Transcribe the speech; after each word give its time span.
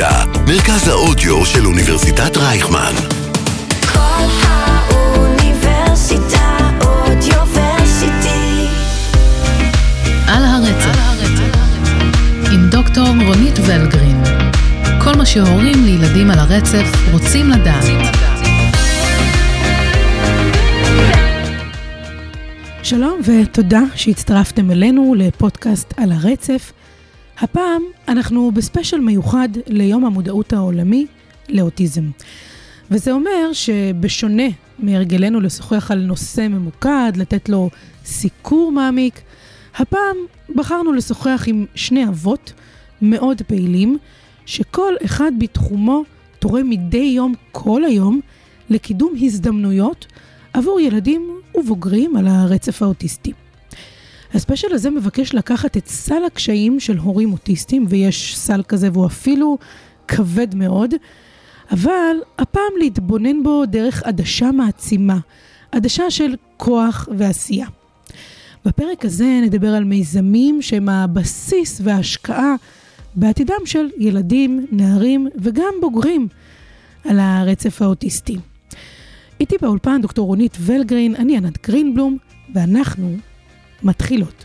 אוניברסיטה, 0.00 0.40
מרכז 0.46 0.88
האודיו 0.88 1.46
של 1.46 1.66
אוניברסיטת 1.66 2.36
רייכמן. 2.36 2.92
כל 3.92 4.26
האוניברסיטה 4.42 5.58
אודיוורסיטי. 6.84 8.66
על 10.28 10.44
הרצף, 10.44 10.98
עם 12.52 12.70
דוקטור 12.70 13.06
רונית 13.26 13.58
ולגרין. 13.58 14.22
כל 15.04 15.14
מה 15.16 15.26
שהורים 15.26 15.84
לילדים 15.84 16.30
על 16.30 16.38
הרצף 16.38 16.92
רוצים 17.12 17.50
לדעת. 17.50 17.84
שלום 22.82 23.20
ותודה 23.24 23.80
שהצטרפתם 23.94 24.70
אלינו 24.70 25.14
לפודקאסט 25.18 25.94
על 25.96 26.12
הרצף. 26.12 26.72
הפעם 27.40 27.82
אנחנו 28.08 28.52
בספיישל 28.52 29.00
מיוחד 29.00 29.48
ליום 29.66 30.04
המודעות 30.04 30.52
העולמי 30.52 31.06
לאוטיזם. 31.48 32.04
וזה 32.90 33.12
אומר 33.12 33.52
שבשונה 33.52 34.42
מהרגלנו 34.78 35.40
לשוחח 35.40 35.90
על 35.90 35.98
נושא 35.98 36.48
ממוקד, 36.48 37.12
לתת 37.16 37.48
לו 37.48 37.70
סיקור 38.04 38.72
מעמיק, 38.72 39.20
הפעם 39.76 40.16
בחרנו 40.54 40.92
לשוחח 40.92 41.44
עם 41.46 41.66
שני 41.74 42.08
אבות 42.08 42.52
מאוד 43.02 43.42
פעילים, 43.42 43.98
שכל 44.46 44.94
אחד 45.04 45.32
בתחומו 45.38 46.02
תורם 46.38 46.70
מדי 46.70 47.12
יום, 47.16 47.34
כל 47.52 47.84
היום, 47.84 48.20
לקידום 48.70 49.14
הזדמנויות 49.20 50.06
עבור 50.52 50.80
ילדים 50.80 51.30
ובוגרים 51.54 52.16
על 52.16 52.26
הרצף 52.26 52.82
האוטיסטי. 52.82 53.32
הספיישל 54.34 54.74
הזה 54.74 54.90
מבקש 54.90 55.34
לקחת 55.34 55.76
את 55.76 55.88
סל 55.88 56.24
הקשיים 56.26 56.80
של 56.80 56.98
הורים 56.98 57.32
אוטיסטים, 57.32 57.86
ויש 57.88 58.38
סל 58.38 58.62
כזה 58.68 58.88
והוא 58.92 59.06
אפילו 59.06 59.58
כבד 60.08 60.54
מאוד, 60.54 60.94
אבל 61.70 62.16
הפעם 62.38 62.72
להתבונן 62.78 63.42
בו 63.42 63.66
דרך 63.66 64.02
עדשה 64.02 64.52
מעצימה, 64.52 65.18
עדשה 65.72 66.10
של 66.10 66.34
כוח 66.56 67.08
ועשייה. 67.16 67.66
בפרק 68.64 69.04
הזה 69.04 69.40
נדבר 69.42 69.68
על 69.68 69.84
מיזמים 69.84 70.62
שהם 70.62 70.88
הבסיס 70.88 71.80
וההשקעה 71.84 72.54
בעתידם 73.14 73.60
של 73.64 73.88
ילדים, 73.98 74.66
נערים 74.72 75.28
וגם 75.36 75.74
בוגרים 75.80 76.28
על 77.04 77.18
הרצף 77.18 77.82
האוטיסטי. 77.82 78.36
איתי 79.40 79.56
באולפן 79.62 80.00
דוקטור 80.02 80.26
רונית 80.26 80.56
ולגרין, 80.60 81.14
אני 81.14 81.36
ענת 81.36 81.66
גרינבלום, 81.66 82.16
ואנחנו 82.54 83.16
מתחילות. 83.82 84.44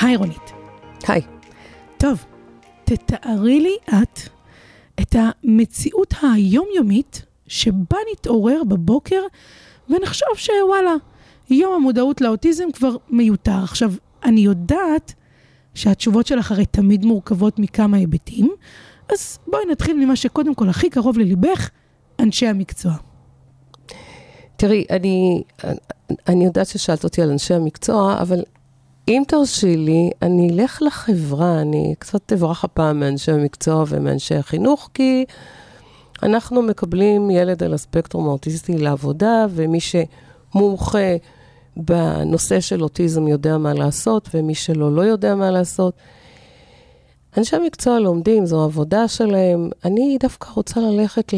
היי 0.00 0.16
רונית. 0.16 0.52
היי. 1.08 1.22
טוב, 1.98 2.24
תתארי 2.84 3.60
לי 3.60 3.76
את 3.88 4.18
את 5.00 5.16
המציאות 5.18 6.14
היומיומית 6.22 7.22
שבה 7.46 7.96
נתעורר 8.12 8.64
בבוקר 8.64 9.20
ונחשוב 9.90 10.28
שוואלה, 10.36 10.94
יום 11.50 11.74
המודעות 11.74 12.20
לאוטיזם 12.20 12.72
כבר 12.72 12.96
מיותר. 13.10 13.62
עכשיו, 13.62 13.92
אני 14.24 14.40
יודעת 14.40 15.14
שהתשובות 15.74 16.26
שלך 16.26 16.52
הרי 16.52 16.66
תמיד 16.66 17.04
מורכבות 17.04 17.58
מכמה 17.58 17.96
היבטים, 17.96 18.50
אז 19.12 19.38
בואי 19.46 19.62
נתחיל 19.70 19.96
ממה 19.96 20.16
שקודם 20.16 20.54
כל 20.54 20.68
הכי 20.68 20.90
קרוב 20.90 21.18
לליבך, 21.18 21.70
אנשי 22.20 22.46
המקצוע. 22.46 22.92
תראי, 24.56 24.84
אני, 24.90 25.42
אני 26.28 26.44
יודעת 26.44 26.66
ששאלת 26.66 27.04
אותי 27.04 27.22
על 27.22 27.30
אנשי 27.30 27.54
המקצוע, 27.54 28.18
אבל 28.20 28.42
אם 29.08 29.22
תרשי 29.28 29.76
לי, 29.76 30.10
אני 30.22 30.50
אלך 30.50 30.82
לחברה, 30.82 31.60
אני 31.60 31.94
קצת 31.98 32.32
אברח 32.32 32.64
הפעם 32.64 33.00
מאנשי 33.00 33.32
המקצוע 33.32 33.84
ומאנשי 33.88 34.34
החינוך, 34.34 34.90
כי 34.94 35.24
אנחנו 36.22 36.62
מקבלים 36.62 37.30
ילד 37.30 37.62
על 37.62 37.74
הספקטרום 37.74 38.28
האוטיסטי 38.28 38.78
לעבודה, 38.78 39.46
ומי 39.50 39.78
שמומחה 39.80 41.16
בנושא 41.76 42.60
של 42.60 42.82
אוטיזם 42.82 43.28
יודע 43.28 43.58
מה 43.58 43.74
לעשות, 43.74 44.28
ומי 44.34 44.54
שלא 44.54 44.92
לא 44.92 45.02
יודע 45.02 45.34
מה 45.34 45.50
לעשות. 45.50 45.94
אנשי 47.38 47.56
המקצוע 47.56 47.98
לומדים, 47.98 48.46
זו 48.46 48.62
העבודה 48.62 49.08
שלהם. 49.08 49.70
אני 49.84 50.16
דווקא 50.20 50.48
רוצה 50.54 50.80
ללכת 50.80 51.34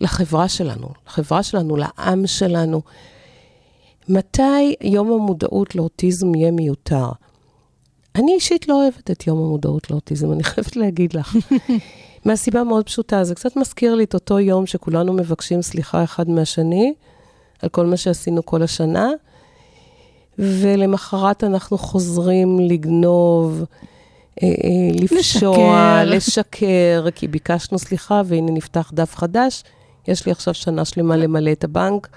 לחברה 0.00 0.48
שלנו, 0.48 0.88
לחברה 1.06 1.42
שלנו, 1.42 1.76
לעם 1.76 2.26
שלנו. 2.26 2.82
מתי 4.08 4.74
יום 4.80 5.12
המודעות 5.12 5.74
לאוטיזם 5.74 6.34
יהיה 6.34 6.50
מיותר? 6.50 7.08
אני 8.14 8.32
אישית 8.32 8.68
לא 8.68 8.82
אוהבת 8.82 9.10
את 9.10 9.26
יום 9.26 9.38
המודעות 9.38 9.90
לאוטיזם, 9.90 10.32
אני 10.32 10.44
חייבת 10.44 10.76
להגיד 10.76 11.14
לך. 11.14 11.36
מהסיבה 12.24 12.64
מאוד 12.64 12.86
פשוטה, 12.86 13.24
זה 13.24 13.34
קצת 13.34 13.56
מזכיר 13.56 13.94
לי 13.94 14.04
את 14.04 14.14
אותו 14.14 14.40
יום 14.40 14.66
שכולנו 14.66 15.12
מבקשים 15.12 15.62
סליחה 15.62 16.04
אחד 16.04 16.28
מהשני 16.28 16.94
על 17.62 17.68
כל 17.68 17.86
מה 17.86 17.96
שעשינו 17.96 18.46
כל 18.46 18.62
השנה, 18.62 19.10
ולמחרת 20.40 21.44
אנחנו 21.44 21.78
חוזרים 21.78 22.58
לגנוב, 22.60 23.64
אה, 24.42 24.48
אה, 24.48 25.02
לפשוע, 25.02 26.02
לשקר. 26.04 26.16
לשקר, 26.16 27.10
כי 27.14 27.28
ביקשנו 27.28 27.78
סליחה 27.78 28.22
והנה 28.24 28.52
נפתח 28.52 28.90
דף 28.94 29.16
חדש. 29.16 29.64
יש 30.08 30.26
לי 30.26 30.32
עכשיו 30.32 30.54
שנה 30.54 30.84
שלמה 30.84 31.16
למלא 31.16 31.52
את 31.52 31.64
הבנק, 31.64 32.08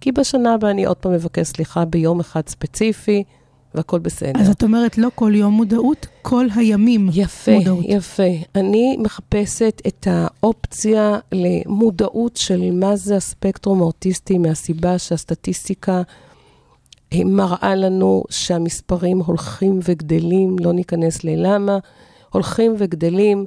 כי 0.00 0.12
בשנה 0.12 0.54
הבאה 0.54 0.70
אני 0.70 0.84
עוד 0.84 0.96
פעם 0.96 1.12
מבקש 1.12 1.46
סליחה 1.46 1.84
ביום 1.84 2.20
אחד 2.20 2.48
ספציפי, 2.48 3.24
והכל 3.74 3.98
בסדר. 3.98 4.40
אז 4.40 4.48
את 4.48 4.62
אומרת 4.62 4.98
לא 4.98 5.08
כל 5.14 5.32
יום 5.34 5.52
מודעות, 5.54 6.06
כל 6.22 6.46
הימים 6.56 7.08
יפה, 7.12 7.58
מודעות. 7.58 7.84
יפה. 7.88 8.22
אני 8.54 8.96
מחפשת 9.00 9.82
את 9.86 10.08
האופציה 10.10 11.18
למודעות 11.32 12.36
של 12.36 12.70
מה 12.72 12.96
זה 12.96 13.16
הספקטרום 13.16 13.80
האוטיסטי, 13.80 14.38
מהסיבה 14.38 14.98
שהסטטיסטיקה 14.98 16.02
אה, 17.12 17.24
מראה 17.24 17.74
לנו 17.74 18.24
שהמספרים 18.30 19.18
הולכים 19.18 19.80
וגדלים, 19.84 20.56
לא 20.60 20.72
ניכנס 20.72 21.24
ללמה, 21.24 21.78
הולכים 22.32 22.74
וגדלים. 22.78 23.44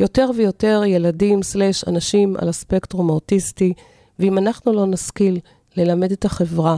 יותר 0.00 0.30
ויותר 0.36 0.82
ילדים 0.86 1.42
סלש 1.42 1.84
אנשים 1.88 2.36
על 2.38 2.48
הספקטרום 2.48 3.10
האוטיסטי, 3.10 3.72
ואם 4.18 4.38
אנחנו 4.38 4.72
לא 4.72 4.86
נשכיל 4.86 5.38
ללמד 5.76 6.12
את 6.12 6.24
החברה 6.24 6.76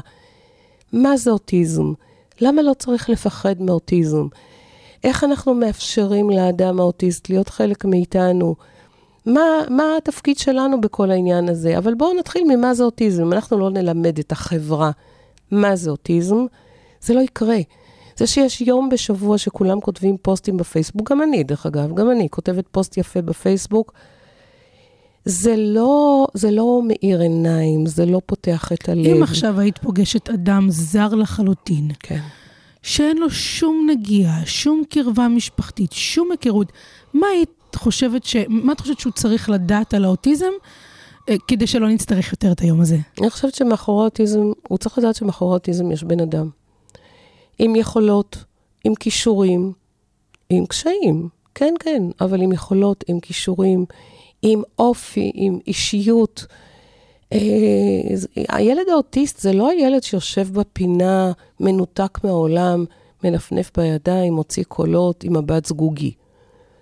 מה 0.92 1.16
זה 1.16 1.30
אוטיזם, 1.30 1.92
למה 2.40 2.62
לא 2.62 2.74
צריך 2.74 3.10
לפחד 3.10 3.62
מאוטיזם, 3.62 4.26
איך 5.04 5.24
אנחנו 5.24 5.54
מאפשרים 5.54 6.30
לאדם 6.30 6.80
האוטיסט 6.80 7.28
להיות 7.28 7.48
חלק 7.48 7.84
מאיתנו, 7.84 8.54
מה, 9.26 9.40
מה 9.70 9.84
התפקיד 9.98 10.38
שלנו 10.38 10.80
בכל 10.80 11.10
העניין 11.10 11.48
הזה. 11.48 11.78
אבל 11.78 11.94
בואו 11.94 12.18
נתחיל 12.18 12.44
ממה 12.48 12.74
זה 12.74 12.84
אוטיזם. 12.84 13.32
אנחנו 13.32 13.58
לא 13.58 13.70
נלמד 13.70 14.18
את 14.18 14.32
החברה 14.32 14.90
מה 15.54 15.76
זה 15.76 15.90
אוטיזם, 15.90 16.46
זה 17.00 17.14
לא 17.14 17.20
יקרה. 17.20 17.58
זה 18.16 18.26
שיש 18.26 18.60
יום 18.60 18.88
בשבוע 18.88 19.38
שכולם 19.38 19.80
כותבים 19.80 20.16
פוסטים 20.22 20.56
בפייסבוק, 20.56 21.10
גם 21.10 21.22
אני, 21.22 21.44
דרך 21.44 21.66
אגב, 21.66 21.94
גם 21.94 22.10
אני 22.10 22.28
כותבת 22.30 22.64
פוסט 22.70 22.96
יפה 22.96 23.22
בפייסבוק, 23.22 23.92
זה 25.24 25.54
לא, 25.56 26.26
זה 26.34 26.50
לא 26.50 26.80
מאיר 26.86 27.20
עיניים, 27.20 27.86
זה 27.86 28.06
לא 28.06 28.20
פותח 28.26 28.72
את 28.72 28.88
הלב. 28.88 29.06
אם 29.06 29.22
עכשיו 29.22 29.60
היית 29.60 29.78
פוגשת 29.78 30.30
אדם 30.30 30.66
זר 30.70 31.08
לחלוטין, 31.08 31.90
כן. 32.00 32.20
שאין 32.82 33.18
לו 33.18 33.30
שום 33.30 33.86
נגיעה, 33.90 34.46
שום 34.46 34.82
קרבה 34.90 35.28
משפחתית, 35.28 35.92
שום 35.92 36.30
היכרות, 36.30 36.72
מה 37.14 37.26
היית 37.26 37.76
חושבת 37.76 38.24
ש... 38.24 38.36
מה 38.48 38.72
את 38.72 38.80
חושבת 38.80 39.00
שהוא 39.00 39.12
צריך 39.12 39.50
לדעת 39.50 39.94
על 39.94 40.04
האוטיזם 40.04 40.52
כדי 41.48 41.66
שלא 41.66 41.88
נצטרך 41.88 42.32
יותר 42.32 42.52
את 42.52 42.60
היום 42.60 42.80
הזה? 42.80 42.96
אני 43.20 43.30
חושבת 43.30 43.54
שמאחורי 43.54 44.02
האוטיזם, 44.02 44.52
הוא 44.68 44.78
צריך 44.78 44.98
לדעת 44.98 45.14
שמאחורי 45.14 45.50
האוטיזם 45.52 45.92
יש 45.92 46.04
בן 46.04 46.20
אדם. 46.20 46.50
עם 47.58 47.76
יכולות, 47.76 48.44
עם 48.84 48.94
כישורים, 48.94 49.72
עם 50.48 50.66
קשיים, 50.66 51.28
כן, 51.54 51.74
כן, 51.80 52.02
אבל 52.20 52.42
עם 52.42 52.52
יכולות, 52.52 53.04
עם 53.08 53.20
כישורים, 53.20 53.84
עם 54.42 54.62
אופי, 54.78 55.32
עם 55.34 55.58
אישיות. 55.66 56.46
אה, 57.32 57.38
הילד 58.48 58.88
האוטיסט 58.92 59.40
זה 59.40 59.52
לא 59.52 59.70
הילד 59.70 60.02
שיושב 60.02 60.48
בפינה, 60.52 61.32
מנותק 61.60 62.18
מהעולם, 62.24 62.84
מנפנף 63.24 63.70
בידיים, 63.76 64.32
מוציא 64.32 64.64
קולות 64.64 65.24
עם 65.24 65.36
מבט 65.36 65.64
זגוגי. 65.66 66.12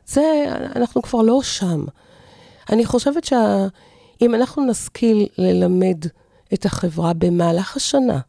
זה, 0.07 0.45
אנחנו 0.77 1.03
כבר 1.03 1.23
לא 1.23 1.43
שם. 1.43 1.85
אני 2.71 2.85
חושבת 2.85 3.25
שאם 4.21 4.35
אנחנו 4.35 4.67
נשכיל 4.67 5.27
ללמד 5.39 6.05
את 6.55 6.65
החברה 6.65 7.13
במהלך 7.13 7.77
השנה, 7.77 8.21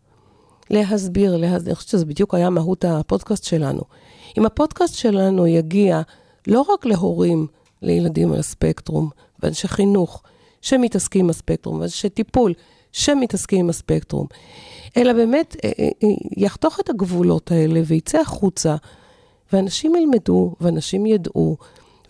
להסביר, 0.69 1.38
להסביר, 1.38 1.68
אני 1.68 1.75
חושבת 1.75 1.89
שזה 1.89 2.06
בדיוק 2.06 2.33
היה 2.33 2.50
מהות 2.50 2.85
הפודקאסט 2.85 3.44
שלנו. 3.44 3.81
אם 4.38 4.45
הפודקאסט 4.45 4.95
שלנו 4.95 5.47
יגיע 5.47 6.01
לא 6.47 6.62
רק 6.62 6.85
להורים 6.85 7.47
לילדים 7.81 8.33
על 8.33 8.39
הספקטרום 8.39 9.09
ואנשי 9.39 9.68
חינוך, 9.68 10.24
שמתעסקים 10.62 11.25
עם 11.25 11.30
הספקטרום, 11.30 11.80
ואנשי 11.80 12.09
טיפול 12.09 12.53
שמתעסקים 12.91 13.59
עם 13.59 13.69
הספקטרום, 13.69 14.27
אלא 14.97 15.13
באמת 15.13 15.56
אה, 15.63 15.71
אה, 15.80 15.89
אה, 16.03 16.09
יחתוך 16.38 16.80
את 16.80 16.89
הגבולות 16.89 17.51
האלה 17.51 17.81
ויצא 17.85 18.19
החוצה, 18.19 18.75
ואנשים 19.53 19.95
ילמדו, 19.95 20.56
ואנשים 20.62 21.06
ידעו, 21.06 21.57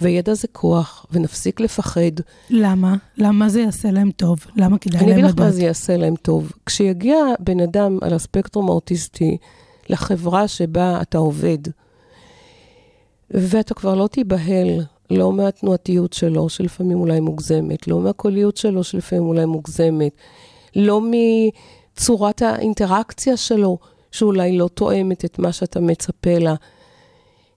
וידע 0.04 0.34
זה 0.34 0.48
כוח, 0.48 1.06
ונפסיק 1.12 1.60
לפחד. 1.60 2.02
למה? 2.50 2.96
למה 3.18 3.50
זה 3.50 3.62
יעשה 3.62 3.92
להם 3.92 4.12
טוב? 4.12 4.46
למה 4.56 4.78
כדאי 4.78 5.00
אני 5.00 5.08
להם 5.08 5.20
אגיד 5.20 5.26
לדעת? 5.26 5.40
לך 5.40 5.46
מה 5.46 5.52
זה 5.52 5.64
יעשה 5.64 5.98
להם 5.98 6.16
טוב. 6.16 6.52
כשיגיע 6.66 7.18
בן 7.40 7.60
אדם 7.60 7.98
על 8.02 8.14
הספקטרום 8.14 8.70
האוטיסטי 8.70 9.38
לחברה 9.90 10.48
שבה 10.48 11.02
אתה 11.02 11.18
עובד, 11.18 11.58
ואתה 13.32 13.74
כבר 13.74 13.96
לא 13.96 14.08
תיבהל, 14.08 14.80
לא 15.10 15.34
מהתנועתיות 15.34 16.14
שלו, 16.14 16.50
שלפעמים 16.50 17.00
אולי 17.00 17.20
מוגזמת, 17.20 17.88
לא 17.88 18.00
מהקוליות 18.00 18.58
שלו, 18.58 18.84
שלפעמים 18.84 19.26
אולי 19.26 19.46
מוגזמת, 19.46 20.12
לא 20.76 21.02
מצורת 21.02 22.42
האינטראקציה 22.42 23.38
שלו, 23.38 23.78
שאולי 24.12 24.58
לא 24.58 24.68
תואמת 24.74 25.26
את 25.26 25.40
מה 25.40 25.52
שאתה 25.52 25.80
מצפה 25.80 26.38
לה. 26.40 26.56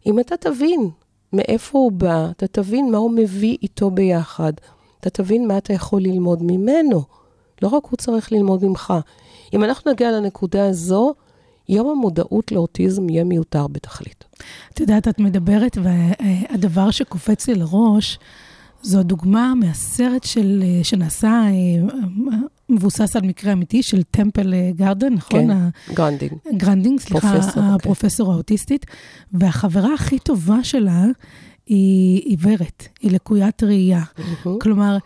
אם 0.07 0.21
אתה 0.21 0.37
תבין 0.37 0.91
מאיפה 1.37 1.79
הוא 1.79 1.93
בא, 1.93 2.31
אתה 2.31 2.47
תבין 2.47 2.91
מה 2.91 2.99
הוא 2.99 3.11
מביא 3.11 3.57
איתו 3.63 3.91
ביחד, 3.91 4.53
אתה 5.01 5.11
תבין 5.11 5.49
מה 5.49 5.59
אתה 5.59 5.73
יכול 5.73 6.03
ללמוד 6.03 6.43
ממנו. 6.43 7.03
לא 7.63 7.69
רק 7.69 7.85
הוא 7.85 7.97
צריך 7.97 8.33
ללמוד 8.33 8.65
ממך. 8.65 8.95
אם 9.55 9.65
אנחנו 9.65 9.93
נגיע 9.93 10.11
לנקודה 10.11 10.69
הזו, 10.69 11.15
יום 11.69 11.89
המודעות 11.89 12.53
לאוטיזם 12.53 13.09
יהיה 13.09 13.25
מיותר 13.25 13.67
בתכלית. 13.67 14.25
את 14.73 14.81
יודעת, 14.81 15.09
את 15.09 15.19
מדברת, 15.19 15.79
והדבר 15.83 16.91
שקופץ 16.91 17.49
לי 17.49 17.55
לראש, 17.55 18.19
זו 18.87 18.99
הדוגמה 19.01 19.55
מהסרט 19.55 20.25
של, 20.25 20.63
אה, 20.67 20.85
שנעשה, 20.85 21.29
אה, 21.29 22.37
מבוסס 22.69 23.17
על 23.17 23.23
מקרה 23.23 23.53
אמיתי, 23.53 23.83
של 23.83 24.03
טמפל 24.03 24.55
אה, 24.55 24.71
גרדן, 24.77 25.13
נכון? 25.13 25.49
כן, 25.49 25.95
גרנדין. 25.95 26.33
גרנדין, 26.57 27.01
סליחה, 27.01 27.33
פרופסור, 27.33 27.63
אוקיי. 27.63 27.75
הפרופסור 27.75 28.33
האוטיסטית, 28.33 28.87
והחברה 29.33 29.95
הכי 29.95 30.19
טובה 30.19 30.65
שלה 30.65 31.05
היא 31.67 32.23
עיוורת, 32.25 32.89
היא 33.01 33.11
לקוית 33.11 33.63
ראייה. 33.63 34.03
מהמם. 34.19 34.59
כלומר, 34.59 34.97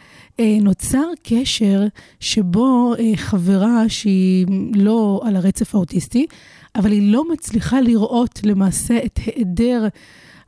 אה, 0.40 0.58
נוצר 0.60 1.06
קשר 1.22 1.82
שבו 2.20 2.94
אה, 2.98 3.16
חברה 3.16 3.88
שהיא 3.88 4.46
לא 4.74 5.20
על 5.24 5.36
הרצף 5.36 5.74
האוטיסטי, 5.74 6.26
אבל 6.74 6.92
היא 6.92 7.12
לא 7.12 7.32
מצליחה 7.32 7.80
לראות 7.80 8.40
למעשה 8.44 8.98
את 9.04 9.20
היעדר 9.26 9.86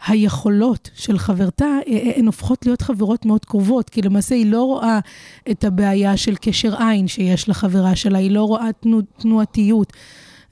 היכולות 0.06 0.90
של 0.94 1.18
חברתה, 1.18 1.78
אה, 1.88 2.12
הן 2.16 2.26
הופכות 2.26 2.66
להיות 2.66 2.82
חברות 2.82 3.26
מאוד 3.26 3.44
קרובות, 3.44 3.90
כי 3.90 4.02
למעשה 4.02 4.34
היא 4.34 4.46
לא 4.46 4.62
רואה 4.62 4.98
את 5.50 5.64
הבעיה 5.64 6.16
של 6.16 6.34
קשר 6.40 6.82
עין 6.82 7.08
שיש 7.08 7.48
לחברה 7.48 7.96
שלה, 7.96 8.18
היא 8.18 8.30
לא 8.30 8.44
רואה 8.44 8.68
תנו, 8.80 9.00
תנועתיות, 9.18 9.92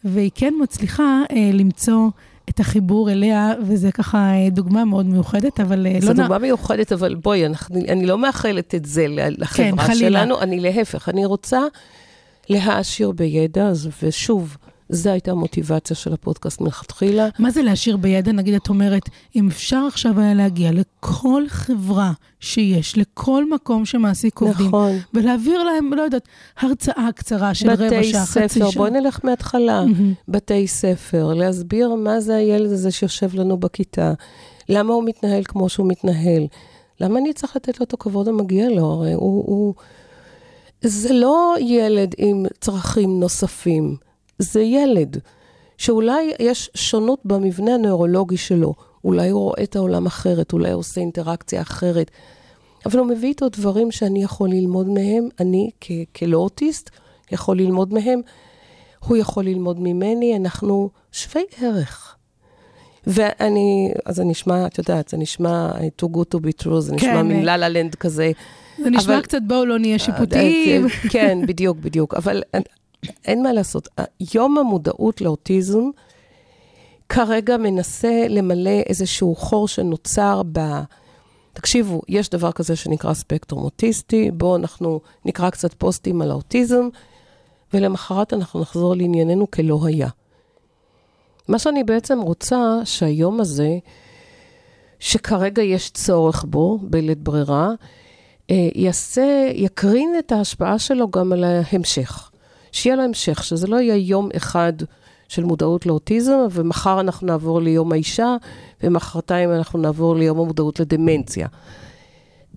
והיא 0.05 0.31
כן 0.35 0.55
מצליחה 0.63 1.23
אה, 1.33 1.51
למצוא 1.53 2.09
את 2.49 2.61
החיבור 2.61 3.11
אליה, 3.11 3.53
וזה 3.63 3.93
ככה 3.93 4.19
אה, 4.19 4.51
דוגמה 4.51 4.85
מאוד 4.85 5.07
מיוחדת, 5.07 5.61
אבל 5.61 5.87
אה, 5.87 5.97
זו 6.01 6.07
לא... 6.07 6.13
נ- 6.13 6.17
דוגמה 6.17 6.39
מיוחדת, 6.39 6.93
אבל 6.93 7.15
בואי, 7.15 7.47
אנחנו, 7.47 7.77
אני 7.89 8.07
לא 8.07 8.19
מאחלת 8.19 8.75
את 8.75 8.85
זה 8.85 9.07
לחברה 9.09 9.87
כן. 9.87 9.95
שלנו, 9.95 10.41
אני 10.41 10.61
להפך, 10.61 11.09
אני 11.09 11.25
רוצה 11.25 11.61
להעשיר 12.49 13.11
בידע, 13.11 13.73
ושוב, 14.03 14.57
זו 14.91 15.11
הייתה 15.11 15.31
המוטיבציה 15.31 15.97
של 15.97 16.13
הפודקאסט 16.13 16.61
מלכתחילה. 16.61 17.29
מה 17.39 17.51
זה 17.51 17.63
להשאיר 17.63 17.97
בידע? 17.97 18.33
נגיד, 18.33 18.55
את 18.55 18.69
אומרת, 18.69 19.03
אם 19.37 19.49
אפשר 19.49 19.85
עכשיו 19.89 20.21
היה 20.21 20.35
להגיע 20.35 20.71
לכל 20.73 21.43
חברה 21.49 22.13
שיש, 22.41 22.99
לכל 22.99 23.51
מקום 23.51 23.85
שמעסיק 23.85 24.41
עובדים, 24.41 24.67
נכון. 24.67 24.93
ולהעביר 25.15 25.63
להם, 25.63 25.93
לא 25.93 26.03
יודעת, 26.03 26.29
הרצאה 26.61 27.09
קצרה 27.15 27.55
של 27.55 27.71
רבע 27.71 27.87
בתי 27.87 28.05
שעה, 28.05 28.27
חצי 28.27 28.49
ספר, 28.49 28.71
שעה. 28.71 28.81
בואי 28.81 28.91
נלך 28.91 29.21
מההתחלה. 29.25 29.85
מהמם. 29.85 30.13
בתי 30.29 30.67
ספר, 30.67 31.35
להסביר 31.35 31.95
מה 31.95 32.21
זה 32.21 32.37
הילד 32.37 32.73
הזה 32.73 32.91
שיושב 32.91 33.35
לנו 33.35 33.57
בכיתה, 33.57 34.13
למה 34.69 34.95
הוא 34.95 35.05
מתנהל 35.05 35.43
כמו 35.45 35.69
שהוא 35.69 35.89
מתנהל, 35.89 36.47
למה 37.01 37.19
אני 37.19 37.33
צריך 37.33 37.57
לתת 37.57 37.81
לו 37.81 37.85
את 37.85 37.93
הכבוד 37.93 38.29
המגיע 38.29 38.69
לו, 38.69 38.85
הרי 38.85 39.13
הוא... 39.13 39.45
הוא... 39.47 39.75
זה 40.83 41.13
לא 41.13 41.57
ילד 41.61 42.15
עם 42.19 42.45
צרכים 42.61 43.21
נוספים, 43.21 43.97
זה 44.41 44.61
ילד 44.63 45.17
שאולי 45.79 46.33
יש 46.41 46.71
שונות 46.75 47.19
במבנה 47.25 47.75
הנוירולוגי 47.75 48.37
שלו, 48.37 48.75
אולי 49.05 49.29
הוא 49.31 49.41
רואה 49.41 49.63
את 49.63 49.77
העולם 49.77 50.07
אחרת, 50.07 50.53
אולי 50.53 50.71
הוא 50.71 50.79
עושה 50.81 51.01
אינטראקציה 51.01 51.63
אחרת, 51.63 52.11
אבל 52.87 52.99
הוא 52.99 53.07
מביא 53.07 53.29
איתו 53.29 53.49
דברים 53.49 53.91
שאני 53.91 54.23
יכול 54.23 54.49
ללמוד 54.51 54.89
מהם, 54.89 55.29
אני 55.41 55.71
כ- 55.81 55.91
כלא 56.17 56.37
אוטיסט 56.37 56.91
יכול 57.33 57.57
ללמוד 57.59 57.93
מהם, 57.95 58.21
הוא 59.07 59.17
יכול 59.17 59.45
ללמוד 59.45 59.81
ממני, 59.81 60.37
אנחנו 60.37 60.91
שווי 61.13 61.43
ערך. 61.61 62.17
ואני, 63.07 63.93
אז 64.07 64.17
זה 64.17 64.25
נשמע, 64.25 64.67
את 64.67 64.79
יודעת, 64.79 65.09
זה 65.09 65.17
נשמע 65.17 65.71
אה, 65.75 65.89
too 66.03 66.07
good 66.17 66.37
to 66.37 66.41
be 66.41 66.65
true, 66.65 66.81
זה 66.81 66.93
נשמע 66.95 67.09
כן, 67.13 67.23
מין 67.27 67.39
אה. 67.39 67.45
לה 67.45 67.57
לה 67.57 67.69
לנד 67.69 67.95
כזה. 67.95 68.33
זה 68.79 68.91
נשמע 68.91 69.15
אבל- 69.15 69.23
קצת, 69.23 69.39
בואו 69.47 69.65
לא 69.65 69.79
נהיה 69.79 69.99
שיפוטיים. 69.99 70.85
אה, 70.87 70.91
כן, 71.11 71.39
בדיוק, 71.47 71.77
בדיוק. 71.79 72.15
אבל 72.15 72.43
אין- 73.25 73.43
מה 73.43 73.53
לעשות. 73.53 73.89
יום 74.35 74.59
המודעות 74.59 75.21
לאוטיזם 75.21 75.91
כרגע 77.09 77.57
מנסה 77.57 78.27
למלא 78.29 78.81
איזשהו 78.87 79.35
חור 79.35 79.69
שנוצר 79.69 80.43
ב... 80.53 80.61
תקשיבו, 81.53 82.03
יש 82.09 82.29
דבר 82.29 82.53
כזה 82.53 82.77
שנקרא 82.77 83.15
ספקטרום 83.15 83.63
אוטיסטי, 83.63 84.31
בואו 84.31 84.57
אנחנו 84.57 85.01
נקרא 85.25 85.51
קצת 85.51 85.75
פוסטים 85.75 86.23
על 86.23 86.31
האוטיזם, 86.31 86.89
ולמחרת 87.75 88.33
אנחנו 88.33 88.61
נחזור 88.61 88.97
לענייננו 88.97 89.51
כלא 89.51 89.81
היה. 89.87 90.09
מה 91.49 91.59
שאני 91.59 91.85
בעצם 91.85 92.21
רוצה 92.21 92.81
שהיום 92.85 93.41
הזה, 93.41 93.79
שכרגע 94.99 95.63
יש 95.63 95.91
צורך 95.91 96.45
בו, 96.49 96.79
בלית 96.83 97.19
ברירה, 97.19 97.71
אה, 98.51 98.69
יעשה, 98.75 99.51
יקרין 99.55 100.15
את 100.19 100.33
ההשפעה 100.33 100.79
שלו 100.79 101.11
גם 101.11 101.33
על 101.33 101.45
ההמשך. 101.45 102.30
שיהיה 102.73 102.97
לו 102.97 103.03
המשך, 103.03 103.45
שזה 103.45 103.67
לא 103.67 103.77
יהיה 103.77 103.97
יום 103.97 104.29
אחד 104.37 104.73
של 105.29 105.45
מודעות 105.45 105.87
לאוטיזם, 105.87 106.39
ומחר 106.51 107.01
אנחנו 107.01 107.27
נעבור 107.27 107.61
ליום 107.61 107.93
האישה, 107.93 108.37
ומחרתיים 108.83 109.53
אנחנו 109.53 109.79
נעבור 109.79 110.17
ליום 110.17 110.39
המודעות 110.41 110.81
לדמנציה. 110.81 111.49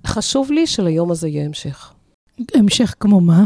חשוב 0.07 0.51
לי 0.51 0.67
שליום 0.67 1.11
הזה 1.11 1.27
יהיה 1.27 1.45
המשך. 1.45 1.93
המשך 2.53 2.95
כמו 2.99 3.21
מה? 3.21 3.43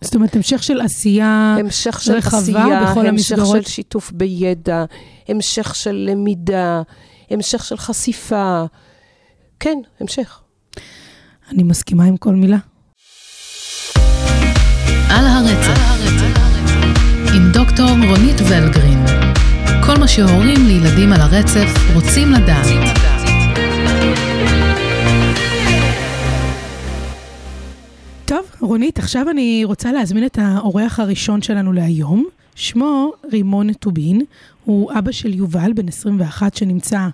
זאת 0.00 0.14
אומרת, 0.14 0.36
המשך 0.36 0.62
של 0.62 0.80
עשייה 0.80 1.56
המשך 1.58 2.02
של 2.02 2.12
רחבה 2.12 2.38
עשייה, 2.38 2.84
בכל 2.90 3.06
המשך 3.06 3.38
המסגרות. 3.38 3.64
של 3.64 3.70
שיתוף 3.70 4.12
בידע, 4.12 4.84
המשך 5.28 5.74
של 5.74 6.08
למידה, 6.10 6.82
המשך 7.30 7.64
של 7.64 7.76
חשיפה. 7.76 8.64
כן, 9.60 9.78
המשך. 10.00 10.40
אני 11.50 11.62
מסכימה 11.62 12.04
עם 12.04 12.16
כל 12.16 12.34
מילה. 12.34 12.58
על 15.10 15.26
הרצף, 15.26 15.81
דוקטור 17.64 17.88
רונית 17.90 18.40
ולגרין. 18.40 18.98
כל 19.86 19.98
מה 20.00 20.08
שהורים 20.08 20.66
לילדים 20.66 21.12
על 21.12 21.20
הרצף 21.20 21.94
רוצים 21.94 22.32
לדעת. 22.32 22.66
טוב, 28.24 28.50
רונית, 28.60 28.98
עכשיו 28.98 29.30
אני 29.30 29.62
רוצה 29.64 29.92
להזמין 29.92 30.26
את 30.26 30.38
האורח 30.42 31.00
הראשון 31.00 31.42
שלנו 31.42 31.72
להיום. 31.72 32.26
שמו 32.54 33.12
רימון 33.32 33.72
טובין, 33.72 34.20
הוא 34.64 34.92
אבא 34.98 35.12
של 35.12 35.34
יובל, 35.34 35.72
בן 35.72 35.88
21, 35.88 36.54
שנמצא 36.56 37.08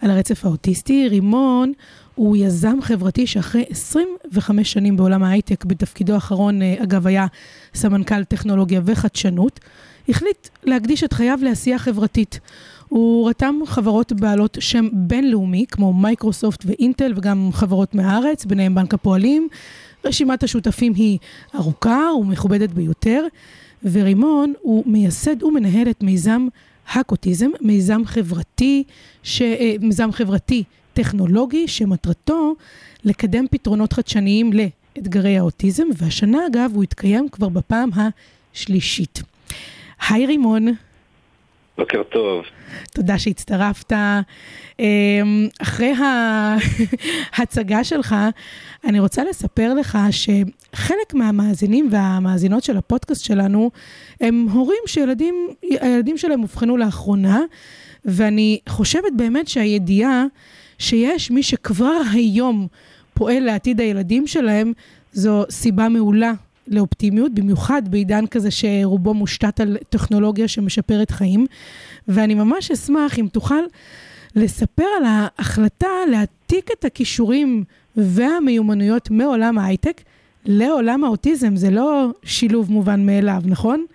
על 0.00 0.10
הרצף 0.10 0.44
האוטיסטי. 0.44 1.08
רימון 1.08 1.72
הוא 2.14 2.36
יזם 2.36 2.78
חברתי 2.82 3.26
שאחרי 3.26 3.64
25 3.70 4.72
שנים 4.72 4.96
בעולם 4.96 5.22
ההייטק, 5.22 5.64
בתפקידו 5.64 6.14
האחרון, 6.14 6.62
אה, 6.62 6.74
אגב, 6.82 7.06
היה 7.06 7.26
סמנכ"ל 7.74 8.24
טכנולוגיה 8.24 8.80
וחדשנות, 8.84 9.60
החליט 10.08 10.48
להקדיש 10.64 11.04
את 11.04 11.12
חייו 11.12 11.38
לעשייה 11.42 11.78
חברתית. 11.78 12.40
הוא 12.88 13.28
רתם 13.28 13.54
חברות 13.66 14.12
בעלות 14.12 14.58
שם 14.60 14.88
בינלאומי, 14.92 15.64
כמו 15.70 15.92
מייקרוסופט 15.92 16.64
ואינטל, 16.66 17.12
וגם 17.16 17.50
חברות 17.52 17.94
מהארץ, 17.94 18.44
ביניהם 18.44 18.74
בנק 18.74 18.94
הפועלים. 18.94 19.48
רשימת 20.04 20.42
השותפים 20.42 20.94
היא 20.94 21.18
ארוכה 21.54 22.00
ומכובדת 22.20 22.70
ביותר, 22.70 23.26
ורימון 23.92 24.52
הוא 24.60 24.82
מייסד 24.86 25.42
ומנהל 25.42 25.90
את 25.90 26.02
מיזם 26.02 26.46
הקוטיזם, 26.92 27.50
מיזם 27.60 28.02
חברתי, 28.04 28.84
ש... 29.22 29.42
אה, 29.42 29.74
מיזם 29.80 30.12
חברתי 30.12 30.64
טכנולוגי, 30.92 31.68
שמטרתו 31.68 32.54
לקדם 33.04 33.44
פתרונות 33.50 33.92
חדשניים 33.92 34.50
לאתגרי 34.52 35.38
האוטיזם, 35.38 35.84
והשנה 35.96 36.46
אגב 36.46 36.70
הוא 36.74 36.82
התקיים 36.82 37.28
כבר 37.28 37.48
בפעם 37.48 37.90
השלישית. 38.54 39.22
היי 40.08 40.26
רימון, 40.26 40.66
בוקר 41.78 42.02
טוב. 42.02 42.44
תודה 42.94 43.18
שהצטרפת. 43.18 43.92
אמ, 44.78 45.48
אחרי 45.62 45.92
ההצגה 47.36 47.84
שלך, 47.84 48.14
אני 48.84 49.00
רוצה 49.00 49.24
לספר 49.24 49.74
לך 49.74 49.98
שחלק 50.10 51.14
מהמאזינים 51.14 51.88
והמאזינות 51.90 52.64
של 52.64 52.76
הפודקאסט 52.76 53.24
שלנו 53.24 53.70
הם 54.20 54.46
הורים 54.52 54.82
שהילדים 54.86 56.16
שלהם 56.16 56.42
אובחנו 56.42 56.76
לאחרונה, 56.76 57.40
ואני 58.04 58.58
חושבת 58.68 59.12
באמת 59.16 59.48
שהידיעה 59.48 60.24
שיש 60.78 61.30
מי 61.30 61.42
שכבר 61.42 62.00
היום 62.12 62.66
פועל 63.14 63.42
לעתיד 63.42 63.80
הילדים 63.80 64.26
שלהם, 64.26 64.72
זו 65.12 65.44
סיבה 65.50 65.88
מעולה 65.88 66.32
לאופטימיות, 66.68 67.34
במיוחד 67.34 67.82
בעידן 67.90 68.26
כזה 68.26 68.50
שרובו 68.50 69.14
מושתת 69.14 69.60
על 69.60 69.76
טכנולוגיה 69.88 70.48
שמשפרת 70.48 71.10
חיים. 71.10 71.46
ואני 72.08 72.34
ממש 72.34 72.70
אשמח 72.70 73.18
אם 73.18 73.26
תוכל 73.32 73.62
לספר 74.36 74.86
על 74.98 75.04
ההחלטה 75.06 75.88
להעתיק 76.10 76.70
את 76.78 76.84
הכישורים 76.84 77.64
והמיומנויות 77.96 79.10
מעולם 79.10 79.58
ההייטק 79.58 80.00
לעולם 80.44 81.04
האוטיזם. 81.04 81.56
זה 81.56 81.70
לא 81.70 82.06
שילוב 82.24 82.72
מובן 82.72 83.06
מאליו, 83.06 83.40
נכון? 83.44 83.86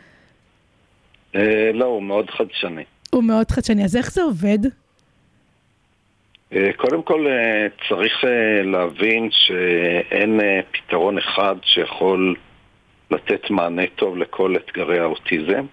אה, 1.36 1.72
לא, 1.74 1.86
הוא 1.86 2.04
מאוד 2.04 2.30
חדשני. 2.30 2.84
הוא 3.14 3.24
מאוד 3.24 3.52
חדשני. 3.52 3.84
אז 3.84 3.96
איך 3.96 4.12
זה 4.12 4.22
עובד? 4.22 4.60
אה, 6.54 6.74
קודם 6.78 7.04
כל 7.04 7.28
אה, 7.28 7.68
צריך 7.90 8.24
להבין 8.64 9.30
שאין 9.32 10.40
פתרון 10.72 11.18
אחד 11.18 11.56
שיכול 11.64 12.36
לתת 13.12 13.50
מענה 13.50 13.84
טוב 13.96 14.18
לכל 14.18 14.56
אתגרי 14.56 15.00
האוטיזם. 15.00 15.66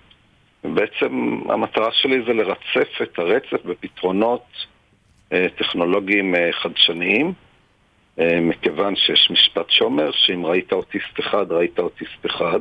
בעצם 0.64 1.40
המטרה 1.48 1.92
שלי 1.92 2.24
זה 2.26 2.32
לרצף 2.32 3.02
את 3.02 3.18
הרצף 3.18 3.64
בפתרונות 3.64 4.46
אה, 5.32 5.46
טכנולוגיים 5.58 6.34
אה, 6.34 6.52
חדשניים, 6.52 7.32
אה, 8.18 8.40
מכיוון 8.40 8.96
שיש 8.96 9.30
משפט 9.30 9.70
שאומר 9.70 10.10
שאם 10.12 10.46
ראית 10.46 10.72
אוטיסט 10.72 11.20
אחד, 11.20 11.52
ראית 11.52 11.78
אוטיסט 11.78 12.26
אחד, 12.26 12.60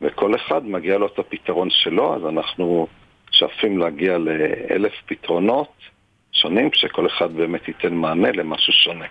וכל 0.00 0.34
אחד 0.34 0.66
מגיע 0.66 0.98
לו 0.98 1.06
את 1.06 1.18
הפתרון 1.18 1.68
שלו, 1.70 2.16
אז 2.16 2.22
אנחנו 2.28 2.86
שואפים 3.32 3.78
להגיע 3.78 4.18
לאלף 4.18 4.92
פתרונות 5.06 5.72
שונים, 6.32 6.70
שכל 6.72 7.06
אחד 7.06 7.32
באמת 7.32 7.68
ייתן 7.68 7.94
מענה 7.94 8.32
למשהו 8.32 8.72
שונה. 8.72 9.06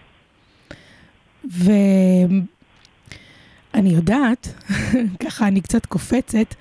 ואני 3.75 3.89
יודעת, 3.89 4.48
ככה 5.24 5.48
אני 5.48 5.62
קצת 5.62 5.86
קופצת, 5.86 6.55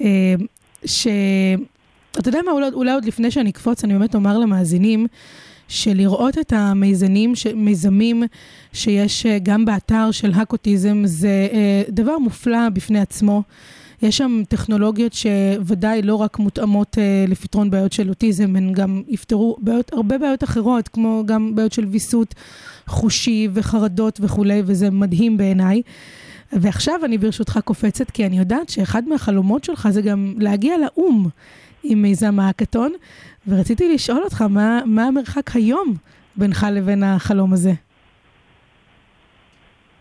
אה, 0.00 0.34
ש... 0.84 1.06
אתה 2.18 2.28
יודע 2.28 2.38
מה, 2.46 2.52
אולי, 2.52 2.68
אולי 2.72 2.92
עוד 2.92 3.04
לפני 3.04 3.30
שאני 3.30 3.50
אקפוץ, 3.50 3.84
אני 3.84 3.92
באמת 3.92 4.14
אומר 4.14 4.38
למאזינים, 4.38 5.06
שלראות 5.68 6.38
את 6.38 6.52
המיזמים, 6.52 7.34
ש... 7.34 7.46
מיזמים 7.46 8.22
שיש 8.72 9.26
אה, 9.26 9.38
גם 9.42 9.64
באתר 9.64 10.10
של 10.10 10.32
הקוטיזם, 10.34 11.02
זה 11.04 11.48
אה, 11.52 11.82
דבר 11.88 12.18
מופלא 12.18 12.68
בפני 12.68 13.00
עצמו. 13.00 13.42
יש 14.02 14.16
שם 14.16 14.42
טכנולוגיות 14.48 15.12
שוודאי 15.12 16.02
לא 16.02 16.14
רק 16.14 16.38
מותאמות 16.38 16.98
אה, 16.98 17.24
לפתרון 17.28 17.70
בעיות 17.70 17.92
של 17.92 18.08
אוטיזם, 18.08 18.56
הן 18.56 18.72
גם 18.72 19.02
יפתרו 19.08 19.56
בעיות, 19.60 19.92
הרבה 19.92 20.18
בעיות 20.18 20.44
אחרות, 20.44 20.88
כמו 20.88 21.22
גם 21.26 21.54
בעיות 21.54 21.72
של 21.72 21.84
ויסות 21.84 22.34
חושי 22.86 23.48
וחרדות 23.52 24.18
וכולי, 24.22 24.62
וזה 24.66 24.90
מדהים 24.90 25.36
בעיניי. 25.36 25.82
ועכשיו 26.60 27.04
אני 27.04 27.18
ברשותך 27.18 27.58
קופצת, 27.64 28.10
כי 28.10 28.26
אני 28.26 28.38
יודעת 28.38 28.68
שאחד 28.68 29.02
מהחלומות 29.08 29.64
שלך 29.64 29.88
זה 29.90 30.02
גם 30.02 30.34
להגיע 30.38 30.74
לאו"ם 30.78 31.28
עם 31.84 32.02
מיזם 32.02 32.40
ההאקתון, 32.40 32.92
ורציתי 33.48 33.94
לשאול 33.94 34.22
אותך, 34.24 34.42
מה, 34.42 34.80
מה 34.86 35.04
המרחק 35.04 35.50
היום 35.54 35.94
בינך 36.36 36.66
לבין 36.72 37.02
החלום 37.02 37.52
הזה? 37.52 37.72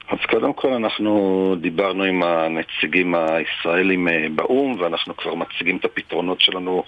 אז 0.09 0.17
קודם 0.29 0.53
כל 0.53 0.73
אנחנו 0.73 1.55
דיברנו 1.61 2.03
עם 2.03 2.23
הנציגים 2.23 3.15
הישראלים 3.15 4.07
אה, 4.07 4.27
באו"ם, 4.35 4.75
ואנחנו 4.79 5.17
כבר 5.17 5.35
מציגים 5.35 5.77
את 5.77 5.85
הפתרונות 5.85 6.41
שלנו 6.41 6.83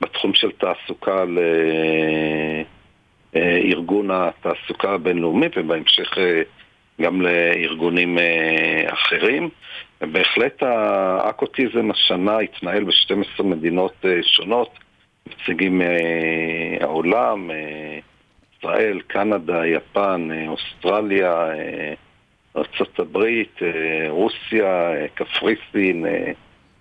בתחום 0.00 0.34
של 0.34 0.50
תעסוקה 0.50 1.24
לארגון 3.34 4.10
התעסוקה 4.10 4.90
הבינלאומי, 4.90 5.46
ובהמשך 5.56 6.18
אה, 6.18 6.42
גם 7.00 7.22
לארגונים 7.22 8.18
אה, 8.18 8.92
אחרים. 8.92 9.48
ובהחלט 10.00 10.62
האקוטיזם 10.62 11.90
השנה 11.90 12.38
התנהל 12.38 12.84
ב-12 12.84 13.42
מדינות 13.42 14.04
שונות, 14.22 14.78
נציגים 15.26 15.82
העולם, 16.80 17.50
ישראל, 18.58 19.00
קנדה, 19.06 19.66
יפן, 19.66 20.28
אוסטרליה, 20.48 21.46
ארה"ב, 22.56 23.16
אה, 23.62 24.06
רוסיה, 24.08 24.92
אה, 24.92 25.06
קפריסין, 25.14 26.06
אה, 26.06 26.32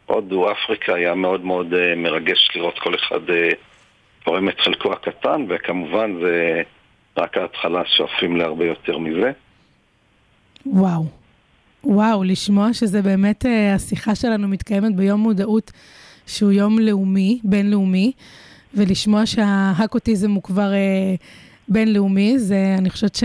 הודו, 0.05 0.51
אפריקה, 0.51 0.95
היה 0.95 1.15
מאוד 1.15 1.45
מאוד 1.45 1.95
מרגש 1.95 2.49
לראות 2.55 2.79
כל 2.79 2.95
אחד 2.95 3.19
תורם 4.23 4.49
את 4.49 4.59
חלקו 4.59 4.93
הקטן, 4.93 5.45
וכמובן 5.49 6.19
זה 6.21 6.61
רק 7.17 7.37
ההתחלה, 7.37 7.85
שואפים 7.85 8.35
להרבה 8.35 8.65
יותר 8.65 8.97
מזה. 8.97 9.31
וואו. 10.73 11.05
וואו, 11.83 12.23
לשמוע 12.23 12.73
שזה 12.73 13.01
באמת, 13.01 13.45
השיחה 13.75 14.15
שלנו 14.15 14.47
מתקיימת 14.47 14.95
ביום 14.95 15.19
מודעות 15.19 15.71
שהוא 16.25 16.51
יום 16.51 16.79
לאומי, 16.79 17.39
בינלאומי, 17.43 18.11
ולשמוע 18.73 19.25
שההקוטיזם 19.25 20.31
הוא 20.31 20.43
כבר 20.43 20.73
אה, 20.73 21.15
בינלאומי, 21.69 22.39
זה, 22.39 22.75
אני 22.77 22.89
חושבת 22.89 23.15
ש... 23.15 23.23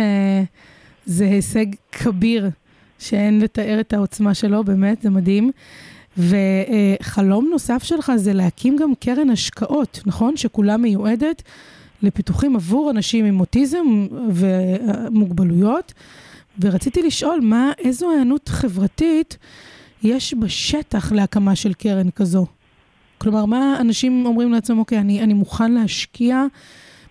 זה 1.06 1.24
הישג 1.24 1.66
כביר, 1.92 2.50
שאין 2.98 3.40
לתאר 3.40 3.80
את 3.80 3.92
העוצמה 3.92 4.34
שלו, 4.34 4.64
באמת, 4.64 5.02
זה 5.02 5.10
מדהים. 5.10 5.50
וחלום 6.18 7.48
נוסף 7.50 7.82
שלך 7.82 8.12
זה 8.16 8.32
להקים 8.32 8.76
גם 8.76 8.92
קרן 9.00 9.30
השקעות, 9.30 10.00
נכון? 10.06 10.36
שכולה 10.36 10.76
מיועדת 10.76 11.42
לפיתוחים 12.02 12.56
עבור 12.56 12.90
אנשים 12.90 13.24
עם 13.24 13.40
אוטיזם 13.40 14.06
ומוגבלויות. 14.30 15.92
ורציתי 16.60 17.02
לשאול, 17.02 17.40
מה, 17.42 17.72
איזו 17.78 18.10
היענות 18.10 18.48
חברתית 18.48 19.38
יש 20.02 20.34
בשטח 20.34 21.12
להקמה 21.12 21.56
של 21.56 21.72
קרן 21.74 22.10
כזו? 22.10 22.46
כלומר, 23.18 23.44
מה 23.44 23.76
אנשים 23.80 24.26
אומרים 24.26 24.52
לעצמם, 24.52 24.78
אוקיי, 24.78 24.98
אני, 24.98 25.22
אני 25.22 25.34
מוכן 25.34 25.72
להשקיע 25.72 26.44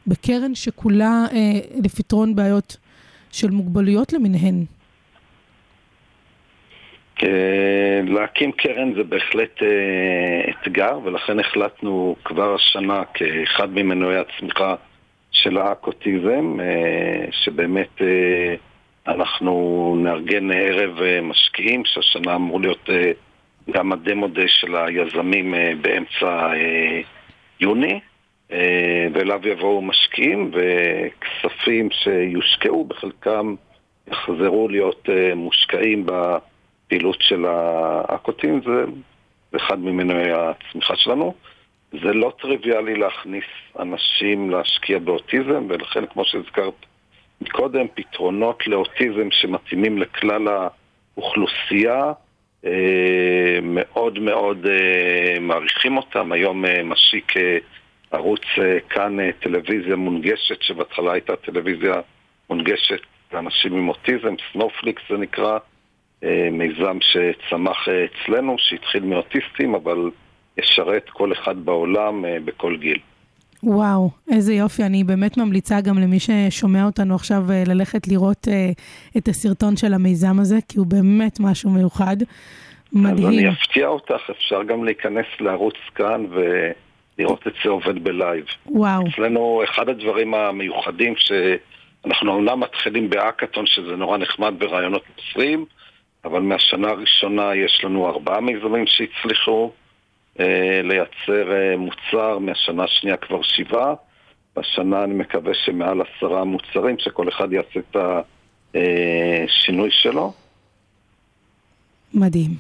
בקרן 0.08 0.56
שכולה 0.56 1.26
אה, 1.34 1.60
לפתרון 1.84 2.36
בעיות 2.36 2.78
של 3.32 3.52
מוגבלויות 3.52 4.14
למיניהן? 4.14 4.66
אה, 7.24 8.02
להקים 8.08 8.52
קרן 8.52 8.94
זה 8.94 9.04
בהחלט 9.04 9.64
אה, 9.64 10.52
אתגר, 10.52 11.00
ולכן 11.04 11.40
החלטנו 11.40 12.16
כבר 12.26 12.56
השנה 12.56 13.04
כאחד 13.14 13.70
ממנועי 13.72 14.18
הצמיחה 14.18 14.76
של 15.32 15.58
האקוטיזם, 15.58 16.58
אה, 16.60 17.26
שבאמת 17.32 18.02
אנחנו 19.08 19.96
נארגן 20.00 20.52
ערב 20.52 21.00
משקיעים, 21.22 21.86
שהשנה 21.86 22.36
אמור 22.36 22.62
להיות 22.62 22.90
גם 23.72 23.92
הדמו 23.92 24.28
דיי 24.28 24.48
של 24.48 24.76
היזמים 24.76 25.54
באמצע 25.82 26.52
יוני. 27.60 28.00
אה, 28.52 29.08
ואליו 29.14 29.48
יבואו 29.48 29.82
משקיעים 29.82 30.52
וכספים 30.54 31.90
שיושקעו 31.92 32.86
בחלקם 32.86 33.56
יחזרו 34.08 34.70
להיות 34.70 35.10
אה, 35.10 35.36
מושקעים 35.36 36.06
בפעילות 36.06 37.18
של 37.20 37.46
האקוטים, 37.46 38.62
זה 38.66 38.86
אחד 39.56 39.80
ממנועי 39.80 40.32
הצמיחה 40.32 40.96
שלנו. 40.96 41.34
זה 41.92 42.14
לא 42.14 42.34
טריוויאלי 42.42 42.96
להכניס 42.96 43.46
אנשים 43.80 44.50
להשקיע 44.50 45.00
באוטיזם, 45.00 45.66
ולכן 45.70 46.06
כמו 46.06 46.26
שהזכרת 46.26 46.86
קודם, 47.52 47.86
פתרונות 47.96 48.68
לאוטיזם 48.68 49.28
שמתאימים 49.32 49.98
לכלל 49.98 50.48
האוכלוסייה, 50.48 52.12
אה, 52.66 53.60
מאוד 53.62 54.20
מאוד 54.20 54.68
מעריכים 55.42 55.98
אותם. 55.98 56.32
היום 56.32 56.66
משיק 56.84 57.34
ערוץ 58.12 58.42
אה, 58.62 58.80
כאן 58.90 59.20
אה, 59.20 59.30
טלוויזיה 59.40 59.96
מונגשת, 59.96 60.62
שבהתחלה 60.62 61.14
הייתה 61.14 61.36
טלוויזיה 61.36 61.94
מונגשת 62.50 63.00
לאנשים 63.34 63.74
עם 63.74 63.90
אוטיזם, 63.90 64.36
סנופליקס 64.52 65.02
זה 65.10 65.18
נקרא, 65.18 65.58
אה, 66.24 66.48
מיזם 66.52 66.98
שצמח 67.02 67.88
אצלנו, 67.90 68.56
שהתחיל 68.58 69.04
מאוטיסטים, 69.04 69.76
אבל 69.76 70.12
ישרת 70.58 71.10
כל 71.10 71.34
אחד 71.34 71.66
בעולם 71.66 72.26
בכל 72.46 72.78
גיל. 72.78 73.00
וואו, 73.64 74.10
איזה 74.32 74.54
יופי. 74.54 74.84
אני 74.84 75.04
באמת 75.04 75.38
ממליצה 75.38 75.82
גם 75.82 75.98
למי 75.98 76.18
ששומע 76.20 76.86
אותנו 76.86 77.16
עכשיו 77.16 77.44
ללכת 77.68 78.08
לראות 78.08 78.48
את 79.18 79.28
הסרטון 79.28 79.78
של 79.78 79.94
המיזם 79.94 80.40
הזה, 80.40 80.58
כי 80.70 80.80
הוא 80.80 80.88
באמת 80.88 81.40
משהו 81.40 81.70
מיוחד. 81.70 82.18
מדהים. 82.94 83.28
אז 83.28 83.34
אני 83.34 83.50
אפתיע 83.50 83.88
אותך, 83.88 84.30
אפשר 84.32 84.64
גם 84.64 84.84
להיכנס 84.84 85.26
לערוץ 85.40 85.76
כאן 85.96 86.26
ו... 86.32 86.42
לראות 87.22 87.48
את 87.48 87.54
זה 87.64 87.70
עובד 87.70 88.04
ב 88.04 88.11
live. 88.11 88.46
וואו. 88.66 89.04
אצלנו 89.08 89.62
אחד 89.64 89.90
הדברים 89.90 90.34
המיוחדים 90.34 91.14
שאנחנו 91.18 92.34
אומנם 92.34 92.60
מתחילים 92.60 93.10
בהאקתון 93.10 93.66
שזה 93.66 93.96
נורא 93.96 94.18
נחמד 94.18 94.54
ברעיונות 94.58 95.04
מוסרים, 95.18 95.66
אבל 96.26 96.40
מהשנה 96.42 96.90
הראשונה 96.90 97.56
יש 97.56 97.82
לנו 97.84 98.08
ארבעה 98.08 98.42
מיזמים 98.42 98.88
שהצליחו 98.88 99.64
אה, 99.64 99.81
לייצר 100.84 101.52
אה, 101.52 101.78
מוצר, 101.78 102.40
מהשנה 102.40 102.84
השנייה 102.84 103.18
כבר 103.18 103.42
שבעה. 103.42 103.94
בשנה 104.56 105.04
אני 105.04 105.14
מקווה 105.14 105.54
שמעל 105.66 106.02
עשרה 106.02 106.44
מוצרים, 106.44 106.96
שכל 107.00 107.30
אחד 107.30 107.54
יעשה 107.54 107.80
את 107.80 107.96
השינוי 108.76 109.90
שלו. 109.92 110.34
מדהים. 112.14 112.52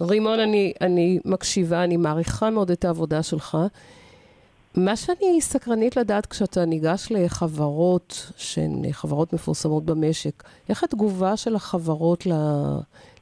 רימון, 0.00 0.40
אני, 0.40 0.72
אני 0.80 1.18
מקשיבה, 1.24 1.84
אני 1.84 1.96
מעריכה 1.96 2.50
מאוד 2.50 2.70
את 2.70 2.84
העבודה 2.84 3.22
שלך. 3.22 3.56
מה 4.76 4.96
שאני 4.96 5.40
סקרנית 5.40 5.96
לדעת 5.96 6.26
כשאתה 6.26 6.64
ניגש 6.64 7.08
לחברות 7.10 8.32
שהן 8.36 8.92
חברות 8.92 9.32
מפורסמות 9.32 9.84
במשק, 9.84 10.42
איך 10.68 10.84
התגובה 10.84 11.36
של 11.36 11.54
החברות 11.54 12.26
ל, 12.26 12.32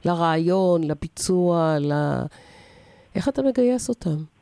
לרעיון, 0.04 0.84
לביצוע, 0.84 1.76
ל... 1.80 1.92
איך 3.14 3.28
אתה 3.28 3.42
מגייס 3.42 3.88
אותם? 3.88 4.34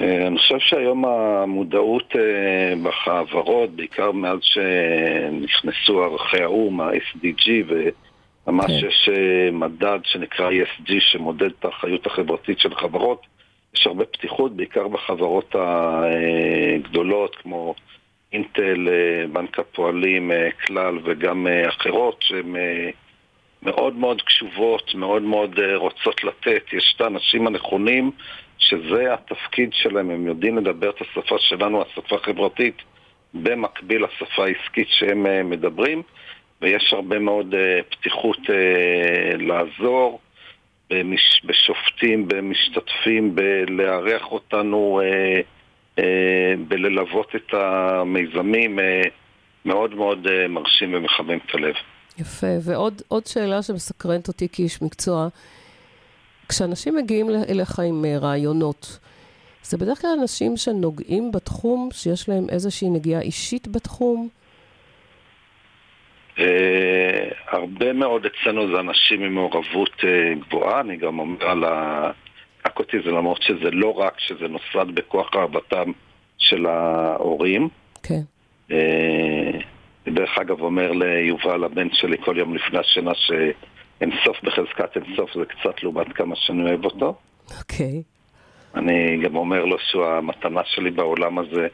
אה, 0.00 0.26
אני 0.26 0.38
חושב 0.38 0.58
שהיום 0.58 1.04
המודעות 1.04 2.16
אה, 2.16 2.74
בחברות, 2.82 3.70
בעיקר 3.70 4.12
מאז 4.12 4.38
שנכנסו 4.42 6.02
ערכי 6.02 6.42
האו"ם, 6.42 6.80
ה-SDG, 6.80 7.50
וממש 7.68 8.80
כן. 8.80 8.88
יש 8.88 9.08
אה, 9.12 9.50
מדד 9.52 9.98
שנקרא 10.04 10.50
ESG 10.50 10.92
שמודד 10.98 11.50
את 11.58 11.64
האחריות 11.64 12.06
החברתית 12.06 12.58
של 12.58 12.74
חברות, 12.74 13.26
יש 13.74 13.86
הרבה 13.86 14.04
פתיחות, 14.04 14.56
בעיקר 14.56 14.88
בחברות 14.88 15.54
הגדולות 15.58 17.36
כמו 17.36 17.74
אינטל, 18.32 18.88
בנק 19.32 19.58
הפועלים, 19.58 20.30
כלל 20.66 20.98
וגם 21.04 21.46
אחרות, 21.68 22.16
שהן 22.20 22.56
מאוד 23.64 23.96
מאוד 23.96 24.22
קשובות, 24.22 24.94
מאוד 24.94 25.22
מאוד 25.22 25.58
אה, 25.58 25.76
רוצות 25.76 26.24
לתת. 26.24 26.72
יש 26.72 26.94
את 26.96 27.00
האנשים 27.00 27.46
הנכונים, 27.46 28.10
שזה 28.58 29.14
התפקיד 29.14 29.70
שלהם, 29.72 30.10
הם 30.10 30.26
יודעים 30.26 30.58
לדבר 30.58 30.90
את 30.90 31.00
השפה 31.00 31.38
שלנו, 31.38 31.82
השפה 31.82 32.16
החברתית, 32.16 32.82
במקביל 33.34 34.04
לשפה 34.04 34.44
העסקית 34.44 34.88
שהם 34.90 35.26
אה, 35.26 35.42
מדברים, 35.42 36.02
ויש 36.62 36.92
הרבה 36.92 37.18
מאוד 37.18 37.54
אה, 37.54 37.80
פתיחות 37.90 38.38
לעזור. 39.38 40.20
במש, 40.90 41.42
בשופטים, 41.44 42.28
במשתתפים, 42.28 43.34
בלארח 43.34 44.32
אותנו, 44.32 45.00
אה, 45.02 45.40
אה, 45.98 46.54
בללוות 46.68 47.36
את 47.36 47.54
המיזמים, 47.54 48.78
אה, 48.78 49.02
מאוד 49.64 49.94
מאוד 49.94 50.26
אה, 50.26 50.48
מרשים 50.48 50.94
ומחמם 50.94 51.38
את 51.46 51.54
הלב. 51.54 51.74
יפה. 52.18 52.46
ועוד 52.62 53.02
עוד 53.08 53.26
שאלה 53.26 53.62
שמסקרנת 53.62 54.28
אותי 54.28 54.48
כאיש 54.52 54.82
מקצוע, 54.82 55.28
כשאנשים 56.48 56.96
מגיעים 56.96 57.30
אליך 57.48 57.78
עם 57.78 58.04
אה, 58.04 58.18
רעיונות, 58.18 58.98
זה 59.62 59.78
בדרך 59.78 60.00
כלל 60.00 60.10
אנשים 60.20 60.56
שנוגעים 60.56 61.32
בתחום, 61.32 61.88
שיש 61.92 62.28
להם 62.28 62.46
איזושהי 62.50 62.90
נגיעה 62.90 63.20
אישית 63.20 63.68
בתחום? 63.68 64.28
אה, 66.38 67.28
הרבה 67.48 67.92
מאוד 67.92 68.26
אצלנו 68.26 68.66
זה 68.74 68.80
אנשים 68.80 69.22
עם 69.22 69.34
מעורבות 69.34 70.04
אה, 70.04 70.34
גבוהה, 70.48 70.80
אני 70.80 70.96
גם 70.96 71.18
אומר 71.18 71.48
על 71.48 71.64
האקוטיזם, 72.64 73.08
למרות 73.08 73.42
שזה 73.42 73.70
לא 73.70 73.92
רק 73.98 74.20
שזה 74.20 74.48
נוסד 74.48 74.94
בכוח 74.94 75.30
אהבתם 75.36 75.92
של 76.38 76.66
ההורים. 76.66 77.68
כן. 78.02 78.20
אה, 78.70 79.58
אני 80.06 80.14
דרך 80.14 80.38
אגב 80.38 80.60
אומר 80.60 80.92
ליובל, 80.92 81.64
הבן 81.64 81.88
שלי, 81.92 82.16
כל 82.24 82.38
יום 82.38 82.54
לפני 82.54 82.78
השינה 82.78 83.12
שאינסוף 83.14 84.36
בחזקת 84.42 84.96
אינסוף 84.96 85.30
זה 85.34 85.44
קצת 85.44 85.82
לעומת 85.82 86.12
כמה 86.12 86.36
שאני 86.36 86.62
אוהב 86.62 86.84
אותו. 86.84 87.14
אוקיי. 87.58 88.02
אני 88.74 89.16
גם 89.22 89.36
אומר 89.36 89.64
לו 89.64 89.76
שהוא 89.78 90.06
המתנה 90.06 90.60
שלי 90.64 90.90
בעולם 90.90 91.38
הזה, 91.38 91.66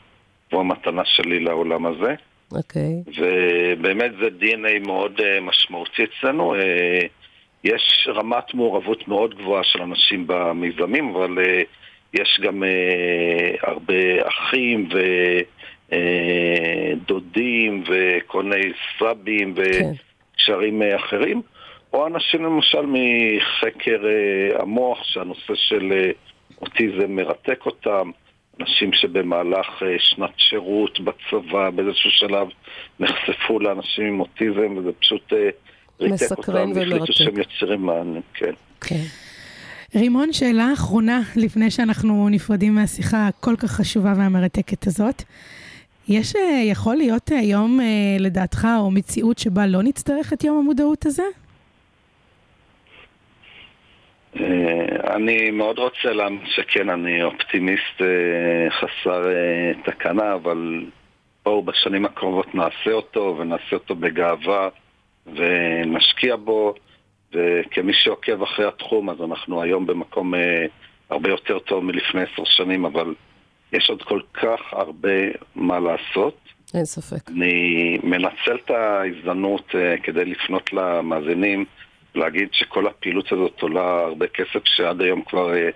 והוא 0.50 0.60
המתנה 0.60 1.02
שלי 1.04 1.40
לעולם 1.40 1.86
הזה. 1.86 2.14
אוקיי. 2.52 3.02
ובאמת 3.18 4.12
זה 4.20 4.28
DNA 4.40 4.86
מאוד 4.86 5.20
אה, 5.20 5.40
משמעותי 5.40 6.02
אצלנו. 6.04 6.54
אה, 6.54 7.00
יש 7.64 8.08
רמת 8.14 8.54
מעורבות 8.54 9.08
מאוד 9.08 9.34
גבוהה 9.34 9.64
של 9.64 9.82
אנשים 9.82 10.24
במיזמים, 10.26 11.14
אבל 11.14 11.38
אה, 11.38 11.62
יש 12.14 12.40
גם 12.42 12.62
הרבה 13.62 14.28
אחים 14.28 14.88
ודודים 15.90 17.84
וכל 17.86 18.42
מיני 18.42 18.72
סבים 18.98 19.54
כן. 19.54 19.62
וקשרים 20.34 20.82
אה, 20.82 20.96
אחרים, 20.96 21.42
או 21.92 22.06
אנשים 22.06 22.44
למשל 22.44 22.86
מחקר 22.86 24.06
אה, 24.06 24.62
המוח, 24.62 25.04
שהנושא 25.04 25.54
של 25.54 25.92
אה, 25.92 26.10
אוטיזם 26.60 27.16
מרתק 27.16 27.66
אותם. 27.66 28.10
אנשים 28.60 28.92
שבמהלך 28.92 29.66
אה, 29.82 29.96
שנת 29.98 30.30
שירות 30.36 31.00
בצבא, 31.00 31.70
באיזשהו 31.70 32.10
שלב, 32.10 32.48
נחשפו 33.00 33.60
לאנשים 33.60 34.06
עם 34.06 34.20
אוטיזם, 34.20 34.76
וזה 34.76 34.92
פשוט 35.00 35.32
אה, 35.32 35.48
ריתק 36.00 36.30
אותם, 36.30 36.52
החליטו 36.52 36.80
ומרתק. 36.80 37.12
שהם 37.12 37.38
יוצרים 37.38 37.80
מענה, 37.80 38.20
כן. 38.34 38.52
כן. 38.80 39.04
רימון, 39.94 40.32
שאלה 40.32 40.72
אחרונה 40.72 41.20
לפני 41.36 41.70
שאנחנו 41.70 42.28
נפרדים 42.28 42.74
מהשיחה 42.74 43.26
הכל 43.26 43.56
כך 43.58 43.70
חשובה 43.70 44.12
והמרתקת 44.16 44.86
הזאת. 44.86 45.22
יש, 46.08 46.36
אה, 46.36 46.62
יכול 46.70 46.96
להיות 46.96 47.32
אה, 47.32 47.40
יום, 47.40 47.80
אה, 47.80 47.86
לדעתך, 48.20 48.68
או 48.78 48.90
מציאות 48.90 49.38
שבה 49.38 49.66
לא 49.66 49.82
נצטרך 49.82 50.32
את 50.32 50.44
יום 50.44 50.58
המודעות 50.58 51.06
הזה? 51.06 51.22
אה, 54.40 55.14
אני 55.16 55.50
מאוד 55.50 55.78
רוצה 55.78 56.12
להאמין 56.12 56.46
שכן, 56.46 56.90
אני 56.90 57.22
אופטימיסט 57.22 58.02
אה, 58.02 58.70
חסר 58.70 59.28
אה, 59.28 59.72
תקנה, 59.84 60.34
אבל 60.34 60.84
בואו 61.44 61.62
בשנים 61.62 62.04
הקרובות 62.04 62.54
נעשה 62.54 62.92
אותו, 62.92 63.36
ונעשה 63.38 63.74
אותו 63.74 63.94
בגאווה, 63.94 64.68
ונשקיע 65.26 66.36
בו, 66.36 66.74
וכמי 67.32 67.92
שעוקב 67.92 68.42
אחרי 68.42 68.66
התחום, 68.66 69.10
אז 69.10 69.16
אנחנו 69.20 69.62
היום 69.62 69.86
במקום 69.86 70.34
אה, 70.34 70.66
הרבה 71.10 71.28
יותר 71.30 71.58
טוב 71.58 71.84
מלפני 71.84 72.22
עשר 72.22 72.44
שנים, 72.44 72.84
אבל 72.84 73.14
יש 73.72 73.90
עוד 73.90 74.02
כל 74.02 74.20
כך 74.34 74.60
הרבה 74.72 75.18
מה 75.54 75.80
לעשות. 75.80 76.38
אין 76.74 76.84
ספק. 76.84 77.30
אני 77.30 77.98
מנצל 78.02 78.56
את 78.64 78.70
ההזדמנות 78.70 79.74
אה, 79.74 79.94
כדי 80.02 80.24
לפנות 80.24 80.72
למאזינים, 80.72 81.64
להגיד 82.14 82.48
שכל 82.52 82.86
הפעילות 82.86 83.32
הזאת 83.32 83.62
עולה 83.62 84.00
הרבה 84.00 84.26
כסף, 84.26 84.64
שעד 84.64 85.00
היום 85.00 85.22
כבר 85.22 85.54
אה, 85.54 85.68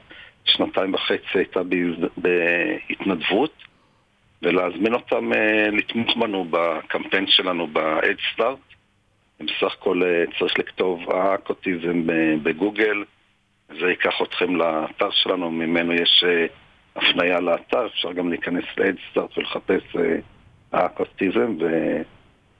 שנתיים 0.44 0.94
וחצי 0.94 1.38
הייתה 1.38 1.62
בהזד... 1.62 2.08
בהתנדבות, 2.16 3.52
ולהזמין 4.42 4.94
אותם 4.94 5.32
אה, 5.32 5.70
לתמוך 5.72 6.16
בנו 6.16 6.46
בקמפיין 6.50 7.26
שלנו 7.26 7.66
ב-Edge 7.66 8.38
Start. 8.38 8.74
בסך 9.40 9.74
הכל 9.80 10.02
אה, 10.02 10.24
צריך 10.38 10.58
לכתוב 10.58 11.10
האקוטיזם 11.10 12.02
בגוגל, 12.42 13.04
זה 13.68 13.86
ייקח 13.86 14.14
אתכם 14.22 14.56
לאתר 14.56 15.10
שלנו, 15.10 15.50
ממנו 15.50 15.92
יש 15.92 16.24
אה, 16.26 16.46
הפנייה 16.96 17.40
לאתר, 17.40 17.86
אפשר 17.86 18.12
גם 18.12 18.28
להיכנס 18.28 18.64
ל-Edge 18.76 19.16
Start 19.16 19.38
ולחפש 19.38 19.96
אה, 19.96 20.16
האקוטיזם, 20.72 21.56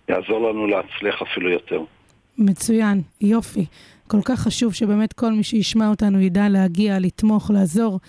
ויעזור 0.09 0.51
לנו 0.51 0.67
להצליח 0.67 1.23
אפילו 1.23 1.51
יותר. 1.51 1.81
מצוין, 2.39 3.03
יופי. 3.21 3.65
כל 4.07 4.21
כך 4.25 4.41
חשוב 4.41 4.75
שבאמת 4.75 5.13
כל 5.13 5.33
מי 5.33 5.43
שישמע 5.43 5.89
אותנו 5.89 6.21
ידע 6.21 6.49
להגיע, 6.49 6.99
לתמוך, 6.99 7.51
לעזור. 7.51 8.01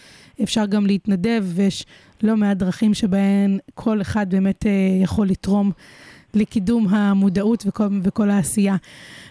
אפשר 0.43 0.65
גם 0.65 0.85
להתנדב, 0.85 1.43
ויש 1.55 1.85
לא 2.23 2.35
מעט 2.35 2.57
דרכים 2.57 2.93
שבהן 2.93 3.57
כל 3.73 4.01
אחד 4.01 4.29
באמת 4.29 4.65
אה, 4.65 4.71
יכול 5.03 5.27
לתרום 5.27 5.71
לקידום 6.35 6.87
המודעות 6.87 7.63
וכל, 7.67 7.83
וכל 8.03 8.29
העשייה. 8.29 8.75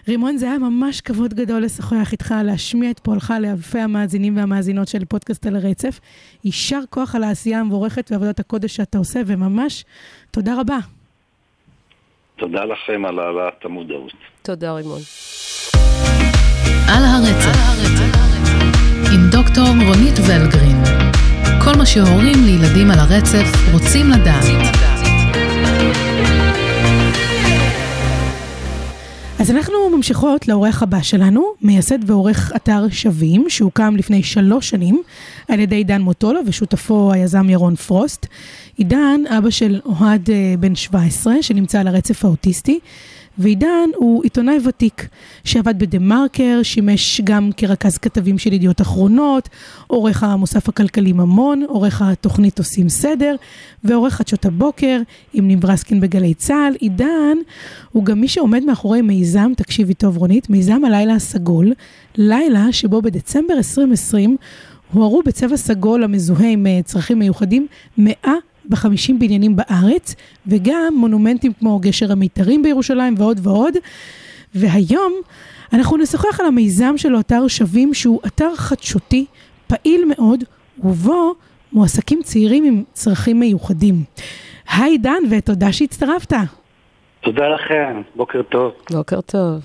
רימון, 0.07 0.37
זה 0.37 0.45
היה 0.45 0.59
ממש 0.59 1.01
כבוד 1.01 1.33
גדול 1.33 1.63
לשוחח 1.63 2.11
איתך, 2.11 2.33
להשמיע 2.43 2.91
את 2.91 2.99
פועלך 2.99 3.33
לאלפי 3.41 3.79
המאזינים 3.79 4.37
והמאזינות 4.37 4.87
של 4.87 5.05
פודקאסט 5.05 5.45
על 5.45 5.55
הרצף. 5.55 5.99
יישר 6.43 6.79
כוח 6.89 7.15
על 7.15 7.23
העשייה 7.23 7.59
המבורכת 7.59 8.11
ועבודת 8.11 8.39
הקודש 8.39 8.75
שאתה 8.75 8.97
עושה, 8.97 9.21
וממש 9.25 9.85
תודה 10.31 10.59
רבה. 10.59 10.77
תודה 12.35 12.65
לכם 12.65 13.05
על 13.05 13.19
העלאת 13.19 13.65
המודעות. 13.65 14.13
תודה, 14.41 14.73
רימון. 14.73 15.01
על 16.87 17.03
הרצף, 17.03 17.57
עם 19.13 19.29
דוקטור 19.31 19.67
רונית 19.67 20.19
ולגרין. 20.27 20.83
כל 21.63 21.77
מה 21.77 21.85
שהורים 21.85 22.43
לילדים 22.45 22.91
על 22.91 22.99
הרצף 22.99 23.73
רוצים 23.73 24.09
לדעת. 24.09 24.84
אז 29.39 29.51
אנחנו 29.51 29.89
ממשיכות 29.89 30.47
לעורך 30.47 30.83
הבא 30.83 31.01
שלנו, 31.01 31.53
מייסד 31.61 32.09
ועורך 32.09 32.51
אתר 32.55 32.89
שווים, 32.89 33.45
שהוקם 33.49 33.95
לפני 33.95 34.23
שלוש 34.23 34.69
שנים 34.69 35.01
על 35.47 35.59
ידי 35.59 35.75
עידן 35.75 36.01
מוטולו 36.01 36.39
ושותפו 36.45 37.11
היזם 37.13 37.49
ירון 37.49 37.75
פרוסט. 37.75 38.25
עידן, 38.77 39.21
אבא 39.37 39.49
של 39.49 39.81
אוהד 39.85 40.29
אה, 40.29 40.55
בן 40.59 40.75
17, 40.75 41.33
שנמצא 41.41 41.79
על 41.79 41.87
הרצף 41.87 42.25
האוטיסטי, 42.25 42.79
ועידן 43.37 43.89
הוא 43.95 44.23
עיתונאי 44.23 44.57
ותיק 44.65 45.07
שעבד 45.43 45.79
בדה 45.79 45.99
מרקר, 45.99 46.59
שימש 46.63 47.21
גם 47.23 47.49
כרכז 47.57 47.97
כתבים 47.97 48.37
של 48.37 48.53
ידיעות 48.53 48.81
אחרונות, 48.81 49.49
עורך 49.87 50.23
המוסף 50.23 50.69
הכלכלי 50.69 51.13
ממון, 51.13 51.63
עורך 51.67 52.01
התוכנית 52.01 52.59
עושים 52.59 52.89
סדר, 52.89 53.35
ועורך 53.83 54.13
חדשות 54.13 54.45
הבוקר 54.45 55.01
עם 55.33 55.47
נברסקין 55.47 55.99
בגלי 55.99 56.33
צה"ל. 56.33 56.75
עידן 56.79 57.37
הוא 57.91 58.05
גם 58.05 58.21
מי 58.21 58.27
שעומד 58.27 58.63
מאחורי 58.63 59.01
מיזם, 59.01 59.51
תקשיבי 59.57 59.93
טוב 59.93 60.17
רונית, 60.17 60.49
מיזם 60.49 60.85
הלילה 60.85 61.13
הסגול, 61.13 61.73
לילה 62.15 62.71
שבו 62.71 63.01
בדצמבר 63.01 63.53
2020 63.53 64.37
הוארו 64.93 65.21
בצבע 65.25 65.57
סגול 65.57 66.03
המזוהה 66.03 66.49
עם 66.49 66.67
אה, 66.67 66.79
צרכים 66.83 67.19
מיוחדים 67.19 67.67
100 67.97 68.13
ב-50 68.69 69.13
בניינים 69.19 69.55
בארץ, 69.55 70.15
וגם 70.47 70.93
מונומנטים 70.95 71.53
כמו 71.59 71.79
גשר 71.79 72.11
המיתרים 72.11 72.63
בירושלים 72.63 73.15
ועוד 73.17 73.39
ועוד. 73.43 73.73
והיום 74.55 75.13
אנחנו 75.73 75.97
נשוחח 75.97 76.39
על 76.39 76.45
המיזם 76.45 76.97
שלו, 76.97 77.19
אתר 77.19 77.47
שווים, 77.47 77.93
שהוא 77.93 78.19
אתר 78.25 78.55
חדשותי, 78.55 79.25
פעיל 79.67 80.05
מאוד, 80.17 80.43
ובו 80.79 81.33
מועסקים 81.73 82.21
צעירים 82.23 82.63
עם 82.63 82.83
צרכים 82.93 83.39
מיוחדים. 83.39 84.03
היי 84.71 84.97
דן, 84.97 85.23
ותודה 85.29 85.73
שהצטרפת. 85.73 86.33
תודה 87.21 87.47
לכם, 87.47 88.01
בוקר 88.15 88.41
טוב. 88.41 88.71
בוקר 88.91 89.21
טוב. 89.21 89.61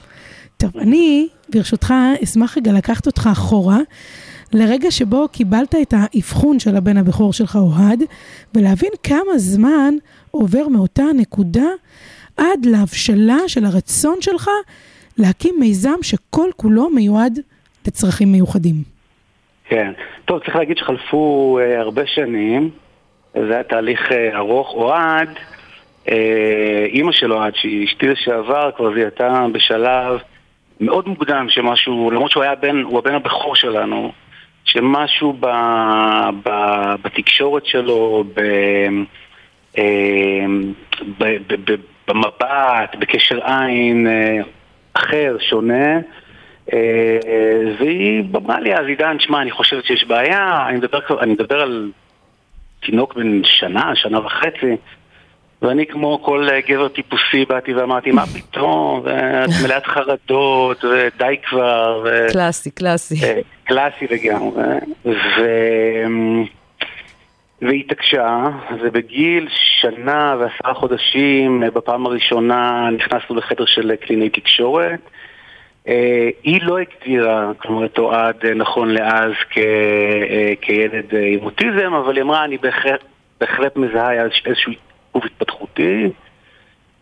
טוב, 0.57 0.77
אני, 0.79 1.29
ברשותך, 1.49 1.95
אשמח 2.25 2.57
רגע 2.57 2.73
לקחת 2.73 3.07
אותך 3.07 3.29
אחורה, 3.33 3.79
לרגע 4.53 4.91
שבו 4.91 5.29
קיבלת 5.29 5.75
את 5.83 5.95
האבחון 5.97 6.59
של 6.59 6.77
הבן 6.77 6.97
הבכור 6.97 7.33
שלך, 7.33 7.57
אוהד, 7.57 8.03
ולהבין 8.55 8.91
כמה 9.03 9.39
זמן 9.39 9.95
עובר 10.31 10.69
מאותה 10.69 11.05
נקודה 11.17 11.67
עד 12.37 12.67
להבשלה 12.67 13.39
של 13.47 13.65
הרצון 13.65 14.17
שלך 14.21 14.51
להקים 15.19 15.55
מיזם 15.61 16.03
שכל 16.03 16.51
כולו 16.57 16.91
מיועד 16.91 17.39
לצרכים 17.87 18.33
מיוחדים. 18.33 18.75
כן. 19.65 19.93
טוב, 20.25 20.39
צריך 20.39 20.57
להגיד 20.57 20.77
שחלפו 20.77 21.59
אה, 21.63 21.81
הרבה 21.81 22.07
שנים, 22.07 22.71
זה 23.35 23.55
היה 23.55 23.63
תהליך 23.63 24.13
אה, 24.13 24.37
ארוך. 24.37 24.75
אוהד, 24.75 25.29
אה, 26.09 26.87
אימא 26.89 27.13
של 27.13 27.33
אוהד, 27.33 27.55
שהיא 27.55 27.87
אשתי 27.87 28.09
לשעבר, 28.09 28.71
כבר 28.77 28.95
זיהתה 28.95 29.47
בשלב 29.53 30.19
מאוד 30.81 31.09
מוקדם 31.09 31.47
שמשהו, 31.49 32.11
למרות 32.11 32.31
שהוא 32.31 32.43
היה 32.43 32.55
בן, 32.55 32.83
הוא 32.83 32.99
הבן 32.99 33.15
הבכור 33.15 33.57
שלנו, 33.57 34.13
שמשהו 34.65 35.33
ב, 35.33 35.47
ב, 36.45 36.51
בתקשורת 37.03 37.67
שלו, 37.67 38.25
ב, 38.35 38.41
אה, 39.79 40.47
ב, 41.19 41.25
ב, 41.25 41.55
ב, 41.71 41.75
במבט, 42.09 42.97
בקשר 42.99 43.39
עין 43.45 44.07
אה, 44.07 44.39
אחר, 44.95 45.37
שונה. 45.41 45.99
אה, 46.73 47.19
אה, 47.27 47.63
והיא 47.79 48.23
אמרה 48.37 48.61
לי 48.61 48.75
אז, 48.75 48.87
עידן, 48.87 49.17
שמע, 49.19 49.43
אני 49.43 49.51
חושבת 49.51 49.85
שיש 49.85 50.05
בעיה, 50.05 50.67
אני 50.69 50.77
מדבר, 50.77 51.21
אני 51.21 51.33
מדבר 51.33 51.61
על 51.61 51.91
תינוק 52.81 53.15
בן 53.15 53.45
שנה, 53.45 53.95
שנה 53.95 54.27
וחצי, 54.27 54.77
ואני 55.63 55.87
כמו 55.87 56.23
כל 56.23 56.49
אה, 56.53 56.61
גבר 56.61 56.89
טיפוסי 56.89 57.45
באתי 57.49 57.75
ואמרתי, 57.75 58.11
מה 58.11 58.25
פתאום, 58.27 59.01
ואת 59.05 59.49
מלאת 59.65 59.87
חרדות, 59.87 60.85
ודי 60.85 61.37
כבר, 61.51 62.03
ו... 62.05 62.27
קלאסי, 62.33 62.71
קלאסי. 62.71 63.25
אה, 63.25 63.41
קלאסי 63.65 64.07
לגמרי, 64.11 64.63
ו... 65.05 65.11
והיא 67.63 67.81
התעקשה, 67.81 68.49
ובגיל 68.83 69.49
שנה 69.81 70.37
ועשרה 70.41 70.75
חודשים, 70.75 71.63
אה, 71.63 71.71
בפעם 71.71 72.07
הראשונה 72.07 72.89
נכנסנו 72.99 73.37
לחדר 73.37 73.65
של 73.67 73.97
קלינאי 73.97 74.29
תקשורת. 74.29 75.01
היא 76.43 76.61
לא 76.63 76.79
הגדירה, 76.79 77.51
כלומר, 77.59 77.85
את 77.87 77.99
אוהד 77.99 78.47
נכון 78.47 78.91
לאז 78.91 79.33
כ... 79.51 79.59
כילד 80.61 81.05
עם 81.27 81.45
אוטיזם, 81.45 81.95
אבל 81.95 82.17
היא 82.17 82.23
אמרה, 82.23 82.45
אני 82.45 82.59
בהחלט, 82.59 83.01
בהחלט 83.41 83.77
מזהה 83.77 84.13
איז- 84.25 84.47
איזשהו 84.47 84.73
עיכוב 85.15 85.25
התפתחותי, 85.25 86.11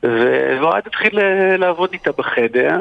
ו- 0.02 0.56
ואוהד 0.60 0.82
התחיל 0.86 1.18
לעבוד 1.58 1.90
איתה 1.92 2.12
בחדר. 2.12 2.76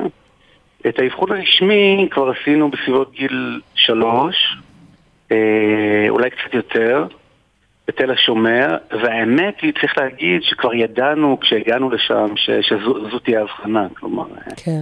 את 0.88 1.00
האבחון 1.00 1.32
הרשמי 1.32 2.08
כבר 2.12 2.30
עשינו 2.42 2.72
בסביבות 2.72 3.12
גיל 3.12 3.62
שלוש, 3.76 4.36
אה, 5.32 6.06
אולי 6.10 6.30
קצת 6.30 6.54
יותר, 6.54 7.06
בתל 7.88 8.12
השומר, 8.12 8.78
והאמת 8.92 9.62
היא, 9.62 9.74
צריך 9.82 9.98
להגיד 9.98 10.42
שכבר 10.44 10.74
ידענו 10.74 11.40
כשהגענו 11.40 11.90
לשם 11.90 12.28
ש- 12.36 12.50
שזו 12.62 13.20
תהיה 13.24 13.40
ההבחנה, 13.40 13.88
כלומר, 13.94 14.24
אה, 14.24 14.56
כן. 14.66 14.82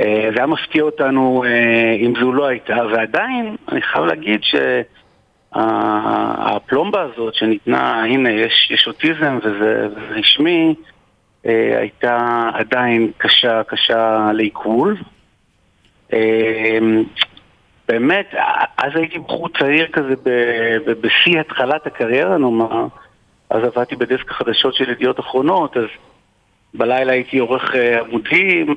אה, 0.00 0.28
זה 0.32 0.36
היה 0.36 0.46
מפתיע 0.46 0.82
אותנו 0.82 1.44
אם 2.00 2.12
זו 2.20 2.32
לא 2.32 2.46
הייתה, 2.46 2.76
ועדיין 2.92 3.56
אני 3.72 3.82
חייב 3.82 4.04
להגיד 4.04 4.40
שהפלומבה 5.56 7.02
הזאת 7.02 7.34
שניתנה, 7.34 8.04
הנה 8.04 8.30
יש, 8.30 8.70
יש 8.70 8.86
אוטיזם 8.86 9.38
וזה, 9.42 9.88
רשמי, 10.10 10.74
אה, 11.46 11.78
הייתה 11.78 12.48
עדיין 12.54 13.10
קשה, 13.18 13.62
קשה 13.62 14.30
לעיכול. 14.32 14.96
אה, 16.12 16.78
באמת, 17.88 18.34
אז 18.78 18.92
הייתי 18.94 19.18
בחור 19.18 19.48
צעיר 19.58 19.86
כזה 19.92 20.14
בשיא 21.00 21.40
התחלת 21.40 21.86
הקריירה 21.86 22.38
נאמר, 22.38 22.86
אז 23.50 23.64
עבדתי 23.64 23.96
בדסק 23.96 24.30
החדשות 24.30 24.74
של 24.74 24.90
ידיעות 24.90 25.20
אחרונות, 25.20 25.76
אז 25.76 25.86
בלילה 26.74 27.12
הייתי 27.12 27.38
עורך 27.38 27.74
אה, 27.74 28.00
עמודים, 28.00 28.74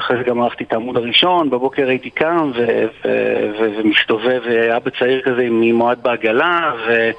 אחרי 0.00 0.16
זה 0.16 0.22
גם 0.22 0.40
ערכתי 0.42 0.64
את 0.64 0.72
העמוד 0.72 0.96
הראשון, 0.96 1.50
בבוקר 1.50 1.88
הייתי 1.88 2.10
קם 2.10 2.50
ו- 2.54 2.86
ו- 3.04 3.50
ו- 3.60 3.70
ומסתובב, 3.78 4.42
אבא 4.76 4.90
צעיר 4.98 5.20
כזה 5.20 5.42
עם 5.42 5.72
מועד 5.72 6.02
בעגלה, 6.02 6.72
ו- 6.88 7.10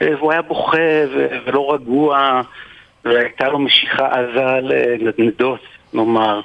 והוא 0.00 0.32
היה 0.32 0.42
בוכה 0.42 0.78
ו- 1.14 1.26
ולא 1.46 1.74
רגוע, 1.74 2.42
והייתה 3.04 3.48
לו 3.48 3.58
משיכה 3.58 4.08
עזה 4.08 4.58
לנדנדות, 4.62 5.60
נאמר. 5.94 6.40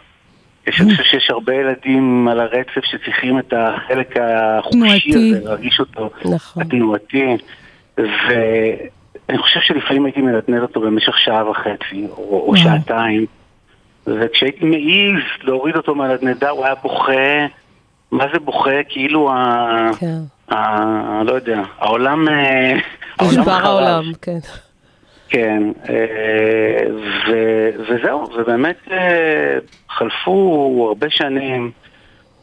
יש, 0.68 0.82
אני 0.82 0.92
חושב 0.92 1.04
שיש 1.04 1.30
הרבה 1.30 1.54
ילדים 1.56 2.28
על 2.28 2.40
הרצף 2.40 2.84
שצריכים 2.84 3.40
את 3.40 3.54
החלק 3.58 4.18
החופשי. 4.18 5.10
הזה, 5.10 5.46
להרגיש 5.46 5.80
אותו, 5.80 6.10
נכון. 6.26 6.64
התנועתי, 6.64 7.26
ואני 7.98 9.38
חושב 9.38 9.60
שלפעמים 9.60 10.06
הייתי 10.06 10.22
מנדנד 10.22 10.62
אותו 10.62 10.82
במשך 10.82 11.18
שעה 11.18 11.50
וחצי, 11.50 12.08
או, 12.10 12.46
או. 12.48 12.58
שעתיים, 12.58 13.26
וכשהייתי 14.08 14.66
מעז 14.66 15.24
להוריד 15.42 15.76
אותו 15.76 15.96
מהנדנדה, 15.96 16.50
הוא 16.50 16.66
היה 16.66 16.76
בוכה, 16.76 17.46
מה 18.12 18.26
זה 18.34 18.40
בוכה? 18.40 18.84
כאילו 18.90 19.32
ה... 19.32 19.92
כן. 20.00 20.54
ה... 20.56 21.24
לא 21.24 21.32
יודע, 21.32 21.62
העולם... 21.80 22.28
אה, 22.28 22.74
נשבר 23.22 23.44
חרב. 23.44 23.66
העולם, 23.66 24.04
כן. 24.22 24.40
כן, 25.30 25.64
אה, 25.90 26.86
ו- 27.28 27.70
וזהו, 27.90 28.30
ובאמת 28.38 28.78
אה, 28.92 29.58
חלפו 29.90 30.86
הרבה 30.88 31.08
שנים 31.10 31.72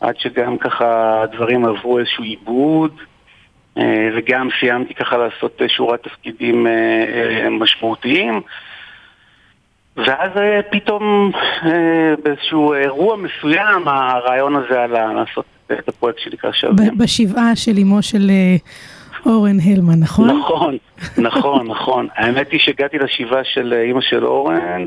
עד 0.00 0.14
שגם 0.18 0.58
ככה 0.58 1.20
הדברים 1.22 1.64
עברו 1.64 1.98
איזשהו 1.98 2.24
עיבוד, 2.24 2.92
אה, 3.78 4.08
וגם 4.16 4.48
סיימתי 4.60 4.94
ככה 4.94 5.16
לעשות 5.16 5.62
אה, 5.62 5.68
שורת 5.68 6.02
תפקידים 6.02 6.66
אה, 6.66 6.72
אה, 6.72 7.50
משמעותיים. 7.50 8.40
ואז 10.06 10.30
אה, 10.36 10.60
פתאום 10.70 11.30
אה, 11.64 12.14
באיזשהו 12.24 12.74
אירוע 12.74 13.16
מסוים 13.16 13.88
הרעיון 13.88 14.56
הזה 14.56 14.82
עלה 14.82 15.12
לעשות 15.12 15.44
את 15.72 15.88
הפרויקט 15.88 16.18
שנקרא 16.18 16.52
שווים. 16.52 16.98
בשבעה 16.98 17.56
של 17.56 17.78
אמו 17.82 18.02
של 18.02 18.30
אה, 18.30 18.56
אורן 19.26 19.56
הלמן, 19.60 20.00
נכון? 20.00 20.28
נכון, 20.28 20.76
נכון, 21.18 21.66
נכון. 21.74 22.08
האמת 22.14 22.52
היא 22.52 22.60
שהגעתי 22.60 22.98
לשבעה 22.98 23.44
של 23.44 23.72
אימא 23.72 24.00
של 24.00 24.24
אורן, 24.24 24.84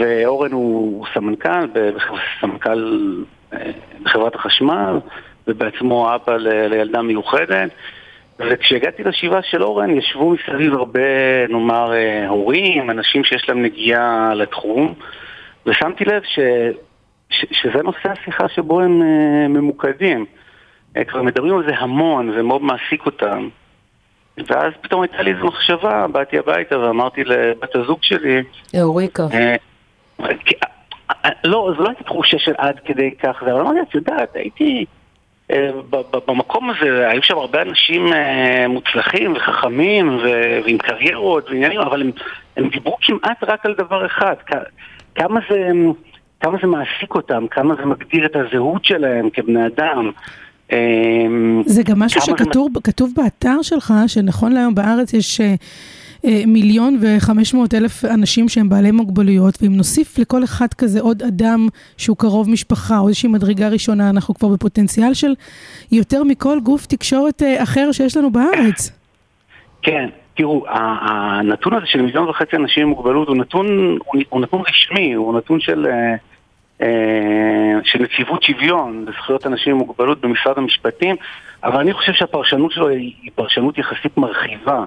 ואורן 0.00 0.52
הוא 0.52 1.06
סמנכ"ל, 1.14 1.66
סמנכ"ל 2.40 3.22
בחברת 4.02 4.34
החשמל, 4.34 4.98
ובעצמו 5.46 6.14
אבא 6.14 6.36
לילדה 6.36 7.02
מיוחדת. 7.02 7.70
וכשהגעתי 8.38 9.04
לשבעה 9.04 9.42
של 9.42 9.62
אורן, 9.62 9.90
ישבו 9.90 10.30
מסביב 10.30 10.74
הרבה, 10.74 11.00
נאמר, 11.48 11.92
אה, 11.92 12.28
הורים, 12.28 12.90
אנשים 12.90 13.24
שיש 13.24 13.48
להם 13.48 13.62
נגיעה 13.62 14.34
לתחום, 14.34 14.94
ושמתי 15.66 16.04
לב 16.04 16.22
ש, 16.22 16.38
ש, 17.30 17.44
שזה 17.50 17.82
נושא 17.82 18.08
השיחה 18.08 18.48
שבו 18.48 18.80
הם 18.80 19.02
אה, 19.02 19.48
ממוקדים. 19.48 20.26
אה, 20.96 21.04
כבר 21.04 21.22
מדברים 21.22 21.56
על 21.56 21.64
זה 21.66 21.76
המון, 21.78 22.32
זה 22.36 22.42
מאוד 22.42 22.62
מעסיק 22.62 23.06
אותם. 23.06 23.48
ואז 24.48 24.72
פתאום 24.80 25.02
הייתה 25.02 25.22
לי 25.22 25.32
איזו 25.32 25.46
מחשבה, 25.46 26.06
באתי 26.06 26.38
הביתה 26.38 26.78
ואמרתי 26.78 27.24
לבת 27.24 27.74
הזוג 27.74 27.98
שלי, 28.02 28.42
אוריקה. 28.82 29.22
לא, 31.44 31.72
זו 31.76 31.82
לא 31.82 31.88
הייתה 31.88 32.04
תחושה 32.04 32.38
של 32.38 32.52
עד 32.58 32.80
כדי 32.84 33.10
כך, 33.22 33.42
אבל 33.42 33.60
אמרתי, 33.60 33.80
את 33.80 33.94
יודעת, 33.94 34.36
הייתי... 34.36 34.84
אה, 35.50 35.70
במקום 36.26 36.70
הזה, 36.70 37.08
היו 37.08 37.22
שם 37.22 37.36
הרבה 37.36 37.62
אנשים 37.62 38.12
אה, 38.12 38.68
מוצלחים 38.68 39.32
וחכמים 39.32 40.18
ועם 40.64 40.78
קריירות 40.78 41.50
ועניינים, 41.50 41.80
אבל 41.80 42.00
הם, 42.00 42.10
הם 42.56 42.68
דיברו 42.68 42.96
כמעט 43.00 43.44
רק 43.44 43.66
על 43.66 43.74
דבר 43.78 44.06
אחד, 44.06 44.34
כמה 45.14 45.40
זה, 45.50 45.68
כמה 46.40 46.58
זה 46.62 46.66
מעסיק 46.66 47.14
אותם, 47.14 47.46
כמה 47.50 47.74
זה 47.74 47.86
מגדיר 47.86 48.26
את 48.26 48.36
הזהות 48.36 48.84
שלהם 48.84 49.30
כבני 49.30 49.66
אדם. 49.66 50.10
אה, 50.72 50.78
זה 51.66 51.82
גם 51.82 51.98
משהו 51.98 52.20
זה 52.20 52.26
שכתוב 52.26 52.72
כתוב 52.84 53.12
באתר 53.16 53.62
שלך, 53.62 53.94
שנכון 54.06 54.52
להיום 54.52 54.74
בארץ 54.74 55.12
יש 55.12 55.40
מיליון 56.46 56.98
וחמש 57.00 57.54
מאות 57.54 57.74
אלף 57.74 58.04
אנשים 58.04 58.48
שהם 58.48 58.68
בעלי 58.68 58.90
מוגבלויות, 58.90 59.54
ואם 59.62 59.72
נוסיף 59.72 60.18
לכל 60.18 60.44
אחד 60.44 60.66
כזה 60.78 61.00
עוד 61.00 61.22
אדם 61.22 61.68
שהוא 61.96 62.16
קרוב 62.16 62.50
משפחה 62.50 62.98
או 62.98 63.08
איזושהי 63.08 63.28
מדרגה 63.28 63.68
ראשונה, 63.68 64.10
אנחנו 64.10 64.34
כבר 64.34 64.48
בפוטנציאל 64.48 65.14
של 65.14 65.34
יותר 65.92 66.24
מכל 66.24 66.58
גוף 66.62 66.86
תקשורת 66.86 67.42
אה, 67.42 67.62
אחר 67.62 67.92
שיש 67.92 68.16
לנו 68.16 68.30
בארץ. 68.30 68.90
כן, 69.82 70.08
תראו, 70.34 70.64
הנתון 70.68 71.74
הזה 71.74 71.86
של 71.86 72.02
מיליון 72.02 72.28
וחצי 72.28 72.56
אנשים 72.56 72.82
עם 72.82 72.88
מוגבלות 72.88 73.28
הוא 73.28 73.36
נתון, 73.36 73.98
הוא, 74.28 74.40
נתון 74.40 74.62
רשמי, 74.68 75.12
הוא 75.12 75.38
נתון 75.38 75.60
של, 75.60 75.86
אה, 75.86 76.14
אה, 76.82 77.78
של 77.84 78.02
נציבות 78.02 78.42
שוויון 78.42 79.04
לזכויות 79.08 79.46
אנשים 79.46 79.72
עם 79.72 79.78
מוגבלות 79.78 80.20
במשרד 80.20 80.58
המשפטים, 80.58 81.16
אבל 81.64 81.80
אני 81.80 81.92
חושב 81.92 82.12
שהפרשנות 82.12 82.72
שלו 82.72 82.88
היא 82.88 83.30
פרשנות 83.34 83.78
יחסית 83.78 84.16
מרחיבה. 84.16 84.84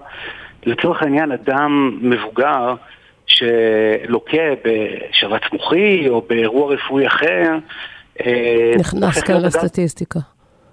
לצורך 0.68 1.02
העניין, 1.02 1.32
אדם 1.32 2.00
מבוגר 2.02 2.76
שלוקה 3.28 4.54
בשבץ 4.66 5.42
מוחי 5.54 6.10
או 6.10 6.22
באירוע 6.30 6.74
רפואי 6.74 7.08
אחר, 7.08 7.58
אה, 8.26 8.72
נכנס 8.80 9.24
כאן 9.24 9.36
לסטטיסטיקה. 9.42 10.20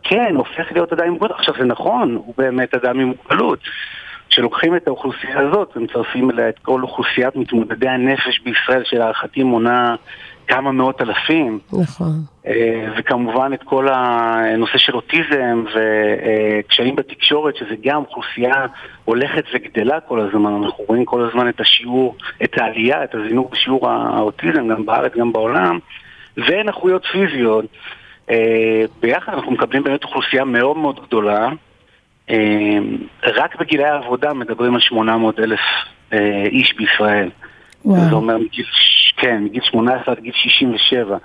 כן, 0.02 0.34
הופך 0.36 0.72
להיות 0.72 0.92
אדם 0.92 1.04
עם 1.04 1.12
מוגבלות. 1.12 1.38
עכשיו 1.38 1.54
זה 1.58 1.64
נכון, 1.64 2.14
הוא 2.14 2.34
באמת 2.38 2.74
אדם 2.74 3.00
עם 3.00 3.06
מוגבלות. 3.06 3.58
כשלוקחים 4.28 4.76
את 4.76 4.86
האוכלוסייה 4.86 5.40
הזאת 5.40 5.76
ומצרפים 5.76 6.30
אליה 6.30 6.48
את 6.48 6.58
כל 6.58 6.82
אוכלוסיית 6.82 7.36
מתמודדי 7.36 7.88
הנפש 7.88 8.40
בישראל, 8.44 8.82
שלהערכתי 8.84 9.42
מונה 9.42 9.94
כמה 10.48 10.72
מאות 10.72 11.02
אלפים, 11.02 11.58
נכון. 11.72 12.12
אה, 12.46 12.86
וכמובן 12.98 13.50
את 13.54 13.62
כל 13.62 13.88
הנושא 13.90 14.78
של 14.78 14.94
אוטיזם 14.94 15.64
וקשיים 15.74 16.96
בתקשורת, 16.96 17.56
שזה 17.56 17.74
גם 17.84 17.96
אוכלוסייה 17.96 18.66
הולכת 19.04 19.44
וגדלה 19.54 20.00
כל 20.00 20.20
הזמן, 20.20 20.52
אנחנו 20.62 20.84
רואים 20.88 21.04
כל 21.04 21.28
הזמן 21.28 21.48
את 21.48 21.60
השיעור, 21.60 22.16
את 22.44 22.58
העלייה, 22.58 23.04
את 23.04 23.14
הזינוק 23.14 23.52
בשיעור 23.52 23.90
האוטיזם, 23.90 24.68
גם 24.68 24.86
בארץ, 24.86 25.12
גם 25.16 25.32
בעולם, 25.32 25.78
ונכויות 26.36 27.04
פיזיות. 27.12 27.64
אה, 28.30 28.84
ביחד 29.00 29.32
אנחנו 29.34 29.52
מקבלים 29.52 29.82
באמת 29.82 30.04
אוכלוסייה 30.04 30.44
מאוד 30.44 30.76
מאוד 30.76 31.00
גדולה. 31.06 31.48
אה, 32.30 32.78
רק 33.22 33.60
בגילי 33.60 33.84
העבודה 33.84 34.32
מדברים 34.32 34.74
על 34.74 34.80
800 34.80 35.38
אלף 35.40 35.60
איש 36.50 36.74
בישראל. 36.76 37.30
וואו. 37.84 38.08
זה 38.08 38.14
אומר 38.14 38.38
מגיל, 38.38 38.66
כן, 39.16 39.44
מגיל 39.44 39.62
18 39.64 40.14
עד 40.14 40.20
גיל 40.20 40.32
67. 40.34 41.16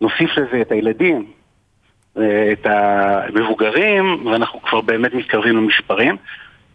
נוסיף 0.00 0.30
לזה 0.36 0.60
את 0.60 0.72
הילדים, 0.72 1.26
אה, 2.18 2.52
את 2.52 2.66
המבוגרים, 2.66 4.26
ואנחנו 4.26 4.62
כבר 4.62 4.80
באמת 4.80 5.14
מתקרבים 5.14 5.56
למספרים. 5.56 6.16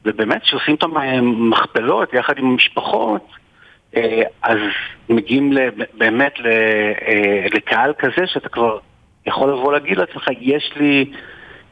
ובאמת, 0.06 0.42
כשעושים 0.42 0.76
את 0.76 0.84
המכפלות 0.84 2.14
יחד 2.14 2.38
עם 2.38 2.46
המשפחות, 2.46 3.28
אה, 3.96 4.22
אז 4.44 4.58
מגיעים 5.10 5.54
באמת 5.94 6.34
אה, 6.46 7.46
לקהל 7.54 7.94
כזה 8.00 8.28
שאתה 8.28 8.50
כבר 8.50 8.78
יכול 9.26 9.50
לבוא 9.50 9.74
להגיד 9.74 9.98
לעצמך, 9.98 10.28
יש 10.40 10.72
לי, 10.76 11.12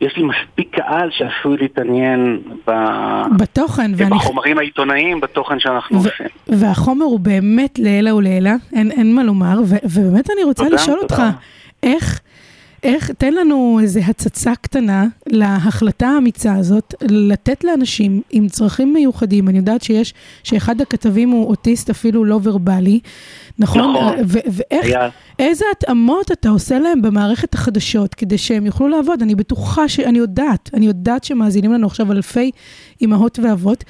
יש 0.02 0.18
לי 0.18 0.24
מספיק 0.24 0.76
קהל 0.76 1.10
שעשוי 1.12 1.58
להתעניין 1.58 2.42
ב... 2.68 2.72
בתוכן, 3.38 3.92
ואני... 3.96 4.10
בחומרים 4.16 4.58
העיתונאיים, 4.58 5.20
בתוכן 5.20 5.60
שאנחנו 5.60 6.04
ו- 6.04 6.08
עושים. 6.10 6.26
והחומר 6.48 7.06
הוא 7.06 7.20
באמת 7.20 7.80
לעילא 7.80 8.10
ולעילא, 8.10 8.52
אין, 8.74 8.92
אין 8.92 9.16
מה 9.16 9.24
לומר, 9.24 9.60
ו- 9.66 9.76
ובאמת 9.84 10.30
אני 10.32 10.44
רוצה 10.44 10.64
תודה, 10.64 10.76
לשאול 10.76 11.00
תודה. 11.02 11.16
אותך, 11.28 11.38
איך, 11.84 12.20
איך, 12.86 13.12
תן 13.12 13.34
לנו 13.34 13.80
איזו 13.82 14.00
הצצה 14.00 14.56
קטנה 14.62 15.06
להחלטה 15.28 16.08
האמיצה 16.08 16.54
הזאת, 16.54 16.96
לתת 17.02 17.64
לאנשים 17.64 18.22
עם 18.30 18.48
צרכים 18.48 18.94
מיוחדים, 18.94 19.50
אני 19.50 19.58
יודעת 19.58 19.82
שיש, 19.84 20.14
שאחד 20.44 20.82
הכתבים 20.82 21.30
הוא 21.30 21.48
אוטיסט 21.48 21.90
אפילו 21.90 22.26
לא 22.26 22.40
ורבלי, 22.44 23.00
נכון? 23.60 23.96
נכון. 23.96 24.16
ואיך, 24.28 24.86
היה. 24.86 25.10
איזה 25.40 25.66
התאמות 25.72 26.32
אתה 26.32 26.50
עושה 26.50 26.80
להם 26.80 27.02
במערכת 27.02 27.54
החדשות 27.54 28.14
כדי 28.14 28.38
שהם 28.38 28.66
יוכלו 28.66 28.88
לעבוד? 28.88 29.22
אני 29.22 29.36
בטוחה 29.36 29.88
ש... 29.88 30.00
אני 30.00 30.18
יודעת, 30.18 30.70
אני 30.74 30.86
יודעת 30.86 31.24
שמאזינים 31.24 31.74
לנו 31.74 31.88
עכשיו 31.88 32.12
אלפי 32.12 32.52
אימהות 33.02 33.40
ואבות, 33.44 33.84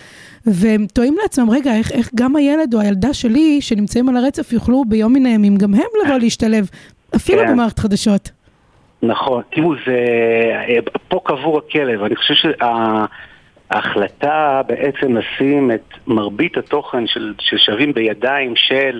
והם 0.45 0.85
תוהים 0.93 1.15
לעצמם, 1.21 1.49
רגע, 1.49 1.75
איך, 1.75 1.91
איך 1.91 2.09
גם 2.15 2.35
הילד 2.35 2.73
או 2.73 2.79
הילדה 2.79 3.13
שלי 3.13 3.61
שנמצאים 3.61 4.09
על 4.09 4.17
הרצף 4.17 4.53
יוכלו 4.53 4.85
ביום 4.87 5.13
מן 5.13 5.25
הימים 5.25 5.55
גם 5.55 5.73
הם 5.73 5.87
לבוא 6.05 6.17
להשתלב, 6.17 6.69
אפילו 7.15 7.41
כן. 7.41 7.51
במערכת 7.51 7.79
חדשות. 7.79 8.34
נכון, 9.07 9.41
תראו, 9.51 9.73
זה... 9.85 10.05
אה, 10.69 10.79
פה 11.07 11.19
קבור 11.23 11.57
הכלב. 11.57 12.03
אני 12.03 12.15
חושב 12.15 12.33
שההחלטה 13.71 14.61
בעצם 14.67 15.17
לשים 15.17 15.71
את 15.71 15.93
מרבית 16.07 16.57
התוכן 16.57 17.07
של, 17.07 17.33
של 17.39 17.57
שווים 17.57 17.93
בידיים 17.93 18.55
של, 18.55 18.99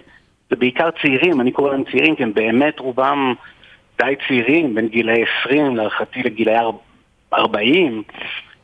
זה 0.49 0.55
בעיקר 0.55 0.89
צעירים, 1.01 1.41
אני 1.41 1.51
קורא 1.51 1.71
להם 1.71 1.83
צעירים, 1.91 2.15
כי 2.15 2.23
הם 2.23 2.33
באמת 2.33 2.79
רובם 2.79 3.33
די 3.97 4.13
צעירים, 4.27 4.75
בין 4.75 4.87
גילאי 4.87 5.23
20 5.41 5.75
להערכתי 5.75 6.23
לגילאי 6.23 6.55
40. 7.33 8.03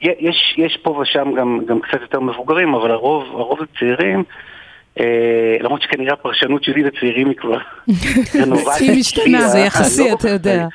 יש, 0.02 0.56
יש 0.58 0.78
פה 0.84 0.90
ושם 0.90 1.34
גם, 1.38 1.60
גם 1.66 1.80
קצת 1.80 2.02
יותר 2.02 2.20
מבוגרים, 2.20 2.74
אבל 2.74 2.92
הרוב, 2.92 3.24
הרוב 3.24 3.60
זה 3.60 3.66
צעירים. 3.80 4.24
אה, 5.00 5.58
למרות 5.60 5.82
שכנראה 5.82 6.14
הפרשנות 6.14 6.64
שלי 6.64 6.84
לצעירים 6.84 7.28
היא 7.28 7.38
כבר... 7.38 7.58
היא 8.80 9.00
משתנה. 9.00 9.48
זה 9.48 9.60
יחסי, 9.60 10.10
לא 10.10 10.16
אתה 10.16 10.30
יודע. 10.30 10.68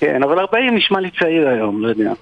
כן, 0.00 0.22
אבל 0.22 0.38
40 0.38 0.76
נשמע 0.76 1.00
לי 1.00 1.10
צעיר 1.18 1.48
היום, 1.48 1.82
לא 1.82 1.88
יודע. 1.88 2.12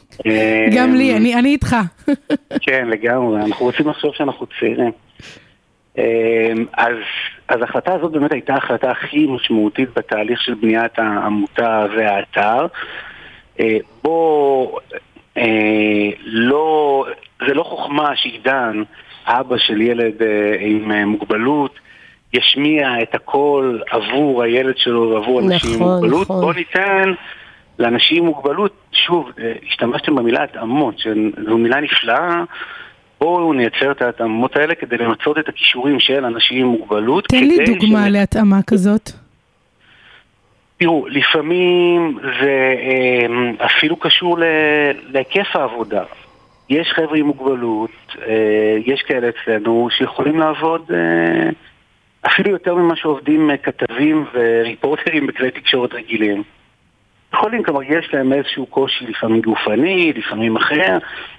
גם 0.76 0.94
לי, 0.94 1.16
אני, 1.16 1.34
אני 1.34 1.48
איתך. 1.48 1.76
כן, 2.66 2.88
לגמרי, 2.88 3.42
אנחנו 3.42 3.66
רוצים 3.66 3.88
לחשוב 3.88 4.14
שאנחנו 4.14 4.46
צעירים. 4.60 4.92
אה, 5.98 6.52
אז, 6.72 6.96
אז 7.48 7.60
ההחלטה 7.60 7.94
הזאת 7.94 8.12
באמת 8.12 8.32
הייתה 8.32 8.54
ההחלטה 8.54 8.90
הכי 8.90 9.26
משמעותית 9.26 9.88
בתהליך 9.96 10.42
של 10.42 10.54
בניית 10.54 10.98
העמותה 10.98 11.86
והאתר. 11.96 12.66
אה, 13.60 13.78
בו 14.02 14.78
אה, 15.36 16.10
לא, 16.24 17.04
זה 17.46 17.54
לא 17.54 17.62
חוכמה 17.62 18.16
שעידן, 18.16 18.82
אבא 19.26 19.58
של 19.58 19.80
ילד 19.80 20.22
אה, 20.22 20.56
עם 20.60 20.92
מוגבלות, 20.92 21.78
ישמיע 22.34 23.02
את 23.02 23.14
הקול 23.14 23.82
עבור 23.90 24.42
הילד 24.42 24.76
שלו 24.76 25.10
ועבור 25.10 25.40
אנשים 25.40 25.70
עם 25.70 25.76
נכון, 25.76 25.92
מוגבלות. 25.94 26.22
נכון. 26.22 26.40
בוא 26.40 26.54
ניתן 26.54 27.12
לאנשים 27.78 28.18
עם 28.18 28.24
מוגבלות, 28.24 28.72
שוב, 28.92 29.30
אה, 29.38 29.52
השתמשתם 29.68 30.14
במילה 30.14 30.44
התאמות, 30.44 30.98
שזו 30.98 31.58
מילה 31.58 31.80
נפלאה. 31.80 32.42
בואו 33.20 33.52
נייצר 33.52 33.90
את 33.90 34.02
ההתאמות 34.02 34.56
האלה 34.56 34.74
כדי 34.74 34.96
למצות 34.96 35.38
את 35.38 35.48
הכישורים 35.48 36.00
של 36.00 36.24
אנשים 36.24 36.60
עם 36.60 36.66
מוגבלות. 36.66 37.24
תן 37.28 37.44
לי 37.44 37.64
דוגמה 37.64 38.04
ש- 38.08 38.10
להתאמה 38.12 38.60
כזאת. 38.66 39.10
תראו, 40.78 41.06
לפעמים 41.08 42.18
זה 42.40 42.74
אה, 42.78 43.66
אפילו 43.66 43.96
קשור 43.96 44.38
להיקף 45.08 45.56
העבודה. 45.56 46.02
יש 46.70 46.88
חבר'ה 46.96 47.18
עם 47.18 47.26
מוגבלות, 47.26 47.90
אה, 48.26 48.76
יש 48.86 49.02
כאלה 49.02 49.28
אצלנו 49.28 49.88
שיכולים 49.98 50.38
לעבוד 50.38 50.90
אה, 50.94 51.50
אפילו 52.26 52.50
יותר 52.50 52.74
ממה 52.74 52.96
שעובדים 52.96 53.50
אה, 53.50 53.56
כתבים 53.56 54.24
וריפורטרים 54.34 55.26
בכלי 55.26 55.50
תקשורת 55.50 55.94
רגילים. 55.94 56.42
יכולים, 57.34 57.62
כלומר, 57.62 57.82
יש 57.82 58.14
להם 58.14 58.32
איזשהו 58.32 58.66
קושי, 58.66 59.06
לפעמים 59.06 59.40
גופני, 59.40 60.12
לפעמים 60.16 60.56
אחר, 60.56 60.98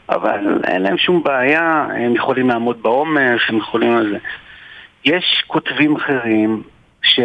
אבל 0.09 0.61
אין 0.63 0.81
להם 0.81 0.97
שום 0.97 1.23
בעיה, 1.23 1.87
הם 1.95 2.15
יכולים 2.15 2.49
לעמוד 2.49 2.83
בעומס, 2.83 3.41
הם 3.49 3.57
יכולים 3.57 3.97
על 3.97 4.09
זה. 4.09 4.17
יש 5.05 5.43
כותבים 5.47 5.95
אחרים 5.95 6.63
ש... 7.01 7.19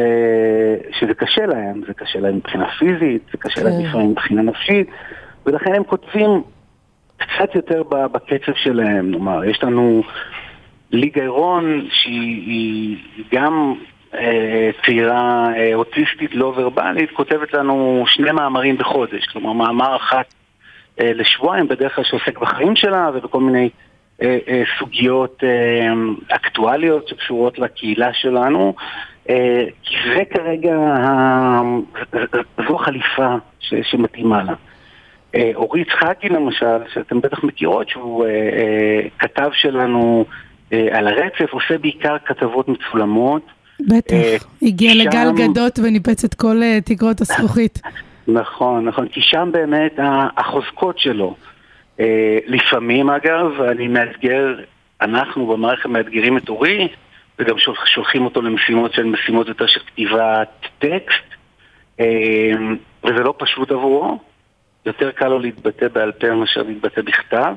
שזה 0.99 1.14
קשה 1.14 1.46
להם, 1.46 1.81
זה 1.87 1.94
קשה 1.94 2.20
להם 2.20 2.37
מבחינה 2.37 2.70
פיזית, 2.79 3.23
זה 3.33 3.38
קשה 3.38 3.62
להם 3.62 3.83
כן. 3.83 3.88
לפעמים 3.88 4.11
מבחינה 4.11 4.42
נפשית, 4.42 4.90
ולכן 5.46 5.75
הם 5.75 5.85
כותבים 5.85 6.42
קצת 7.16 7.55
יותר 7.55 7.83
בקצב 7.90 8.53
שלהם, 8.55 9.11
נאמר, 9.11 9.44
יש 9.44 9.62
לנו 9.62 10.03
ליגה 10.92 11.22
אירון 11.22 11.88
שהיא 11.90 12.46
היא 12.46 12.96
גם 13.35 13.74
אה, 14.14 14.70
צעירה 14.85 15.48
אה, 15.57 15.74
אוטיסטית 15.74 16.35
לא 16.35 16.53
ורבלית, 16.57 17.11
כותבת 17.11 17.55
לנו 17.55 18.05
שני 18.07 18.33
מאמרים 18.33 18.76
בחודש, 18.76 19.26
כלומר 19.26 19.53
מאמר 19.53 19.96
אחת 19.96 20.35
אה, 21.00 21.12
לשבועיים, 21.12 21.68
בדרך 21.68 21.94
כלל 21.94 22.05
שעוסק 22.05 22.38
בחיים 22.38 22.76
שלה 22.76 23.11
ובכל 23.14 23.40
מיני 23.40 23.68
סוגיות 24.79 25.42
אקטואליות 26.29 27.09
שקשורות 27.09 27.59
לקהילה 27.59 28.12
שלנו. 28.12 28.74
כי 29.83 29.96
זה 30.14 30.24
כרגע, 30.31 30.76
זו 32.68 32.76
החליפה 32.81 33.35
שמתאימה 33.61 34.42
לה. 34.42 34.55
אורי 35.55 35.81
יצחקי 35.81 36.29
למשל, 36.29 36.79
שאתם 36.94 37.20
בטח 37.20 37.44
מכירות, 37.44 37.88
שהוא 37.88 38.26
כתב 39.18 39.50
שלנו 39.53 40.24
על 40.93 41.09
הרצף, 41.09 41.51
עושה 41.53 41.79
בעיקר 41.79 42.17
כתבות 42.27 42.69
מצולמות. 42.69 43.43
בטח. 43.81 44.13
אה, 44.15 44.37
הגיע 44.63 44.93
שם- 44.93 44.99
לגל 44.99 45.29
גדות 45.37 45.79
וניפץ 45.79 46.25
את 46.25 46.35
כל 46.35 46.63
אה, 46.63 46.79
תקרות 46.85 47.21
הזכוכית. 47.21 47.81
נכון, 48.29 48.85
נכון, 48.85 49.09
כי 49.09 49.21
שם 49.23 49.49
באמת 49.53 49.99
החוזקות 50.37 50.99
שלו. 50.99 51.37
אה, 52.01 52.39
לפעמים 52.47 53.11
אגב, 53.11 53.61
אני 53.61 53.89
מאתגר, 53.89 54.55
אנחנו 55.01 55.47
במערכת 55.47 55.87
מאתגרים 55.87 56.37
את 56.37 56.49
אורי, 56.49 56.89
וגם 57.39 57.59
שולח- 57.59 57.87
שולחים 57.87 58.25
אותו 58.25 58.43
למשימות 58.43 58.93
שהן 58.93 59.07
משימות 59.07 59.49
יותר 59.49 59.67
של 59.67 59.81
כתיבת 59.87 60.49
טקסט, 60.79 61.25
אה, 62.01 62.07
וזה 63.05 63.23
לא 63.23 63.35
פשוט 63.39 63.71
עבורו, 63.71 64.19
יותר 64.87 65.11
קל 65.11 65.29
לו 65.29 65.39
להתבטא 65.39 65.89
בעל 65.89 66.13
פה 66.13 66.35
מאשר 66.35 66.63
להתבטא 66.63 67.03
בכתב. 67.03 67.53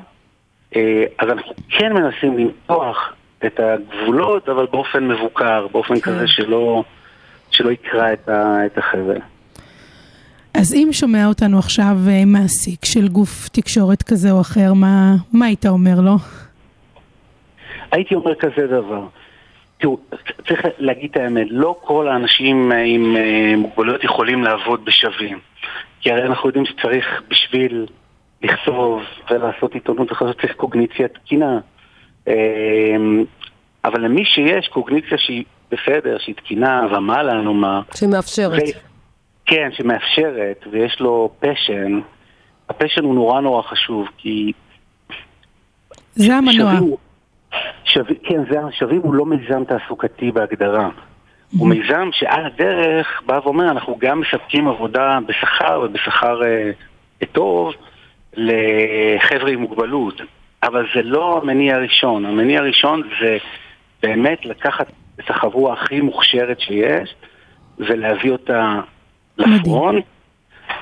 אה, 0.76 1.04
אז 1.18 1.28
אנחנו 1.30 1.52
כן 1.68 1.92
מנסים 1.92 2.38
למתוח 2.38 3.12
את 3.46 3.60
הגבולות, 3.60 4.48
אבל 4.48 4.66
באופן 4.72 5.08
מבוקר, 5.08 5.66
באופן 5.72 6.00
כזה 6.00 6.28
שלא, 6.28 6.84
שלא 7.50 7.70
יקרע 7.70 8.12
את 8.12 8.28
ה- 8.28 8.66
את 8.66 8.78
החבל. 8.78 9.18
אז 10.54 10.74
אם 10.74 10.88
שומע 10.92 11.26
אותנו 11.26 11.58
עכשיו 11.58 11.96
אה, 12.08 12.24
מעסיק 12.26 12.84
של 12.84 13.08
גוף 13.08 13.48
תקשורת 13.48 14.02
כזה 14.02 14.30
או 14.30 14.40
אחר, 14.40 14.72
מה, 14.74 15.14
מה 15.32 15.46
היית 15.46 15.66
אומר 15.66 16.00
לו? 16.00 16.14
הייתי 17.92 18.14
אומר 18.14 18.34
כזה 18.34 18.66
דבר. 18.66 19.02
תראו, 19.78 19.98
צריך 20.48 20.60
להגיד 20.78 21.10
את 21.10 21.16
האמת, 21.16 21.46
לא 21.50 21.76
כל 21.80 22.08
האנשים 22.08 22.72
עם 22.72 23.16
אה, 23.16 23.56
מוגבלויות 23.56 24.04
יכולים 24.04 24.44
לעבוד 24.44 24.84
בשווים. 24.84 25.38
כי 26.00 26.10
הרי 26.12 26.22
אנחנו 26.26 26.48
יודעים 26.48 26.64
שצריך 26.66 27.22
בשביל 27.28 27.86
לכתוב 28.44 29.02
ולעשות 29.30 29.74
עיתונות 29.74 30.12
וכזאת 30.12 30.40
צריך 30.40 30.52
קוגניציה 30.54 31.08
תקינה. 31.08 31.58
אה, 32.28 32.34
אבל 33.84 34.00
למי 34.00 34.24
שיש 34.24 34.68
קוגניציה 34.68 35.18
שהיא 35.18 35.44
בסדר, 35.70 36.18
שהיא 36.18 36.34
תקינה 36.34 36.86
ומעלה 36.90 37.34
נאמר, 37.34 37.80
שמאפשרת. 37.94 38.62
ו- 38.62 38.78
כן, 39.46 39.68
שמאפשרת 39.72 40.64
ויש 40.70 41.00
לו 41.00 41.30
פשן, 41.40 42.00
הפשן 42.68 43.04
הוא 43.04 43.14
נורא 43.14 43.40
נורא 43.40 43.62
חשוב, 43.62 44.08
כי 44.18 44.52
זה 46.14 46.34
המנוע. 46.34 46.72
שווים 46.72 46.96
שווים, 47.84 48.16
כן, 48.22 48.40
זה 48.50 48.58
שווים 48.78 49.00
הוא 49.00 49.14
לא 49.14 49.26
מיזם 49.26 49.64
תעסוקתי 49.64 50.32
בהגדרה. 50.32 50.88
הוא 51.58 51.68
מיזם 51.68 52.08
שעל 52.12 52.46
הדרך 52.46 53.22
בא 53.26 53.40
ואומר, 53.44 53.70
אנחנו 53.70 53.96
גם 53.98 54.20
מספקים 54.20 54.68
עבודה 54.68 55.18
בשכר 55.26 55.82
ובשכר 55.84 56.44
אה, 56.44 56.70
טוב 57.32 57.72
לחבר'ה 58.36 59.50
עם 59.50 59.60
מוגבלות. 59.60 60.20
אבל 60.62 60.86
זה 60.94 61.02
לא 61.02 61.40
המניע 61.42 61.76
הראשון. 61.76 62.26
המניע 62.26 62.60
הראשון 62.60 63.02
זה 63.20 63.36
באמת 64.02 64.46
לקחת 64.46 64.86
את 65.20 65.30
החבורה 65.30 65.72
הכי 65.72 66.00
מוכשרת 66.00 66.60
שיש 66.60 67.14
ולהביא 67.78 68.30
אותה 68.30 68.80
לפרונט 69.38 70.04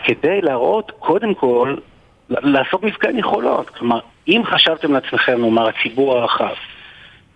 כדי 0.05 0.41
להראות, 0.41 0.91
קודם 0.99 1.35
כל, 1.35 1.77
לעשות 2.29 2.83
מפגן 2.83 3.19
יכולות. 3.19 3.71
כלומר, 3.71 4.01
אם 4.29 4.43
חשבתם 4.45 4.93
לעצמכם, 4.93 5.41
נאמר, 5.41 5.69
הציבור 5.69 6.19
הרחב, 6.19 6.55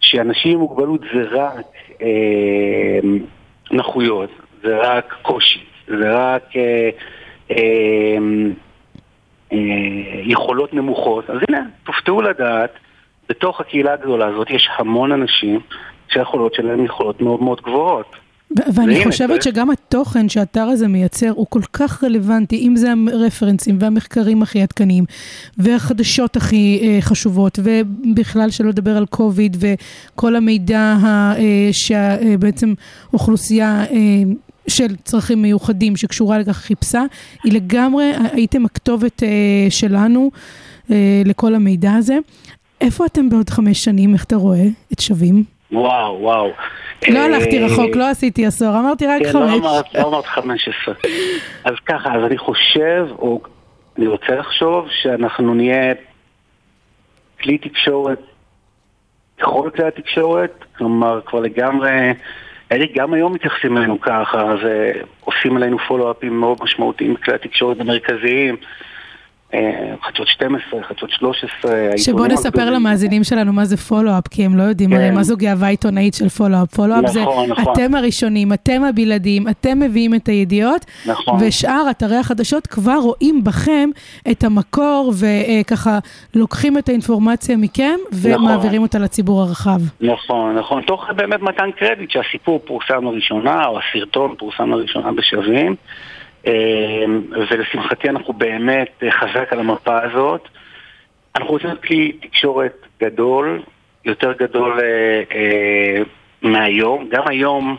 שאנשים 0.01 0.53
עם 0.53 0.59
מוגבלות 0.59 1.01
זה 1.15 1.23
רק 1.31 1.67
אה, 2.03 2.99
נכויות, 3.71 4.31
זה 4.63 4.79
רק 4.79 5.15
קושי, 5.23 5.65
זה 5.87 6.15
רק 6.15 6.57
אה, 6.57 6.91
אה, 7.51 8.19
אה, 9.53 9.59
יכולות 10.25 10.75
נמוכות, 10.75 11.31
אז 11.31 11.37
הנה, 11.49 11.61
תופתעו 11.85 12.23
לדעת, 12.23 12.71
בתוך 13.29 13.61
הקהילה 13.61 13.93
הגדולה 13.93 14.27
הזאת 14.27 14.51
יש 14.51 14.69
המון 14.79 15.13
אנשים 15.13 15.61
שהיכולות 16.09 16.55
שלהם 16.55 16.85
יכולות 16.85 17.21
מאוד 17.21 17.43
מאוד 17.43 17.61
גבוהות. 17.61 18.07
ו- 18.51 18.63
ואני 18.75 18.93
והנה, 18.95 19.05
חושבת 19.05 19.43
שגם 19.43 19.71
התוכן 19.71 20.29
שהאתר 20.29 20.63
הזה 20.63 20.89
מייצר 20.89 21.31
הוא 21.31 21.47
כל 21.49 21.61
כך 21.73 22.05
רלוונטי, 22.05 22.69
אם 22.69 22.77
זה 22.77 22.93
הרפרנסים 23.13 23.79
והמחקרים 23.81 24.43
הכי 24.43 24.63
עדכניים, 24.63 25.05
והחדשות 25.59 26.37
הכי 26.37 26.81
אה, 26.83 26.99
חשובות, 27.01 27.59
ובכלל 27.63 28.51
שלא 28.51 28.69
לדבר 28.69 28.97
על 28.97 29.07
קוביד 29.07 29.57
וכל 29.61 30.37
המידע 30.37 30.79
ה- 30.79 31.33
אה, 31.39 31.69
שבעצם 31.73 32.75
אוכלוסייה... 33.13 33.85
אה, 33.91 33.97
של 34.69 34.97
צרכים 35.05 35.43
מיוחדים 35.43 35.97
שקשורה 35.97 36.39
לכך 36.39 36.57
חיפשה, 36.57 37.03
היא 37.45 37.53
לגמרי, 37.53 38.13
הייתם 38.33 38.65
הכתובת 38.65 39.23
אה, 39.23 39.29
שלנו 39.71 40.31
אה, 40.91 41.23
לכל 41.25 41.55
המידע 41.55 41.93
הזה. 41.93 42.19
איפה 42.81 43.07
אתם 43.07 43.29
בעוד 43.29 43.51
חמש 43.51 43.85
שנים, 43.85 44.15
איך 44.15 44.25
אתה 44.25 44.37
רואה 44.37 44.65
את 44.93 45.01
שווים? 45.01 45.45
וואו, 45.73 46.19
וואו. 46.21 46.51
לא 47.09 47.19
אה, 47.19 47.25
הלכתי 47.25 47.59
רחוק, 47.59 47.97
לא 47.97 48.11
עשיתי 48.11 48.47
עשור, 48.47 48.69
אמרתי 48.69 49.07
רק 49.07 49.23
כן, 49.23 49.33
חמש. 49.33 49.51
לא 49.51 49.57
אמרת, 49.57 49.95
לא 49.95 50.09
אמרת 50.09 50.27
15. 50.27 50.95
אז 51.65 51.75
ככה, 51.87 52.15
אז 52.15 52.25
אני 52.25 52.39
חושב, 52.39 53.07
או 53.19 53.41
אני 53.99 54.07
רוצה 54.07 54.35
לחשוב, 54.35 54.87
שאנחנו 55.03 55.55
נהיה 55.55 55.95
כלי 57.41 57.59
תקשורת 57.59 58.19
ככל 59.39 59.71
כלי 59.75 59.85
התקשורת, 59.85 60.65
כלומר 60.79 61.21
כבר 61.27 61.41
לגמרי, 61.41 61.91
אלי, 62.73 62.87
גם 62.97 63.15
היום 63.15 63.35
מתייחסים 63.35 63.77
אלינו 63.77 64.01
ככה, 64.01 64.55
ועושים 64.63 65.57
עלינו 65.57 65.79
פולו-אפים 65.79 66.41
מאוד 66.41 66.59
משמעותיים 66.63 67.15
בכלי 67.15 67.35
התקשורת 67.35 67.81
המרכזיים. 67.81 68.57
אה, 69.57 69.95
חדשות 70.03 70.29
12, 70.29 70.83
חדשות 70.89 71.11
13, 71.11 71.71
העיתונים 71.73 71.99
שבוא 71.99 72.27
נספר 72.27 72.49
הגדולים. 72.49 72.73
למאזינים 72.73 73.25
שלנו 73.25 73.53
מה 73.53 73.65
זה 73.65 73.77
פולו-אפ, 73.77 74.29
כי 74.29 74.45
הם 74.45 74.57
לא 74.57 74.63
יודעים 74.63 74.91
כן. 74.91 74.97
הרי 74.97 75.11
מה 75.11 75.23
זו 75.23 75.37
גאווה 75.37 75.69
עיתונאית 75.69 76.15
של 76.15 76.29
פולו-אפ. 76.29 76.75
פולו-אפ 76.75 77.07
זה 77.07 77.23
נכון, 77.23 77.51
נכון. 77.51 77.73
אתם 77.73 77.95
הראשונים, 77.95 78.53
אתם 78.53 78.85
הבלעדיים, 78.85 79.49
אתם 79.49 79.81
מביאים 79.81 80.15
את 80.15 80.29
הידיעות, 80.29 80.85
נכון. 81.07 81.39
ושאר 81.41 81.91
אתרי 81.91 82.17
החדשות 82.17 82.67
כבר 82.67 82.97
רואים 83.03 83.45
בכם 83.45 83.91
את 84.31 84.45
המקור, 84.45 85.13
וככה 85.21 85.99
לוקחים 86.35 86.79
את 86.79 86.89
האינפורמציה 86.89 87.57
מכם, 87.57 87.97
ומעבירים 88.13 88.83
אותה 88.83 88.99
לציבור 88.99 89.43
הרחב. 89.43 89.81
נכון, 90.01 90.59
נכון. 90.59 90.83
תוך 90.83 91.05
באמת 91.17 91.43
מתן 91.43 91.71
קרדיט 91.79 92.11
שהסיפור 92.11 92.61
פורסם 92.67 93.05
לראשונה, 93.05 93.67
או 93.67 93.79
הסרטון 93.79 94.35
פורסם 94.39 94.71
לראשונה 94.71 95.13
בשווים. 95.13 95.77
אה, 96.47 96.53
ולשמחתי 97.51 98.09
אנחנו 98.09 98.33
באמת 98.33 98.91
אה, 99.03 99.11
חזק 99.11 99.53
על 99.53 99.59
המפה 99.59 100.03
הזאת. 100.03 100.49
אנחנו 101.37 101.51
רוצים 101.51 101.69
להיות 101.69 101.83
כלי 101.83 102.13
תקשורת 102.13 102.87
גדול, 103.01 103.63
יותר 104.05 104.33
גדול 104.33 104.81
אה, 104.81 105.23
אה, 105.37 106.03
מהיום. 106.43 107.09
גם 107.11 107.23
היום, 107.27 107.77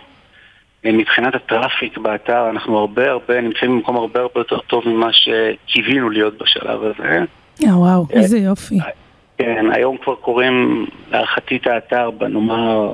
מבחינת 0.84 1.36
הטראפיק 1.36 1.98
באתר, 1.98 2.50
אנחנו 2.50 2.78
הרבה 2.78 3.12
הרבה 3.12 3.42
נמצאים 3.42 3.72
במקום 3.72 3.96
הרבה 3.96 4.20
הרבה 4.20 4.40
יותר 4.40 4.60
טוב 4.60 4.84
ממה 4.88 5.10
שקיווינו 5.14 6.10
להיות 6.10 6.38
בשלב 6.38 6.84
הזה. 6.84 7.20
אה, 7.64 7.78
וואו, 7.78 8.06
איזה 8.12 8.38
יופי. 8.38 8.80
כן, 9.38 9.66
היום 9.72 9.98
כבר 9.98 10.16
קוראים 10.16 10.86
להערכתי 11.12 11.56
את 11.58 11.68
האתר, 11.68 12.10
נאמר, 12.30 12.94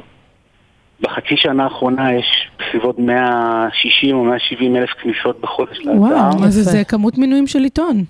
בחצי 1.04 1.38
שנה 1.38 1.64
האחרונה 1.64 2.14
יש 2.14 2.50
בסביבות 2.60 3.00
160 3.00 4.16
או 4.16 4.24
170 4.24 4.76
אלף 4.76 4.90
כניסות 4.90 5.42
בחודש 5.42 5.78
לאתר. 5.80 6.00
וואו, 6.00 6.40
מה 6.40 6.50
זה. 6.50 6.64
זה 6.64 6.84
כמות 6.84 7.18
מינויים 7.18 7.48
של 7.48 7.60
עיתון. 7.60 8.04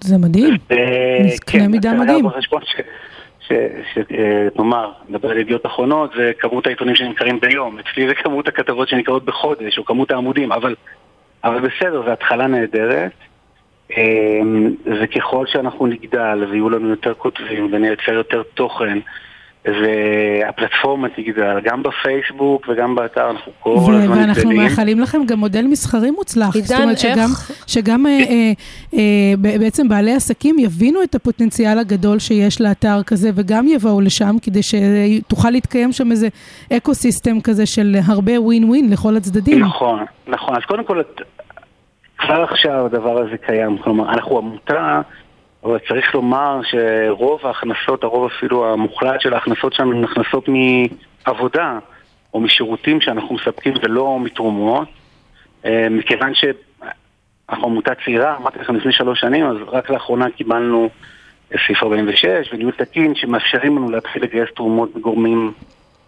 זה 0.00 0.18
מדהים. 0.18 0.54
אה, 0.70 0.76
קנה 1.44 1.68
מידה 1.68 1.92
מדהים. 1.92 2.24
יודע, 2.24 2.28
בחשבון 2.28 2.62
ש... 2.64 2.74
ש... 3.48 3.52
ש... 3.94 3.98
אה, 3.98 4.48
נאמר, 4.56 4.92
נדבר 5.08 5.30
על 5.30 5.38
ידיעות 5.38 5.66
אחרונות, 5.66 6.10
זה 6.16 6.30
כמות 6.38 6.66
העיתונים 6.66 6.94
שנמכרים 6.94 7.40
ביום. 7.40 7.78
אצלי 7.78 8.08
זה 8.08 8.14
כמות 8.14 8.48
הכתבות 8.48 8.88
שנקראות 8.88 9.24
בחודש, 9.24 9.78
או 9.78 9.84
כמות 9.84 10.10
העמודים, 10.10 10.52
אבל, 10.52 10.74
אבל 11.44 11.60
בסדר, 11.60 12.02
זו 12.04 12.10
התחלה 12.10 12.46
נהדרת. 12.46 13.12
אה, 13.96 14.40
וככל 14.86 15.46
שאנחנו 15.46 15.86
נגדל 15.86 16.44
ויהיו 16.50 16.70
לנו 16.70 16.88
יותר 16.88 17.14
כותבים 17.14 17.68
ונייצר 17.72 18.12
יותר 18.12 18.42
תוכן 18.54 18.98
והפלטפורמה 19.64 21.08
תגדל, 21.08 21.60
גם 21.64 21.82
בפייסבוק 21.82 22.68
וגם 22.68 22.94
באתר, 22.94 23.30
אנחנו 23.30 23.52
כל 23.60 23.94
הזמן 23.94 24.18
ואנחנו 24.18 24.42
גדלים. 24.42 24.56
מאחלים 24.62 25.00
לכם 25.00 25.24
גם 25.26 25.38
מודל 25.38 25.62
מסחרי 25.66 26.10
מוצלח. 26.10 26.54
עידן, 26.54 26.66
זאת 26.66 26.80
אומרת 26.80 26.98
שגם, 26.98 27.18
איך- 27.18 27.52
שגם 27.66 28.06
אה, 28.06 28.12
אה, 28.12 28.52
אה, 28.94 29.58
בעצם 29.58 29.88
בעלי 29.88 30.12
עסקים 30.14 30.58
יבינו 30.58 31.02
את 31.02 31.14
הפוטנציאל 31.14 31.78
הגדול 31.78 32.18
שיש 32.18 32.60
לאתר 32.60 33.02
כזה 33.06 33.30
וגם 33.34 33.68
יבואו 33.68 34.00
לשם 34.00 34.36
כדי 34.42 34.60
שתוכל 34.62 35.50
להתקיים 35.50 35.92
שם 35.92 36.10
איזה 36.10 36.28
אקו 36.72 36.94
סיסטם 36.94 37.40
כזה 37.40 37.66
של 37.66 37.96
הרבה 38.06 38.40
ווין 38.40 38.64
ווין 38.64 38.90
לכל 38.90 39.16
הצדדים. 39.16 39.58
נכון, 39.58 40.04
נכון. 40.26 40.56
אז 40.56 40.62
קודם 40.66 40.84
כל, 40.84 41.02
כבר 42.18 42.42
עכשיו 42.50 42.86
הדבר 42.86 43.18
הזה 43.18 43.36
קיים. 43.46 43.78
כלומר, 43.78 44.12
אנחנו 44.12 44.38
עמותה, 44.38 45.00
אבל 45.64 45.78
צריך 45.88 46.14
לומר 46.14 46.60
שרוב 46.62 47.46
ההכנסות, 47.46 48.04
הרוב 48.04 48.30
אפילו 48.36 48.72
המוחלט 48.72 49.20
של 49.20 49.34
ההכנסות 49.34 49.72
שלנו 49.72 49.92
הן 49.92 50.04
הכנסות 50.04 50.48
מעבודה. 50.48 51.78
או 52.34 52.40
משירותים 52.40 53.00
שאנחנו 53.00 53.34
מספקים 53.34 53.74
ולא 53.82 54.18
מתרומות, 54.20 54.88
אה, 55.64 55.88
מכיוון 55.90 56.32
שאנחנו 56.34 57.66
עמותה 57.66 57.92
צעירה, 58.04 58.36
אמרתי 58.36 58.58
לכם 58.58 58.76
לפני 58.76 58.92
שלוש 58.92 59.20
שנים, 59.20 59.46
אז 59.46 59.56
רק 59.66 59.90
לאחרונה 59.90 60.30
קיבלנו 60.30 60.90
סעיף 61.66 61.82
46 61.82 62.52
וניהול 62.52 62.72
תקין 62.72 63.14
שמאפשרים 63.14 63.76
לנו 63.76 63.90
להתחיל 63.90 64.22
לגייס 64.22 64.48
תרומות 64.56 64.96
מגורמים 64.96 65.52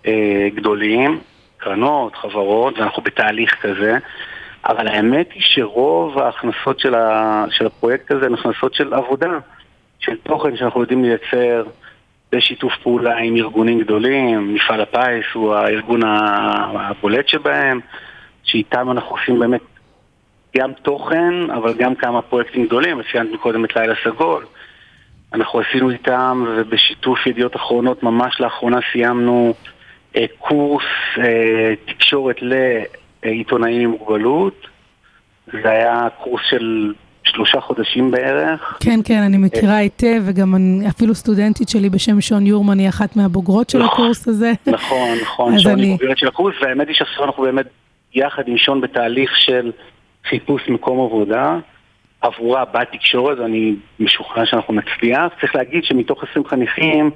אה, 0.06 0.48
גדולים, 0.54 1.20
קרנות, 1.56 2.16
חברות, 2.16 2.78
ואנחנו 2.78 3.02
בתהליך 3.02 3.54
כזה. 3.62 3.98
אבל 4.66 4.88
האמת 4.88 5.32
היא 5.32 5.42
שרוב 5.44 6.18
ההכנסות 6.18 6.80
של, 6.80 6.94
ה, 6.94 7.44
של 7.50 7.66
הפרויקט 7.66 8.10
הזה 8.10 8.26
הן 8.26 8.34
הכנסות 8.34 8.74
של 8.74 8.94
עבודה, 8.94 9.38
של 9.98 10.16
תוכן 10.16 10.56
שאנחנו 10.56 10.80
יודעים 10.80 11.04
לייצר 11.04 11.64
בשיתוף 12.32 12.72
פעולה 12.82 13.16
עם 13.16 13.36
ארגונים 13.36 13.80
גדולים, 13.80 14.54
מפעל 14.54 14.80
הפיס 14.80 15.26
הוא 15.34 15.54
הארגון 15.54 16.00
הבולט 16.04 17.28
שבהם, 17.28 17.80
שאיתם 18.44 18.90
אנחנו 18.90 19.16
עושים 19.16 19.38
באמת 19.38 19.60
גם 20.56 20.72
תוכן, 20.72 21.50
אבל 21.50 21.74
גם 21.74 21.94
כמה 21.94 22.22
פרויקטים 22.22 22.66
גדולים, 22.66 23.00
ציינת 23.12 23.40
קודם 23.40 23.64
את 23.64 23.76
לילה 23.76 23.94
סגול. 24.04 24.44
אנחנו 25.34 25.60
עשינו 25.60 25.90
איתם, 25.90 26.44
ובשיתוף 26.56 27.26
ידיעות 27.26 27.56
אחרונות 27.56 28.02
ממש 28.02 28.40
לאחרונה 28.40 28.78
סיימנו 28.92 29.54
אה, 30.16 30.24
קורס 30.38 30.84
אה, 31.18 31.74
תקשורת 31.86 32.36
לעיתונאים 33.24 33.80
עם 33.80 33.90
מוגבלות. 33.90 34.66
זה 35.52 35.70
היה 35.70 36.08
קורס 36.22 36.42
של 36.50 36.92
שלושה 37.24 37.60
חודשים 37.60 38.10
בערך. 38.10 38.76
כן, 38.80 39.00
כן, 39.04 39.22
אני 39.22 39.36
מכירה 39.36 39.76
היטב, 39.76 40.22
וגם 40.24 40.54
אני, 40.54 40.88
אפילו 40.88 41.14
סטודנטית 41.14 41.68
שלי 41.68 41.90
בשם 41.90 42.20
שון 42.20 42.46
יורמן 42.46 42.78
היא 42.78 42.88
אחת 42.88 43.16
מהבוגרות 43.16 43.70
של 43.70 43.78
נכון, 43.78 43.88
הקורס 44.04 44.28
הזה. 44.28 44.52
נכון, 44.66 45.08
נכון, 45.22 45.58
שון 45.58 45.72
אני- 45.72 45.82
היא 45.86 45.92
בוגרת 45.98 46.18
של 46.18 46.28
הקורס, 46.28 46.54
והאמת 46.62 46.88
היא 46.88 46.96
שעכשיו 46.96 47.24
אנחנו 47.24 47.42
באמת 47.42 47.66
יחד 48.14 48.42
עם 48.46 48.56
שון 48.56 48.80
בתהליך 48.80 49.36
של 49.36 49.72
חיפוש 50.28 50.68
מקום 50.68 51.06
עבודה 51.06 51.58
עבורה 52.20 52.64
בתקשורת, 52.64 53.38
ואני 53.38 53.74
משוכנע 54.00 54.46
שאנחנו 54.46 54.74
נצליח. 54.74 55.22
צריך 55.40 55.54
להגיד 55.56 55.84
שמתוך 55.84 56.24
20 56.30 56.44
חניכים 56.46 57.10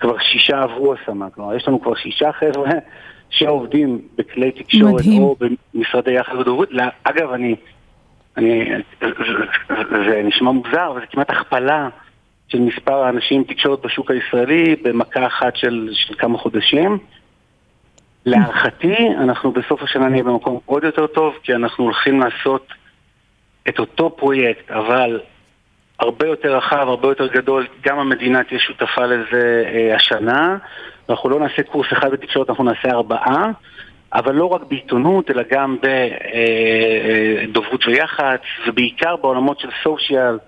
כבר 0.00 0.16
שישה 0.32 0.62
עברו 0.62 0.94
השמה, 0.94 1.30
כלומר 1.30 1.54
יש 1.54 1.68
לנו 1.68 1.82
כבר 1.82 1.94
שישה 1.94 2.30
חבר'ה 2.32 2.70
שעובדים 3.32 4.00
בכלי 4.16 4.52
תקשורת 4.52 4.94
מדהים. 4.94 5.22
או 5.22 5.36
במשרדי 5.74 6.12
יחד 6.12 6.34
ודוברות. 6.34 6.68
אגב, 7.04 7.30
אני, 7.30 7.56
אני, 8.36 8.64
זה 9.90 10.22
נשמע 10.24 10.50
מוזר, 10.50 10.90
אבל 10.90 11.00
זה 11.00 11.06
כמעט 11.06 11.30
הכפלה 11.30 11.88
של 12.48 12.60
מספר 12.60 12.94
האנשים 12.94 13.38
עם 13.38 13.44
תקשורת 13.44 13.80
בשוק 13.86 14.10
הישראלי 14.10 14.76
במכה 14.82 15.26
אחת 15.26 15.56
של, 15.56 15.90
של 15.92 16.14
כמה 16.14 16.38
חודשים. 16.38 16.98
להערכתי, 18.26 18.94
אנחנו 19.20 19.52
בסוף 19.52 19.82
השנה 19.82 20.08
נהיה 20.08 20.22
במקום 20.22 20.60
עוד 20.66 20.84
יותר 20.84 21.06
טוב, 21.06 21.34
כי 21.42 21.54
אנחנו 21.54 21.84
הולכים 21.84 22.20
לעשות 22.20 22.66
את 23.68 23.78
אותו 23.78 24.16
פרויקט, 24.16 24.70
אבל 24.70 25.20
הרבה 25.98 26.26
יותר 26.26 26.56
רחב, 26.56 26.88
הרבה 26.88 27.08
יותר 27.08 27.26
גדול, 27.26 27.66
גם 27.82 27.98
המדינה 27.98 28.44
תהיה 28.44 28.60
שותפה 28.60 29.06
לזה 29.06 29.64
אה, 29.66 29.96
השנה. 29.96 30.56
אנחנו 31.10 31.28
לא 31.28 31.40
נעשה 31.40 31.62
קורס 31.62 31.86
אחד 31.92 32.10
בתקשורת, 32.10 32.50
אנחנו 32.50 32.64
נעשה 32.64 32.90
ארבעה, 32.90 33.50
אבל 34.14 34.34
לא 34.34 34.46
רק 34.46 34.62
בעיתונות, 34.68 35.30
אלא 35.30 35.42
גם 35.50 35.76
בדוברות 37.48 37.86
ויח"צ, 37.86 38.40
ובעיקר 38.66 39.16
בעולמות 39.16 39.60
של 39.60 39.68
סושיאל, 39.82 40.38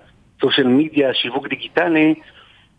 סושיאל 0.41 0.67
מדיה, 0.67 1.13
שיווק 1.13 1.47
דיגיטלי, 1.47 2.13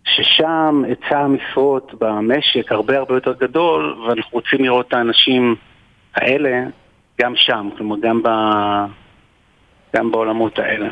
ששם 0.05 0.83
היצע 0.87 1.19
המשרות 1.19 1.95
במשק 2.01 2.73
הרבה 2.73 2.99
הרבה 2.99 3.15
יותר 3.15 3.33
גדול, 3.33 3.97
ואנחנו 4.09 4.31
רוצים 4.33 4.65
לראות 4.65 4.89
את 4.89 4.93
האנשים 4.93 5.55
האלה 6.15 6.63
גם 7.21 7.33
שם, 7.37 7.69
כלומר 7.77 7.97
גם, 8.01 8.23
ב... 8.23 8.29
גם 9.97 10.11
בעולמות 10.11 10.59
האלה. 10.59 10.89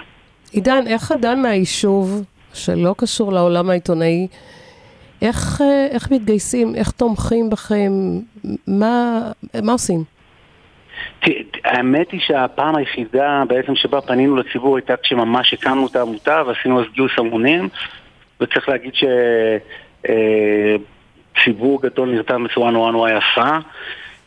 עידן, 0.52 0.86
איך 0.86 1.12
אדם 1.12 1.42
מהיישוב, 1.42 2.24
שלא 2.54 2.94
קשור 2.98 3.32
לעולם 3.32 3.70
העיתונאי, 3.70 4.28
איך, 5.24 5.60
אה, 5.60 5.86
איך 5.90 6.10
מתגייסים, 6.10 6.74
איך 6.74 6.90
תומכים 6.90 7.50
בכם, 7.50 7.92
מה, 8.66 9.20
מה 9.62 9.72
עושים? 9.72 10.04
האמת 11.64 12.10
היא 12.10 12.20
שהפעם 12.20 12.76
היחידה 12.76 13.42
בעצם 13.48 13.76
שבה 13.76 14.00
פנינו 14.00 14.36
לציבור 14.36 14.76
הייתה 14.76 14.96
כשממש 14.96 15.54
הקמנו 15.54 15.86
את 15.86 15.96
העמותה 15.96 16.42
ועשינו 16.46 16.80
אז 16.80 16.86
גיוס 16.92 17.12
המונים 17.18 17.68
וצריך 18.40 18.68
להגיד 18.68 18.92
שציבור 21.34 21.82
גדול 21.82 22.10
נרתם 22.10 22.44
בצורה 22.44 22.70
נורא 22.70 22.92
נורא 22.92 23.10
יפה. 23.10 23.58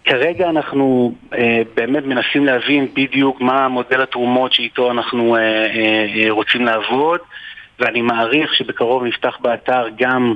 כרגע 0.03 0.49
אנחנו 0.49 1.13
אה, 1.33 1.61
באמת 1.75 2.03
מנסים 2.05 2.45
להבין 2.45 2.87
בדיוק 2.93 3.41
מה 3.41 3.67
מודל 3.67 4.01
התרומות 4.01 4.53
שאיתו 4.53 4.91
אנחנו 4.91 5.35
אה, 5.35 5.41
אה, 5.41 6.05
אה, 6.15 6.31
רוצים 6.31 6.65
לעבוד 6.65 7.19
ואני 7.79 8.01
מעריך 8.01 8.55
שבקרוב 8.55 9.03
נפתח 9.03 9.37
באתר 9.41 9.85
גם 9.97 10.33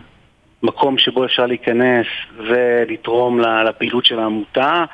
מקום 0.64 0.98
שבו 0.98 1.26
אפשר 1.26 1.46
להיכנס 1.46 2.06
ולתרום 2.38 3.40
לפעילות 3.40 4.06
של 4.06 4.20
העמותה. 4.20 4.86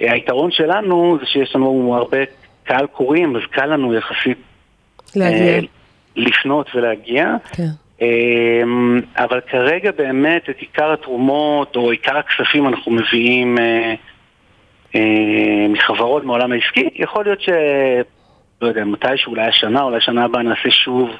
אה, 0.00 0.12
היתרון 0.12 0.50
שלנו 0.50 1.16
זה 1.20 1.26
שיש 1.26 1.54
לנו 1.54 1.94
הרבה 1.96 2.18
קהל 2.64 2.86
קוראים, 2.86 3.36
אז 3.36 3.42
קל 3.50 3.66
לנו 3.66 3.94
יחסית 3.94 4.38
להגיע? 5.16 5.46
אה, 5.46 5.60
לפנות 6.16 6.70
ולהגיע. 6.74 7.36
כן. 7.52 7.68
אמ, 8.00 9.00
אבל 9.16 9.40
כרגע 9.40 9.90
באמת 9.92 10.50
את 10.50 10.58
עיקר 10.58 10.92
התרומות 10.92 11.76
או 11.76 11.90
עיקר 11.90 12.16
הכספים 12.18 12.68
אנחנו 12.68 12.92
מביאים 12.92 13.58
אה, 13.58 13.94
מחברות 15.68 16.24
מעולם 16.24 16.52
העסקי. 16.52 16.88
יכול 16.94 17.24
להיות 17.24 17.40
ש... 17.40 17.48
לא 18.62 18.68
יודע, 18.68 18.84
מתישהו, 18.84 19.32
אולי 19.32 19.46
השנה, 19.46 19.82
אולי 19.82 19.96
השנה 19.96 20.24
הבאה 20.24 20.42
נעשה 20.42 20.70
שוב 20.70 21.10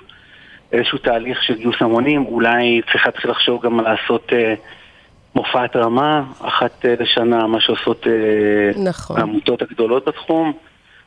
איזשהו 0.73 0.99
תהליך 0.99 1.43
של 1.43 1.55
גיוס 1.55 1.77
המונים. 1.81 2.27
אולי 2.27 2.81
צריך 2.93 3.07
להתחיל 3.07 3.31
לחשוב 3.31 3.63
גם 3.63 3.81
לעשות 3.81 4.33
אה, 4.33 4.55
מופעת 5.35 5.77
רמה, 5.77 6.23
אחת 6.41 6.87
אה, 6.87 6.95
לשנה, 7.01 7.47
מה 7.47 7.61
שעושות 7.61 8.07
אה, 8.07 8.83
נכון. 8.83 9.19
העמותות 9.19 9.63
הגדולות 9.63 10.09
בתחום. 10.09 10.53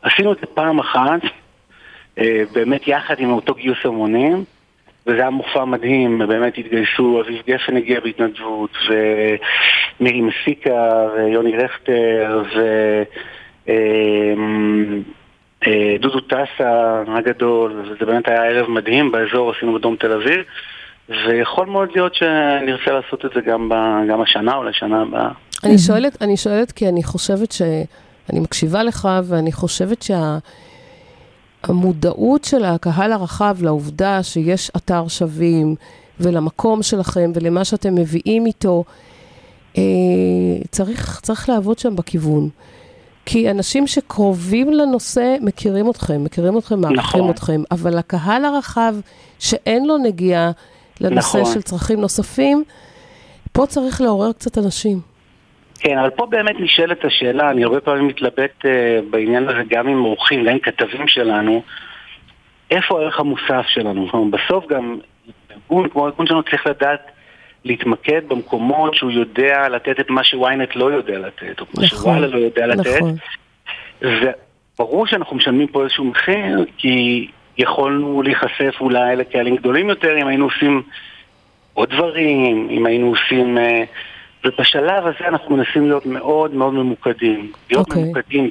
עשינו 0.02 0.34
את 0.34 0.38
זה 0.42 0.46
פעם 0.54 0.80
אחת, 0.80 1.22
אה, 2.18 2.44
באמת 2.54 2.88
יחד 2.88 3.16
עם 3.20 3.32
אותו 3.32 3.54
גיוס 3.54 3.78
המונים. 3.84 4.44
וזה 5.08 5.18
היה 5.18 5.30
מופע 5.30 5.66
מדהים, 5.66 6.22
באמת 6.28 6.58
התגייסו, 6.58 7.22
אביב 7.22 7.42
גפן 7.48 7.78
הגיע 7.78 8.00
בהתנדבות, 8.00 8.72
ומירי 8.90 10.22
מסיקה, 10.22 11.08
ויוני 11.16 11.58
רכטר, 11.58 12.44
ודודו 15.68 16.20
טסה 16.20 17.04
הגדול, 17.08 17.82
וזה 17.82 18.06
באמת 18.06 18.28
היה 18.28 18.44
ערב 18.44 18.70
מדהים 18.70 19.12
באזור, 19.12 19.52
עשינו 19.52 19.74
בדרום 19.74 19.96
תל 19.96 20.12
אביב, 20.12 20.40
ויכול 21.10 21.68
מאוד 21.68 21.90
להיות 21.96 22.16
שנרצה 22.16 22.92
לעשות 22.92 23.26
את 23.26 23.32
זה 23.36 23.42
גם, 23.42 23.70
ב, 23.70 23.74
גם 24.10 24.22
השנה 24.22 24.56
או 24.56 24.64
לשנה 24.64 25.02
הבאה. 25.02 25.30
אני 25.64 25.78
שואלת, 25.78 26.22
אני 26.22 26.38
שואלת 26.38 26.72
כי 26.72 26.90
אני 26.90 27.04
חושבת 27.04 27.52
ש... 27.52 27.62
אני 28.30 28.40
מקשיבה 28.40 28.84
לך, 28.84 29.08
ואני 29.24 29.52
חושבת 29.52 30.06
שהמודעות 31.64 32.44
של 32.44 32.66
הקהל 32.66 33.12
הרחב 33.12 33.56
לעובדה 33.62 34.24
שיש 34.24 34.72
אתר 34.78 35.08
שווים, 35.08 35.76
ולמקום 36.20 36.84
שלכם, 36.84 37.32
ולמה 37.36 37.66
שאתם 37.66 37.96
מביאים 37.96 38.46
איתו, 38.46 38.84
אה, 39.78 39.84
צריך, 40.72 41.20
צריך 41.24 41.50
לעבוד 41.50 41.80
שם 41.80 41.96
בכיוון. 41.96 42.50
כי 43.26 43.52
אנשים 43.52 43.88
שקרובים 43.88 44.74
לנושא 44.74 45.36
מכירים 45.42 45.90
אתכם, 45.90 46.24
מכירים 46.24 46.58
אתכם, 46.58 46.82
מעריכים 46.82 47.20
נכון. 47.20 47.30
אתכם, 47.30 47.62
אבל 47.72 47.98
הקהל 47.98 48.46
הרחב 48.46 48.94
שאין 49.40 49.88
לו 49.88 49.98
נגיעה 49.98 50.52
לנושא 51.02 51.38
נכון. 51.38 51.54
של 51.54 51.62
צרכים 51.62 52.02
נוספים, 52.02 52.64
פה 53.52 53.66
צריך 53.66 54.02
לעורר 54.02 54.32
קצת 54.34 54.58
אנשים. 54.58 55.00
כן, 55.80 55.98
אבל 55.98 56.10
פה 56.10 56.26
באמת 56.26 56.56
נשאלת 56.60 57.06
השאלה, 57.06 57.52
אני 57.52 57.64
הרבה 57.64 57.80
פעמים 57.80 58.08
מתלבט 58.08 58.66
uh, 58.66 58.68
בעניין 59.10 59.50
הזה 59.50 59.62
גם 59.70 59.88
עם 59.88 60.06
אורחים, 60.06 60.44
גם 60.46 60.52
עם 60.52 60.60
כתבים 60.60 61.08
שלנו, 61.08 61.62
איפה 62.72 63.00
הערך 63.00 63.20
המוסף 63.20 63.66
שלנו? 63.68 64.32
בסוף 64.32 64.68
גם 64.68 64.98
ארגון 65.52 65.90
כמו 65.90 66.06
הארגון 66.06 66.28
שלנו 66.28 66.44
צריך 66.44 66.68
לדעת 66.68 67.02
להתמקד 67.66 68.22
במקומות 68.28 68.96
שהוא 68.96 69.12
יודע 69.12 69.70
לתת 69.70 70.00
את 70.00 70.10
מה 70.10 70.24
שוויינט 70.24 70.76
לא 70.76 70.92
יודע 70.92 71.20
לתת, 71.20 71.60
או 71.60 71.66
מה 71.74 71.84
נכון, 71.84 72.00
שוואלה 72.00 72.28
לא 72.28 72.38
יודע 72.38 72.68
לתת. 72.68 73.02
נכון. 73.02 73.16
וברור 74.02 75.08
שאנחנו 75.08 75.36
משלמים 75.36 75.68
פה 75.68 75.84
איזשהו 75.84 76.06
מחיר, 76.06 76.66
כי 76.78 77.28
יכולנו 77.58 78.22
להיחשף 78.22 78.76
אולי 78.82 79.16
לקהלים 79.16 79.56
גדולים 79.56 79.90
יותר 79.90 80.18
אם 80.22 80.28
היינו 80.28 80.46
עושים 80.46 80.82
עוד 81.74 81.90
דברים, 81.90 82.68
אם 82.72 82.86
היינו 82.86 83.08
עושים... 83.08 83.58
אה, 83.58 83.84
ובשלב 84.46 85.08
הזה 85.08 85.28
אנחנו 85.28 85.58
מנסים 85.58 85.88
להיות 85.88 86.06
מאוד 86.06 86.54
מאוד 86.54 86.74
ממוקדים. 86.74 87.52
להיות 87.70 87.88
אוקיי. 87.88 88.04
ממוקדים 88.04 88.50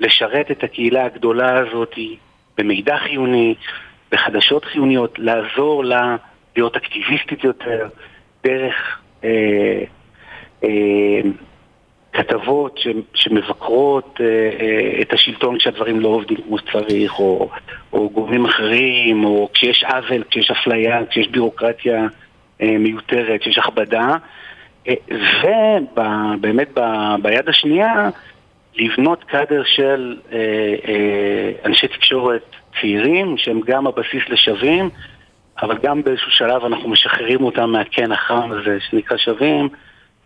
בלשרת 0.00 0.50
את 0.50 0.64
הקהילה 0.64 1.04
הגדולה 1.04 1.58
הזאת 1.58 1.94
במידע 2.58 2.96
חיוני, 2.96 3.54
בחדשות 4.12 4.64
חיוניות, 4.64 5.18
לעזור 5.18 5.84
לה 5.84 6.16
להיות 6.56 6.76
אקטיביסטית 6.76 7.44
יותר, 7.44 7.88
דרך 8.44 9.00
אה, 9.24 9.84
אה, 10.64 11.20
כתבות 12.12 12.78
ש, 12.78 12.86
שמבקרות 13.14 14.20
אה, 14.20 14.26
אה, 14.26 15.02
את 15.02 15.12
השלטון 15.12 15.58
כשהדברים 15.58 16.00
לא 16.00 16.08
עובדים 16.08 16.36
כמו 16.36 16.58
שצריך, 16.58 17.18
או, 17.18 17.50
או 17.92 18.10
גורמים 18.10 18.44
אחרים, 18.44 19.24
או 19.24 19.48
כשיש 19.54 19.84
עוול, 19.84 20.24
כשיש 20.30 20.50
אפליה, 20.50 21.06
כשיש 21.10 21.28
בירוקרטיה 21.28 22.06
אה, 22.62 22.78
מיותרת, 22.78 23.40
כשיש 23.40 23.58
הכבדה. 23.58 24.16
אה, 24.88 24.94
ובאמת 25.10 26.68
ב, 26.74 26.80
ביד 27.22 27.48
השנייה, 27.48 28.10
לבנות 28.76 29.24
קאדר 29.24 29.62
של 29.64 30.16
אה, 30.32 30.38
אה, 30.88 31.50
אנשי 31.64 31.88
תקשורת 31.88 32.50
צעירים, 32.80 33.38
שהם 33.38 33.60
גם 33.66 33.86
הבסיס 33.86 34.22
לשווים, 34.28 34.90
אבל 35.62 35.78
גם 35.82 36.02
באיזשהו 36.02 36.30
שלב 36.30 36.64
אנחנו 36.64 36.88
משחררים 36.88 37.44
אותם 37.44 37.70
מהקן 37.70 38.12
החם 38.12 38.52
הזה 38.52 38.78
שנקרא 38.90 39.16
שווים, 39.16 39.68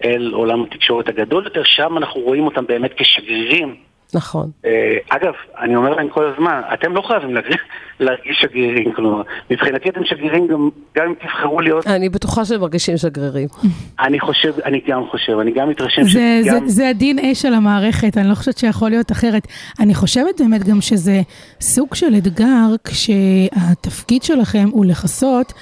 אל 0.04 0.30
עולם 0.34 0.62
התקשורת 0.62 1.08
הגדול 1.08 1.44
יותר, 1.44 1.62
שם 1.64 1.98
אנחנו 1.98 2.20
רואים 2.20 2.44
אותם 2.44 2.66
באמת 2.66 2.92
כשגרירים. 2.96 3.89
נכון. 4.14 4.50
אה, 4.64 4.96
אגב, 5.08 5.32
אני 5.58 5.76
אומר 5.76 5.90
להם 5.90 6.08
כל 6.08 6.32
הזמן, 6.32 6.60
אתם 6.74 6.94
לא 6.94 7.02
חייבים 7.02 7.34
להרגיש, 8.00 8.36
שגרירים, 8.40 8.92
כלומר, 8.92 9.22
מבחינתי 9.50 9.88
אתם 9.88 10.04
שגרירים 10.04 10.46
גם, 10.46 10.68
גם 10.96 11.06
אם 11.06 11.14
תבחרו 11.14 11.60
להיות, 11.60 11.86
אני 11.86 12.08
בטוחה 12.08 12.44
שהם 12.44 12.60
מרגישים 12.60 12.96
שגרירים. 12.96 13.48
אני 14.06 14.20
חושב, 14.20 14.52
אני 14.64 14.80
גם 14.88 15.02
חושב, 15.10 15.38
אני 15.38 15.52
גם 15.52 15.68
מתרשם 15.68 16.02
זה, 16.02 16.10
זה, 16.10 16.50
שגם... 16.50 16.68
זה 16.68 16.88
ה-DNA 16.88 17.34
של 17.34 17.54
המערכת, 17.54 18.18
אני 18.18 18.28
לא 18.28 18.34
חושבת 18.34 18.58
שיכול 18.58 18.90
להיות 18.90 19.12
אחרת. 19.12 19.46
אני 19.80 19.94
חושבת 19.94 20.40
באמת 20.40 20.64
גם 20.64 20.80
שזה 20.80 21.20
סוג 21.60 21.94
של 21.94 22.14
אתגר 22.18 22.74
כשהתפקיד 22.84 24.22
שלכם 24.22 24.68
הוא 24.70 24.84
לכסות 24.84 25.52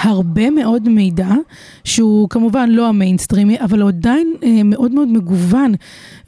הרבה 0.00 0.50
מאוד 0.50 0.88
מידע, 0.88 1.28
שהוא 1.84 2.28
כמובן 2.28 2.70
לא 2.70 2.88
המיינסטרימי, 2.88 3.60
אבל 3.60 3.80
הוא 3.80 3.88
עדיין 3.88 4.34
אה, 4.42 4.48
מאוד 4.64 4.92
מאוד 4.92 5.08
מגוון. 5.08 5.74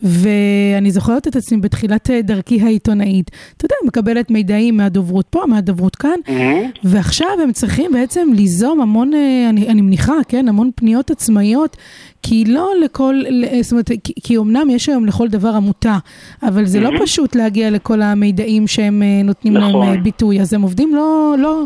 ואני 0.05 0.91
זוכרת 0.91 1.29
את 1.29 1.37
עצמי 1.37 1.59
בתחילת 1.61 2.11
אה, 2.11 2.23
דרכי 2.23 2.61
העיתונאית, 2.63 3.31
אתה 3.57 3.65
יודע, 3.65 3.75
מקבלת 3.87 4.31
מידעים 4.31 4.77
מהדוברות 4.77 5.27
פה, 5.31 5.43
מהדוברות 5.49 5.97
כאן, 5.97 6.11
מהמם. 6.29 6.71
ועכשיו 6.85 7.29
הם 7.43 7.53
צריכים 7.53 7.93
בעצם 7.93 8.29
ליזום 8.35 8.81
המון, 8.81 9.15
אה, 9.15 9.47
אני, 9.49 9.69
אני 9.69 9.81
מניחה, 9.81 10.15
כן, 10.29 10.49
המון 10.49 10.71
פניות 10.75 11.11
עצמאיות, 11.11 11.77
כי 12.23 12.45
לא 12.45 12.71
לכל, 12.85 13.15
ל- 13.29 13.63
זאת 13.63 13.73
אומרת, 13.73 13.91
כי, 14.05 14.13
כי 14.23 14.39
אמנם 14.39 14.71
יש 14.71 14.89
היום 14.89 15.07
לכל 15.07 15.29
דבר 15.29 15.49
עמותה, 15.49 15.99
אבל 16.43 16.65
זה 16.67 16.81
לא 16.81 16.91
פשוט 17.03 17.37
להגיע 17.37 17.71
לכל 17.71 18.03
המידעים 18.03 18.67
שהם 18.67 19.03
אה, 19.03 19.23
נותנים 19.25 19.55
להם 19.55 19.69
נכון. 19.69 19.89
אה, 19.89 19.97
ביטוי, 19.97 20.41
אז 20.41 20.53
הם 20.53 20.63
עובדים 20.63 20.95
לא, 20.95 21.35
לא, 21.39 21.65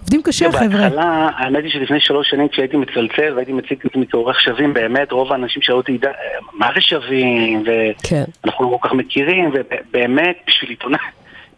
עובדים 0.00 0.22
קשה, 0.22 0.52
חבר'ה. 0.52 0.68
בהתחלה, 0.68 1.28
האמת 1.36 1.62
היא 1.64 1.72
שלפני 1.72 2.00
שלוש 2.00 2.30
שנים 2.30 2.48
כשהייתי 2.48 2.76
מצלצל 2.76 3.32
והייתי 3.34 3.52
מציג 3.52 3.78
את 3.80 3.86
עצמי 3.86 4.06
כעורך 4.10 4.40
שווים, 4.40 4.74
באמת 4.74 5.12
רוב 5.12 5.32
האנשים 5.32 5.62
שאלו 5.62 5.78
אותי, 5.78 5.98
"ד- 5.98 6.06
מה 6.52 6.68
זה 6.74 6.80
שווים? 6.80 7.64
כן. 8.08 8.24
ואנחנו 8.44 8.64
לא 8.72 8.78
כל 8.80 8.88
כך 8.88 8.94
מכירים, 8.94 9.50
ובאמת 9.54 10.36
בשביל 10.46 10.70
עיתונאי, 10.70 10.98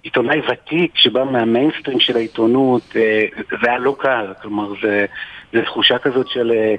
עיתונאי 0.02 0.40
ותיק 0.52 0.90
שבא 0.94 1.24
מהמיינסטרים 1.24 2.00
של 2.00 2.16
העיתונות, 2.16 2.82
אה, 2.96 3.24
זה 3.62 3.70
היה 3.70 3.78
לא 3.78 3.96
קל, 3.98 4.32
כלומר 4.42 4.72
זה, 4.82 5.06
זה 5.52 5.62
תחושה 5.62 5.98
כזאת 5.98 6.28
של 6.28 6.52
אה, 6.54 6.74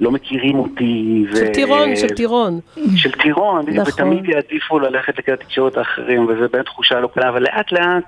לא 0.00 0.10
מכירים 0.10 0.58
אותי. 0.58 1.24
של 1.34 1.44
ו- 1.48 1.52
טירון, 1.52 1.96
של 1.96 2.08
טירון. 2.08 2.60
של 2.96 3.12
טירון, 3.12 3.64
נכון. 3.74 3.92
ותמיד 3.94 4.28
יעדיפו 4.28 4.78
ללכת 4.78 5.18
לכלי 5.18 5.34
התקשורת 5.34 5.76
האחרים, 5.76 6.24
וזו 6.26 6.48
באמת 6.52 6.64
תחושה 6.64 7.00
לא 7.00 7.08
קלה, 7.14 7.28
אבל 7.28 7.42
לאט 7.42 7.72
לאט, 7.72 8.04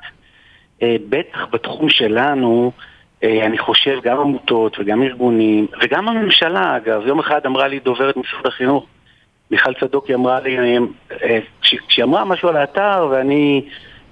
בטח 0.82 1.46
בתחום 1.52 1.88
שלנו, 1.88 2.72
אה, 3.24 3.46
אני 3.46 3.58
חושב 3.58 3.98
גם 4.02 4.18
עמותות 4.20 4.76
וגם 4.78 5.02
ארגונים, 5.02 5.66
וגם 5.82 6.08
הממשלה 6.08 6.76
אגב, 6.76 7.06
יום 7.06 7.18
אחד 7.18 7.40
אמרה 7.46 7.68
לי 7.68 7.78
דוברת 7.78 8.16
משרד 8.16 8.46
החינוך, 8.46 8.86
מיכל 9.50 9.74
צדוקי 9.80 10.14
אמרה 10.14 10.40
לי, 10.40 10.58
אה, 10.58 10.78
אה, 11.22 11.38
כש- 11.62 11.74
כשהיא 11.88 12.04
אמרה 12.04 12.24
משהו 12.24 12.48
על 12.48 12.56
האתר, 12.56 13.08
ואני 13.10 13.62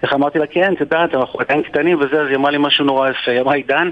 ככה 0.02 0.16
אמרתי 0.16 0.38
לה, 0.38 0.46
כן, 0.46 0.72
את 0.72 0.80
יודעת, 0.80 1.14
אנחנו 1.14 1.40
עדיין 1.40 1.62
קטנים 1.62 1.98
וזה, 2.00 2.20
אז 2.20 2.28
היא 2.28 2.36
אמרה 2.36 2.50
לי 2.50 2.58
משהו 2.60 2.84
נורא 2.84 3.10
יפה, 3.10 3.30
היא 3.30 3.40
אמרה, 3.40 3.54
עידן, 3.54 3.88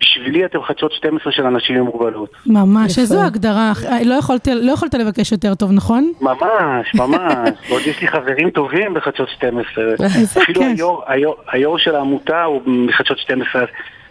בשבילי 0.00 0.44
אתם 0.44 0.62
חדשות 0.62 0.92
12 0.92 1.32
של 1.32 1.42
אנשים 1.46 1.76
עם 1.76 1.82
מוגבלות. 1.82 2.30
ממש. 2.46 2.98
איזו 2.98 3.20
הגדרה, 3.22 3.72
אה, 3.88 3.98
לא 4.04 4.14
יכולת, 4.14 4.48
לא 4.48 4.72
יכולת 4.72 4.94
לבקש 4.94 5.32
יותר 5.32 5.54
טוב, 5.54 5.72
נכון? 5.72 6.12
ממש, 6.20 6.94
ממש. 7.00 7.48
ועוד 7.68 7.82
יש 7.86 8.00
לי 8.00 8.08
חברים 8.08 8.50
טובים 8.50 8.94
בחדשות 8.94 9.28
12. 9.28 9.84
איזה 10.02 10.40
אפילו. 10.42 10.62
היו"ר- 10.62 11.02
היו"ר- 11.06 11.36
היו"ר 11.52 11.78
של 11.78 11.94
העמותה 11.94 12.42
הוא 12.44 12.62
מחדשות 12.66 13.18
12, 13.18 13.62
אז 13.62 13.68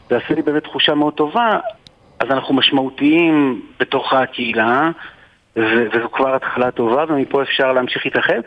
זה 0.09 0.17
עשה 0.17 0.33
לי 0.35 0.41
באמת 0.41 0.63
תחושה 0.63 0.93
מאוד 0.95 1.13
טובה. 1.13 1.59
אז 2.19 2.27
אנחנו 2.31 2.53
משמעותיים 2.55 3.61
בתוך 3.79 4.13
הקהילה, 4.13 4.89
ו- 5.57 5.85
וזו 5.93 6.09
כבר 6.11 6.35
התחלה 6.35 6.71
טובה, 6.71 7.03
ומפה 7.09 7.41
אפשר 7.41 7.73
להמשיך 7.73 8.05
להתאחד. 8.05 8.39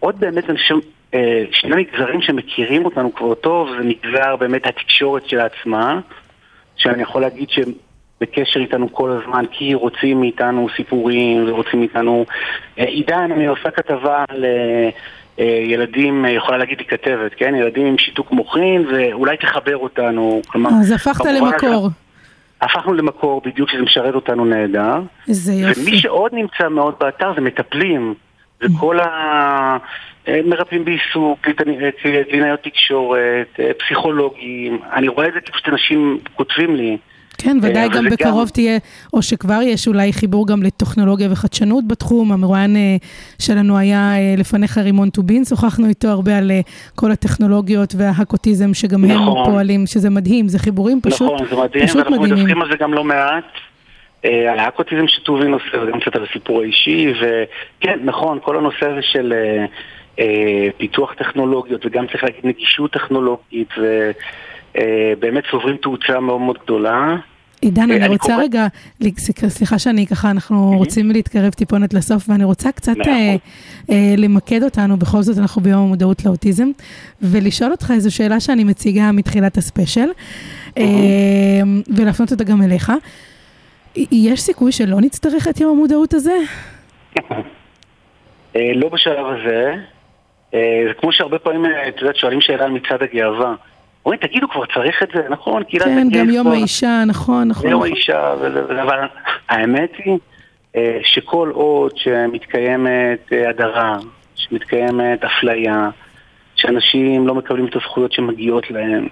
עוד 0.00 0.20
באמת, 0.20 0.44
חושב, 0.50 0.74
אה, 1.14 1.42
שני 1.52 1.76
מגזרים 1.76 2.20
שמכירים 2.22 2.84
אותנו 2.84 3.14
כבר 3.14 3.34
טוב, 3.34 3.68
זה 3.78 3.84
מגזר 3.84 4.36
באמת 4.36 4.66
התקשורת 4.66 5.28
של 5.28 5.40
עצמה, 5.40 6.00
שאני 6.76 7.02
יכול 7.02 7.20
להגיד 7.20 7.50
שהם 7.50 7.72
בקשר 8.20 8.60
איתנו 8.60 8.92
כל 8.92 9.10
הזמן, 9.10 9.44
כי 9.50 9.74
רוצים 9.74 10.20
מאיתנו 10.20 10.68
סיפורים, 10.76 11.48
ורוצים 11.48 11.80
מאיתנו... 11.80 12.24
אה, 12.78 12.84
עידן, 12.84 13.32
אני 13.32 13.46
עושה 13.46 13.70
כתבה 13.70 14.24
על 14.28 14.44
אה, 14.44 14.88
אה, 15.38 15.44
ילדים, 15.44 16.24
יכולה 16.24 16.58
להגיד 16.58 16.78
לי 16.78 16.84
כתבת, 16.84 17.34
כן? 17.36 17.54
ילדים 17.54 17.86
עם 17.86 17.98
שיתוק 17.98 18.32
מוחין, 18.32 18.86
ואולי 18.92 19.36
תחבר 19.36 19.76
אותנו. 19.76 20.42
כלומר, 20.46 20.70
אז 20.80 20.90
הפכת 20.92 21.24
למקור. 21.24 21.90
הפכנו 22.60 22.94
למקור 22.94 23.42
בדיוק 23.44 23.70
שזה 23.70 23.82
משרת 23.82 24.14
אותנו 24.14 24.44
נהדר. 24.44 25.00
איזה 25.28 25.52
ומי 25.52 25.68
יופי. 25.68 25.98
שעוד 25.98 26.34
נמצא 26.34 26.68
מאוד 26.68 26.94
באתר 27.00 27.32
זה 27.34 27.40
מטפלים. 27.40 28.14
זה 28.60 28.68
כל 28.80 28.98
המרפאים 30.26 30.84
בעיסוק, 30.84 31.38
קלינאי- 31.40 31.84
אה, 32.04 32.22
קלינאיות 32.30 32.60
תקשורת, 32.62 33.20
אה, 33.60 33.70
פסיכולוגים. 33.78 34.78
אני 34.92 35.08
רואה 35.08 35.28
את 35.28 35.32
זה 35.34 35.40
כאילו 35.40 35.58
שאנשים 35.64 36.18
כותבים 36.34 36.76
לי. 36.76 36.96
כן, 37.38 37.56
ודאי 37.62 37.88
גם 37.88 38.04
בקרוב 38.04 38.40
גם- 38.40 38.48
תהיה, 38.52 38.78
או 39.12 39.22
שכבר 39.22 39.58
יש 39.62 39.88
אולי 39.88 40.12
חיבור 40.12 40.46
גם 40.48 40.62
לטכנולוגיה 40.62 41.28
וחדשנות 41.32 41.88
בתחום. 41.88 42.32
המרואיין 42.32 42.76
אה, 42.76 42.96
שלנו 43.38 43.78
היה 43.78 44.12
אה, 44.16 44.34
לפניך 44.38 44.78
רימון 44.78 45.10
טובין, 45.10 45.44
שוחחנו 45.44 45.88
איתו 45.88 46.08
הרבה 46.08 46.38
על 46.38 46.50
אה, 46.50 46.60
כל 46.94 47.10
הטכנולוגיות 47.12 47.94
וההקוטיזם 47.98 48.74
שגם 48.74 49.04
הם 49.04 49.10
נכון. 49.10 49.50
פועלים, 49.50 49.86
שזה 49.86 50.10
מדהים, 50.10 50.48
זה 50.48 50.58
חיבורים 50.58 51.00
פשוט, 51.00 51.22
נכון, 51.32 51.46
זה 51.50 51.56
מדהים, 51.56 51.84
ואנחנו 51.94 52.10
מדהימים. 52.16 52.34
מדווחים 52.44 52.62
על 52.62 52.68
זה 52.70 52.76
גם 52.76 52.94
לא 52.94 53.04
מעט. 53.04 53.44
אה, 54.24 54.52
על 54.52 54.58
האקוטיזם 54.58 55.08
שטובין 55.08 55.52
עושה, 55.52 55.82
וגם 55.82 56.00
קצת 56.00 56.16
על 56.16 56.24
הסיפור 56.30 56.60
האישי, 56.62 57.12
וכן, 57.20 57.98
נכון, 58.04 58.38
כל 58.42 58.56
הנושא 58.56 58.86
הזה 58.90 59.00
של 59.02 59.32
אה, 59.32 59.38
אה, 59.38 59.64
פיתוח 60.76 61.14
טכנולוגיות, 61.14 61.86
וגם 61.86 62.06
צריך 62.06 62.24
להגיד 62.24 62.40
נגישות 62.44 62.92
טכנולוגית, 62.92 63.68
ובאמת 63.78 65.44
צוברים 65.50 65.76
תאוצה 65.76 66.20
מאוד 66.20 66.40
מאוד 66.40 66.58
גדולה. 66.64 67.16
עידן, 67.60 67.90
אה, 67.90 67.96
אני 67.96 68.08
רוצה 68.08 68.32
קורא- 68.32 68.42
רגע, 68.42 68.66
סליחה 69.48 69.78
שאני 69.78 70.06
ככה, 70.06 70.30
אנחנו 70.30 70.72
רוצים 70.76 71.10
להתקרב 71.10 71.50
טיפונת 71.52 71.94
לסוף, 71.94 72.28
ואני 72.28 72.44
רוצה 72.44 72.72
קצת 72.72 72.96
אה. 73.06 73.36
אה, 73.90 74.14
למקד 74.16 74.62
אותנו, 74.62 74.96
בכל 74.96 75.22
זאת 75.22 75.38
אנחנו 75.38 75.62
ביום 75.62 75.80
המודעות 75.82 76.24
לאוטיזם, 76.24 76.68
ולשאול 77.22 77.70
אותך 77.70 77.90
איזו 77.94 78.14
שאלה 78.14 78.40
שאני 78.40 78.64
מציגה 78.64 79.12
מתחילת 79.12 79.56
הספיישל, 79.56 80.08
אה, 80.78 80.84
ולהפנות 81.96 82.32
אותה 82.32 82.44
גם 82.44 82.62
אליך. 82.62 82.92
יש 84.12 84.40
סיכוי 84.40 84.72
שלא 84.72 85.00
נצטרך 85.00 85.48
את 85.48 85.60
יום 85.60 85.76
המודעות 85.76 86.14
הזה? 86.14 86.36
אה, 88.56 88.72
לא 88.74 88.88
בשלב 88.88 89.26
הזה. 89.26 89.74
אה, 90.54 90.82
זה 90.88 90.94
כמו 90.94 91.12
שהרבה 91.12 91.38
פעמים, 91.38 91.66
אה, 91.66 91.88
את 91.88 92.00
יודעת, 92.00 92.16
שואלים 92.16 92.40
שאלה 92.40 92.64
על 92.64 92.70
מצעד 92.70 93.02
הגאווה. 93.02 93.54
אומרים, 94.04 94.20
תגידו, 94.20 94.48
כבר 94.48 94.64
צריך 94.74 95.02
את 95.02 95.08
זה? 95.14 95.20
נכון, 95.30 95.62
כן, 95.68 96.08
גם 96.12 96.30
יום 96.30 96.46
האישה, 96.46 97.02
נכון, 97.06 97.48
נכון. 97.48 97.70
יום. 97.70 97.82
האישה, 97.82 98.32
אבל 98.82 98.98
האמת 99.48 99.90
היא 99.98 100.18
אה, 100.76 100.98
שכל 101.02 101.50
עוד 101.54 101.92
שמתקיימת 101.96 103.32
אה, 103.32 103.48
הדרה, 103.48 103.98
שמתקיימת 104.34 105.24
אפליה, 105.24 105.88
שאנשים 106.56 107.26
לא 107.26 107.34
מקבלים 107.34 107.66
את 107.66 107.76
הזכויות 107.76 108.12
שמגיעות 108.12 108.70
להם, 108.70 109.08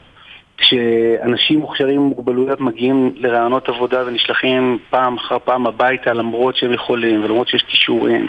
כשאנשים 0.56 1.58
מוכשרים 1.58 2.00
עם 2.00 2.06
מוגבלויות 2.06 2.60
מגיעים 2.60 3.14
לרעיונות 3.16 3.68
עבודה 3.68 4.06
ונשלחים 4.06 4.78
פעם 4.90 5.16
אחר 5.16 5.38
פעם 5.44 5.66
הביתה 5.66 6.12
למרות 6.12 6.56
שהם 6.56 6.72
יכולים 6.72 7.24
ולמרות 7.24 7.48
שיש 7.48 7.62
כישורים, 7.62 8.26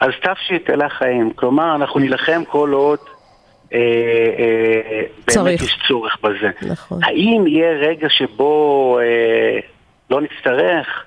אז 0.00 0.10
תפשיט 0.22 0.70
אלה 0.70 0.86
החיים. 0.86 1.30
כלומר, 1.34 1.74
אנחנו 1.74 2.00
נילחם 2.00 2.42
כל 2.48 2.72
עוד 2.72 2.98
אה, 3.74 3.78
אה, 4.38 5.02
באמת. 5.36 5.60
יש 5.60 5.78
צורך 5.88 6.16
בזה. 6.22 6.70
נכון. 6.70 7.00
האם 7.04 7.46
יהיה 7.46 7.70
רגע 7.70 8.08
שבו 8.10 8.98
אה, 9.00 9.60
לא 10.10 10.20
נצטרך? 10.20 11.04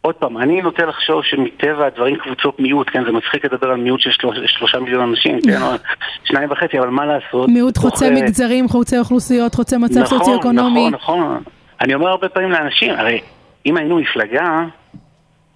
עוד 0.00 0.14
פעם, 0.14 0.38
אני 0.38 0.62
נוטה 0.62 0.84
לחשוב 0.84 1.24
שמטבע 1.24 1.86
הדברים 1.86 2.16
קבוצות 2.16 2.60
מיעוט, 2.60 2.90
כן, 2.90 3.04
זה 3.04 3.12
מצחיק 3.12 3.44
לדבר 3.44 3.70
על 3.70 3.76
מיעוט 3.76 4.00
של 4.00 4.10
שלוש, 4.10 4.36
שלושה 4.46 4.78
מיליון 4.78 5.08
אנשים, 5.08 5.40
כן, 5.40 5.62
או 5.62 5.68
שניים 6.28 6.50
וחצי, 6.50 6.78
אבל 6.78 6.88
מה 6.88 7.06
לעשות? 7.06 7.48
מיעוט 7.48 7.78
חוצה 7.78 8.06
אה, 8.06 8.10
מגזרים, 8.10 8.68
חוצה 8.68 8.98
אוכלוסיות, 8.98 9.54
חוצה 9.54 9.78
מצב 9.78 10.00
נכון, 10.00 10.18
סוציו-אקונומי. 10.18 10.90
נכון, 10.90 11.20
נכון. 11.20 11.42
אני 11.80 11.94
אומר 11.94 12.08
הרבה 12.08 12.28
פעמים 12.28 12.50
לאנשים, 12.50 12.90
הרי 12.90 13.20
אם 13.66 13.76
היינו 13.76 13.96
מפלגה, 13.96 14.64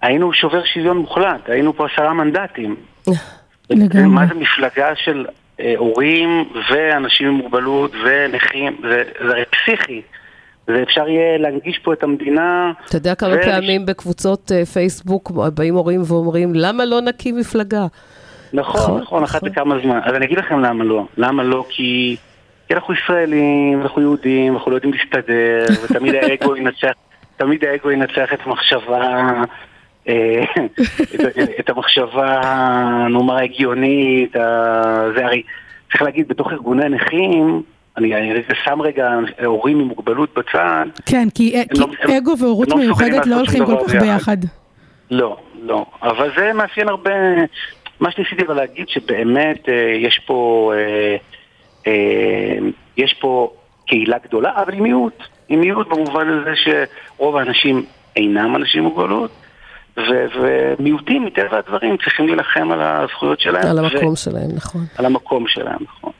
היינו 0.01 0.33
שובר 0.33 0.63
שוויון 0.65 0.97
מוחלט, 0.97 1.49
היינו 1.49 1.73
פה 1.73 1.87
עשרה 1.93 2.13
מנדטים. 2.13 2.75
לגמרי. 3.69 4.05
מה 4.07 4.25
זה 4.27 4.33
מפלגה 4.33 4.95
של 4.95 5.25
אה, 5.59 5.73
הורים 5.77 6.49
ואנשים 6.71 7.27
עם 7.27 7.33
מוגבלות 7.33 7.91
ונכים, 8.05 8.77
זה, 8.81 9.03
זה 9.19 9.33
הרי 9.33 9.43
פסיכי. 9.45 10.01
ואפשר 10.67 11.07
יהיה 11.07 11.37
להנגיש 11.37 11.79
פה 11.79 11.93
את 11.93 12.03
המדינה. 12.03 12.71
אתה 12.87 12.97
יודע 12.97 13.15
כמה 13.15 13.35
ו- 13.35 13.43
פעמים 13.43 13.85
בקבוצות 13.85 14.51
אה, 14.51 14.65
פייסבוק 14.65 15.31
באים 15.31 15.75
הורים 15.75 16.01
ואומרים, 16.07 16.51
למה 16.55 16.85
לא 16.85 17.01
נקים 17.01 17.37
מפלגה? 17.37 17.85
נכון, 18.53 18.81
נכון, 18.81 19.01
נכון, 19.01 19.23
אחת 19.23 19.35
נכון. 19.35 19.49
לכמה 19.49 19.75
זמן. 19.83 19.99
אז 20.03 20.15
אני 20.15 20.25
אגיד 20.25 20.37
לכם 20.37 20.59
למה 20.59 20.83
לא. 20.83 21.05
למה 21.17 21.43
לא? 21.43 21.65
כי 21.69 22.15
כי 22.69 22.73
אנחנו 22.75 22.93
ישראלים, 22.93 23.81
אנחנו 23.81 24.01
יהודים, 24.01 24.53
אנחנו 24.53 24.71
לא 24.71 24.75
יודעים 24.75 24.93
להסתדר, 24.93 25.65
ותמיד 25.83 26.15
האגו 26.21 26.55
ינצח, 26.55 26.91
תמיד 27.37 27.65
האגו 27.65 27.91
ינצח 27.91 28.33
את 28.33 28.39
המחשבה, 28.45 29.43
את, 31.15 31.49
את 31.59 31.69
המחשבה, 31.69 32.41
נאמר, 33.09 33.35
ההגיונית, 33.35 34.35
ה- 34.35 35.05
זה 35.15 35.25
הרי, 35.25 35.41
צריך 35.91 36.01
להגיד, 36.01 36.27
בתוך 36.27 36.51
ארגוני 36.51 36.85
הנכים, 36.85 37.61
אני 37.97 38.11
שם 38.65 38.81
רגע 38.81 39.09
הורים 39.45 39.79
עם 39.79 39.87
מוגבלות 39.87 40.29
בצד, 40.37 40.85
כן, 41.05 41.27
כי, 41.35 41.63
כי 41.73 41.79
לא- 41.79 42.17
אגו 42.17 42.37
והורות 42.39 42.69
לא 42.69 42.77
מיוחדת 42.77 43.27
לא 43.27 43.35
הולכים 43.35 43.65
כל 43.65 43.75
כך 43.87 43.91
ביחד. 43.91 44.05
ביחד. 44.05 44.37
לא, 45.11 45.37
לא. 45.61 45.85
אבל 46.03 46.31
זה 46.37 46.53
מאפיין 46.53 46.89
הרבה... 46.89 47.11
מה 47.99 48.11
שניסיתי 48.11 48.43
אבל 48.47 48.55
להגיד 48.55 48.89
שבאמת 48.89 49.69
אה, 49.69 49.73
יש 49.97 50.19
פה... 50.25 50.71
אה, 50.75 51.15
אה, 51.87 52.57
יש 52.97 53.13
פה 53.13 53.51
קהילה 53.87 54.17
גדולה, 54.27 54.51
אבל 54.61 54.73
היא 54.73 54.81
מיעוט. 54.81 55.23
היא 55.49 55.57
מיעוט 55.57 55.87
במובן 55.87 56.27
הזה 56.29 56.51
שרוב 56.55 57.35
האנשים 57.35 57.85
אינם 58.15 58.55
אנשים 58.55 58.83
עם 58.83 58.89
מוגבלות, 58.89 59.31
ו- 59.99 60.25
ומיעוטים 60.41 61.25
מטבע 61.25 61.57
הדברים 61.57 61.97
צריכים 61.97 62.27
להילחם 62.27 62.71
על 62.71 62.81
הזכויות 62.81 63.39
שלהם. 63.39 63.67
על 63.67 63.79
ו- 63.79 63.87
המקום 63.87 64.15
שלהם, 64.15 64.49
נכון. 64.55 64.85
על 64.97 65.05
המקום 65.05 65.47
שלהם, 65.47 65.79
נכון. 65.83 66.11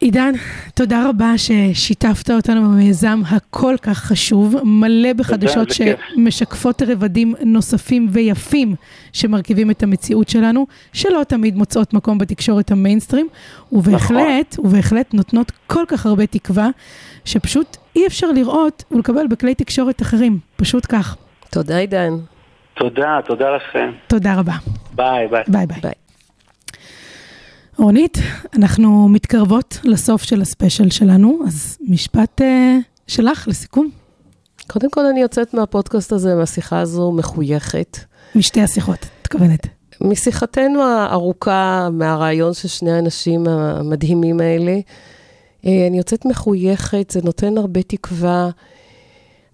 עידן, 0.00 0.32
תודה 0.74 1.08
רבה 1.08 1.32
ששיתפת 1.36 2.30
אותנו 2.30 2.62
במיזם 2.62 3.20
הכל 3.26 3.74
כך 3.82 3.98
חשוב, 3.98 4.56
מלא 4.64 5.12
בחדשות 5.12 5.72
כיף. 5.72 6.00
שמשקפות 6.14 6.82
רבדים 6.82 7.34
נוספים 7.44 8.06
ויפים 8.10 8.74
שמרכיבים 9.12 9.70
את 9.70 9.82
המציאות 9.82 10.28
שלנו, 10.28 10.66
שלא 10.92 11.22
תמיד 11.28 11.56
מוצאות 11.56 11.94
מקום 11.94 12.18
בתקשורת 12.18 12.70
המיינסטרים, 12.70 13.28
ובהחלט, 13.72 14.56
ובהחלט 14.58 15.14
נותנות 15.14 15.52
כל 15.66 15.84
כך 15.88 16.06
הרבה 16.06 16.26
תקווה, 16.26 16.68
שפשוט 17.24 17.76
אי 17.96 18.06
אפשר 18.06 18.30
לראות 18.30 18.84
ולקבל 18.90 19.26
בכלי 19.26 19.54
תקשורת 19.54 20.02
אחרים, 20.02 20.38
פשוט 20.56 20.86
כך. 20.88 21.16
תודה, 21.50 21.78
עידן. 21.78 22.12
תודה, 22.76 23.18
תודה 23.26 23.50
לכם. 23.56 23.92
תודה 24.06 24.34
רבה. 24.34 24.54
ביי, 24.94 25.28
ביי. 25.28 25.42
ביי 25.48 25.66
ביי. 25.66 25.80
ביי. 25.82 25.92
רונית, 27.78 28.18
אנחנו 28.56 29.08
מתקרבות 29.08 29.80
לסוף 29.84 30.22
של 30.22 30.40
הספיישל 30.40 30.90
שלנו, 30.90 31.40
אז 31.46 31.78
משפט 31.88 32.42
אה, 32.42 32.76
שלך 33.06 33.48
לסיכום, 33.48 33.90
קודם 34.66 34.90
כל, 34.90 35.06
אני 35.06 35.20
יוצאת 35.20 35.54
מהפודקאסט 35.54 36.12
הזה, 36.12 36.34
מהשיחה 36.34 36.80
הזו, 36.80 37.12
מחויכת. 37.12 37.98
משתי 38.34 38.62
השיחות, 38.62 38.98
את 38.98 39.20
מתכוונת. 39.20 39.66
משיחתנו 40.00 40.82
הארוכה, 40.82 41.88
מהרעיון 41.92 42.54
של 42.54 42.68
שני 42.68 42.92
האנשים 42.92 43.48
המדהימים 43.48 44.40
האלה, 44.40 44.78
אה, 45.66 45.86
אני 45.88 45.98
יוצאת 45.98 46.24
מחויכת, 46.24 47.10
זה 47.10 47.20
נותן 47.24 47.58
הרבה 47.58 47.82
תקווה. 47.82 48.50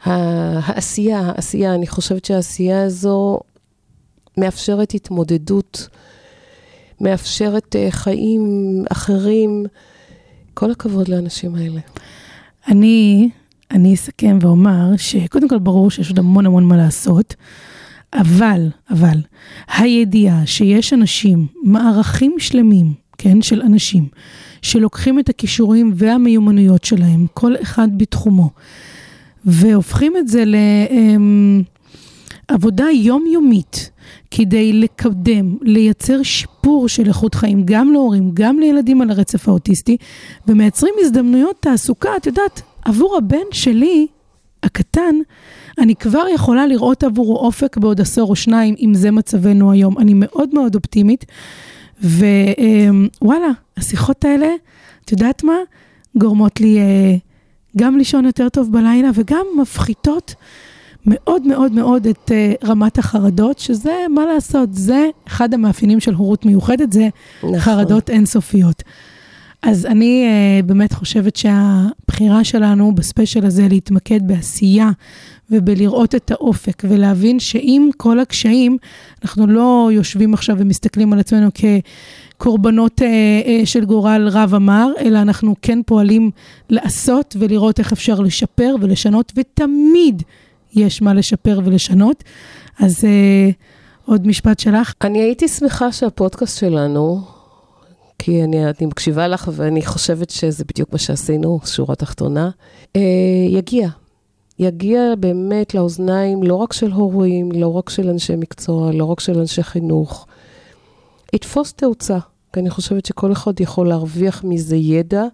העשייה, 0.05 1.21
העשייה, 1.21 1.75
אני 1.75 1.87
חושבת 1.87 2.25
שהעשייה 2.25 2.83
הזו 2.83 3.41
מאפשרת 4.37 4.95
התמודדות, 4.95 5.89
מאפשרת 7.01 7.77
אה, 7.77 7.91
חיים 7.91 8.85
אחרים. 8.93 9.67
כל 10.55 10.71
הכבוד 10.71 11.09
לאנשים 11.09 11.55
האלה. 11.55 11.81
אני, 12.69 13.31
אני 13.71 13.95
אסכם 13.95 14.39
ואומר 14.41 14.97
שקודם 14.97 15.49
כל 15.49 15.59
ברור 15.59 15.91
שיש 15.91 16.09
עוד 16.09 16.19
המון 16.19 16.47
המון 16.47 16.65
מה 16.65 16.77
לעשות, 16.77 17.35
אבל, 18.15 18.69
אבל, 18.91 19.19
הידיעה 19.77 20.47
שיש 20.47 20.93
אנשים, 20.93 21.47
מערכים 21.63 22.35
שלמים, 22.39 22.93
כן, 23.19 23.43
של 23.43 23.63
אנשים, 23.63 24.09
שלוקחים 24.63 25.19
את 25.19 25.29
הכישורים 25.29 25.93
והמיומנויות 25.95 26.85
שלהם, 26.85 27.27
כל 27.35 27.55
אחד 27.63 27.89
בתחומו, 27.99 28.51
והופכים 29.45 30.17
את 30.17 30.29
זה 30.29 30.45
לעבודה 32.51 32.87
יומיומית 32.91 33.91
כדי 34.31 34.73
לקדם, 34.73 35.57
לייצר 35.63 36.23
שיפור 36.23 36.89
של 36.89 37.09
איכות 37.09 37.35
חיים 37.35 37.63
גם 37.65 37.93
להורים, 37.93 38.31
גם 38.35 38.59
לילדים 38.59 39.03
על 39.03 39.11
הרצף 39.11 39.49
האוטיסטי, 39.49 39.97
ומייצרים 40.49 40.95
הזדמנויות 41.01 41.57
תעסוקה, 41.61 42.17
את 42.17 42.27
יודעת, 42.27 42.63
עבור 42.85 43.17
הבן 43.17 43.47
שלי, 43.53 44.07
הקטן, 44.63 45.15
אני 45.79 45.97
כבר 45.97 46.25
יכולה 46.35 46.67
לראות 46.67 47.05
עבורו 47.05 47.37
אופק 47.37 47.77
בעוד 47.77 48.01
עשור 48.01 48.31
או 48.31 48.37
שניים, 48.37 48.75
אם 48.79 48.95
זה 48.95 49.11
מצבנו 49.11 49.73
היום. 49.73 49.99
אני 49.99 50.13
מאוד 50.15 50.55
מאוד 50.55 50.75
אופטימית, 50.75 51.25
ווואלה, 52.03 53.51
השיחות 53.77 54.25
האלה, 54.25 54.49
את 55.05 55.13
יודעת 55.13 55.45
מה? 55.45 55.57
גורמות 56.17 56.61
לי 56.61 56.79
אה, 56.79 57.17
גם 57.77 57.99
לישון 57.99 58.25
יותר 58.25 58.49
טוב 58.49 58.73
בלילה 58.73 59.11
וגם 59.15 59.47
מפחיתות 59.61 60.35
מאוד 61.07 61.47
מאוד 61.47 61.73
מאוד 61.73 62.07
את 62.07 62.33
אה, 62.33 62.53
רמת 62.65 62.99
החרדות, 62.99 63.59
שזה, 63.59 63.93
מה 64.15 64.27
לעשות, 64.27 64.69
זה 64.75 65.09
אחד 65.27 65.55
המאפיינים 65.55 66.01
של 66.01 66.15
הורות 66.15 66.47
מיוחדת, 66.47 66.93
זה 66.93 67.09
נכון. 67.39 67.59
חרדות 67.59 68.11
אינסופיות. 68.11 68.83
אז 69.63 69.87
אני 69.87 70.29
uh, 70.29 70.67
באמת 70.67 70.93
חושבת 70.93 71.37
שהבחירה 71.37 72.45
שלנו 72.45 72.95
בספיישל 72.95 73.47
הזה 73.47 73.69
להתמקד 73.69 74.21
בעשייה 74.27 74.91
ובלראות 75.51 76.15
את 76.15 76.31
האופק 76.31 76.83
ולהבין 76.89 77.41
שעם 77.41 77.91
כל 77.97 78.21
הקשיים, 78.21 78.77
אנחנו 79.23 79.47
לא 79.47 79.91
יושבים 79.93 80.35
עכשיו 80.35 80.57
ומסתכלים 80.59 81.13
על 81.13 81.21
עצמנו 81.21 81.49
כקורבנות 81.55 81.85
uh, 82.43 83.03
uh, 83.03 83.05
של 83.65 83.85
גורל 83.85 84.29
רב 84.33 84.55
אמר, 84.55 84.93
אלא 85.01 85.19
אנחנו 85.19 85.55
כן 85.63 85.79
פועלים 85.87 86.31
לעשות 86.71 87.37
ולראות 87.39 87.79
איך 87.79 87.93
אפשר 87.93 88.21
לשפר 88.21 88.75
ולשנות, 88.81 89.33
ותמיד 89.37 90.23
יש 90.75 91.03
מה 91.03 91.15
לשפר 91.15 91.61
ולשנות. 91.65 92.25
אז 92.79 92.99
uh, 92.99 93.53
עוד 94.11 94.27
משפט 94.27 94.59
שלך. 94.59 94.93
אני 95.03 95.23
הייתי 95.23 95.49
שמחה 95.49 95.93
שהפודקאסט 95.93 96.59
שלנו, 96.59 97.21
כי 98.19 98.45
אני, 98.45 98.65
אני 98.65 98.87
מקשיבה 98.87 99.29
לך 99.29 99.51
ואני 99.53 99.87
חושבת 99.87 100.31
שזה 100.31 100.65
בדיוק 100.65 100.93
מה 100.93 100.99
שעשינו, 100.99 101.61
שורה 101.65 101.95
תחתונה, 101.95 102.51
אה, 102.97 103.01
יגיע. 103.49 103.89
יגיע 104.59 105.15
באמת 105.19 105.75
לאוזניים 105.75 106.43
לא 106.43 106.55
רק 106.55 106.73
של 106.73 106.93
הורים, 106.93 107.53
לא 107.53 107.77
רק 107.77 107.91
של 107.91 108.09
אנשי 108.09 108.37
מקצוע, 108.37 108.93
לא 108.93 109.05
רק 109.05 109.21
של 109.21 109.39
אנשי 109.39 109.63
חינוך. 109.63 110.27
יתפוס 111.33 111.73
תאוצה, 111.73 112.19
כי 112.53 112.61
אני 112.61 112.71
חושבת 112.71 113.07
שכל 113.07 113.33
אחד 113.33 113.61
יכול 113.61 113.89
להרוויח 113.89 114.45
מזה 114.45 114.77
ידע, 114.77 115.25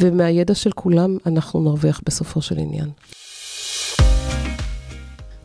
ומהידע 0.00 0.54
של 0.54 0.70
כולם 0.72 1.16
אנחנו 1.26 1.62
נרוויח 1.62 2.00
בסופו 2.06 2.42
של 2.42 2.58
עניין. 2.58 2.88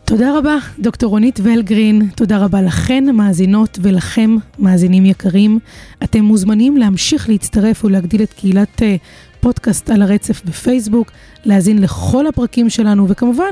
תודה 0.05 0.37
רבה, 0.37 0.57
דוקטור 0.79 1.09
רונית 1.09 1.39
ולגרין. 1.43 2.09
תודה 2.15 2.37
רבה 2.37 2.61
לכן, 2.61 3.15
מאזינות, 3.15 3.79
ולכם, 3.81 4.35
מאזינים 4.59 5.05
יקרים. 5.05 5.59
אתם 6.03 6.19
מוזמנים 6.19 6.77
להמשיך 6.77 7.29
להצטרף 7.29 7.85
ולהגדיל 7.85 8.23
את 8.23 8.33
קהילת 8.33 8.81
אה, 8.81 8.95
פודקאסט 9.39 9.89
על 9.89 10.01
הרצף 10.01 10.41
בפייסבוק, 10.45 11.11
להאזין 11.45 11.81
לכל 11.81 12.27
הפרקים 12.27 12.69
שלנו, 12.69 13.07
וכמובן, 13.07 13.51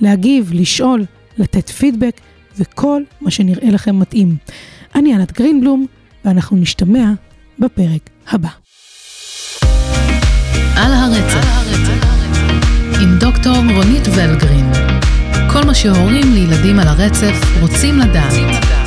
להגיב, 0.00 0.50
לשאול, 0.54 1.04
לתת 1.38 1.68
פידבק, 1.68 2.20
וכל 2.58 3.02
מה 3.20 3.30
שנראה 3.30 3.70
לכם 3.70 3.98
מתאים. 3.98 4.36
אני 4.94 5.14
ענת 5.14 5.32
גרינבלום, 5.32 5.86
ואנחנו 6.24 6.56
נשתמע 6.56 7.10
בפרק 7.58 8.10
הבא. 8.30 8.48
על 10.76 10.92
הרצף, 10.92 11.48
עם 13.00 13.18
דוקטור 13.18 13.56
רונית 13.56 14.08
ולגרין. 14.08 14.72
כל 15.52 15.64
מה 15.66 15.74
שהורים 15.74 16.32
לילדים 16.34 16.78
על 16.78 16.88
הרצף 16.88 17.60
רוצים 17.60 17.98
לדעת. 17.98 18.77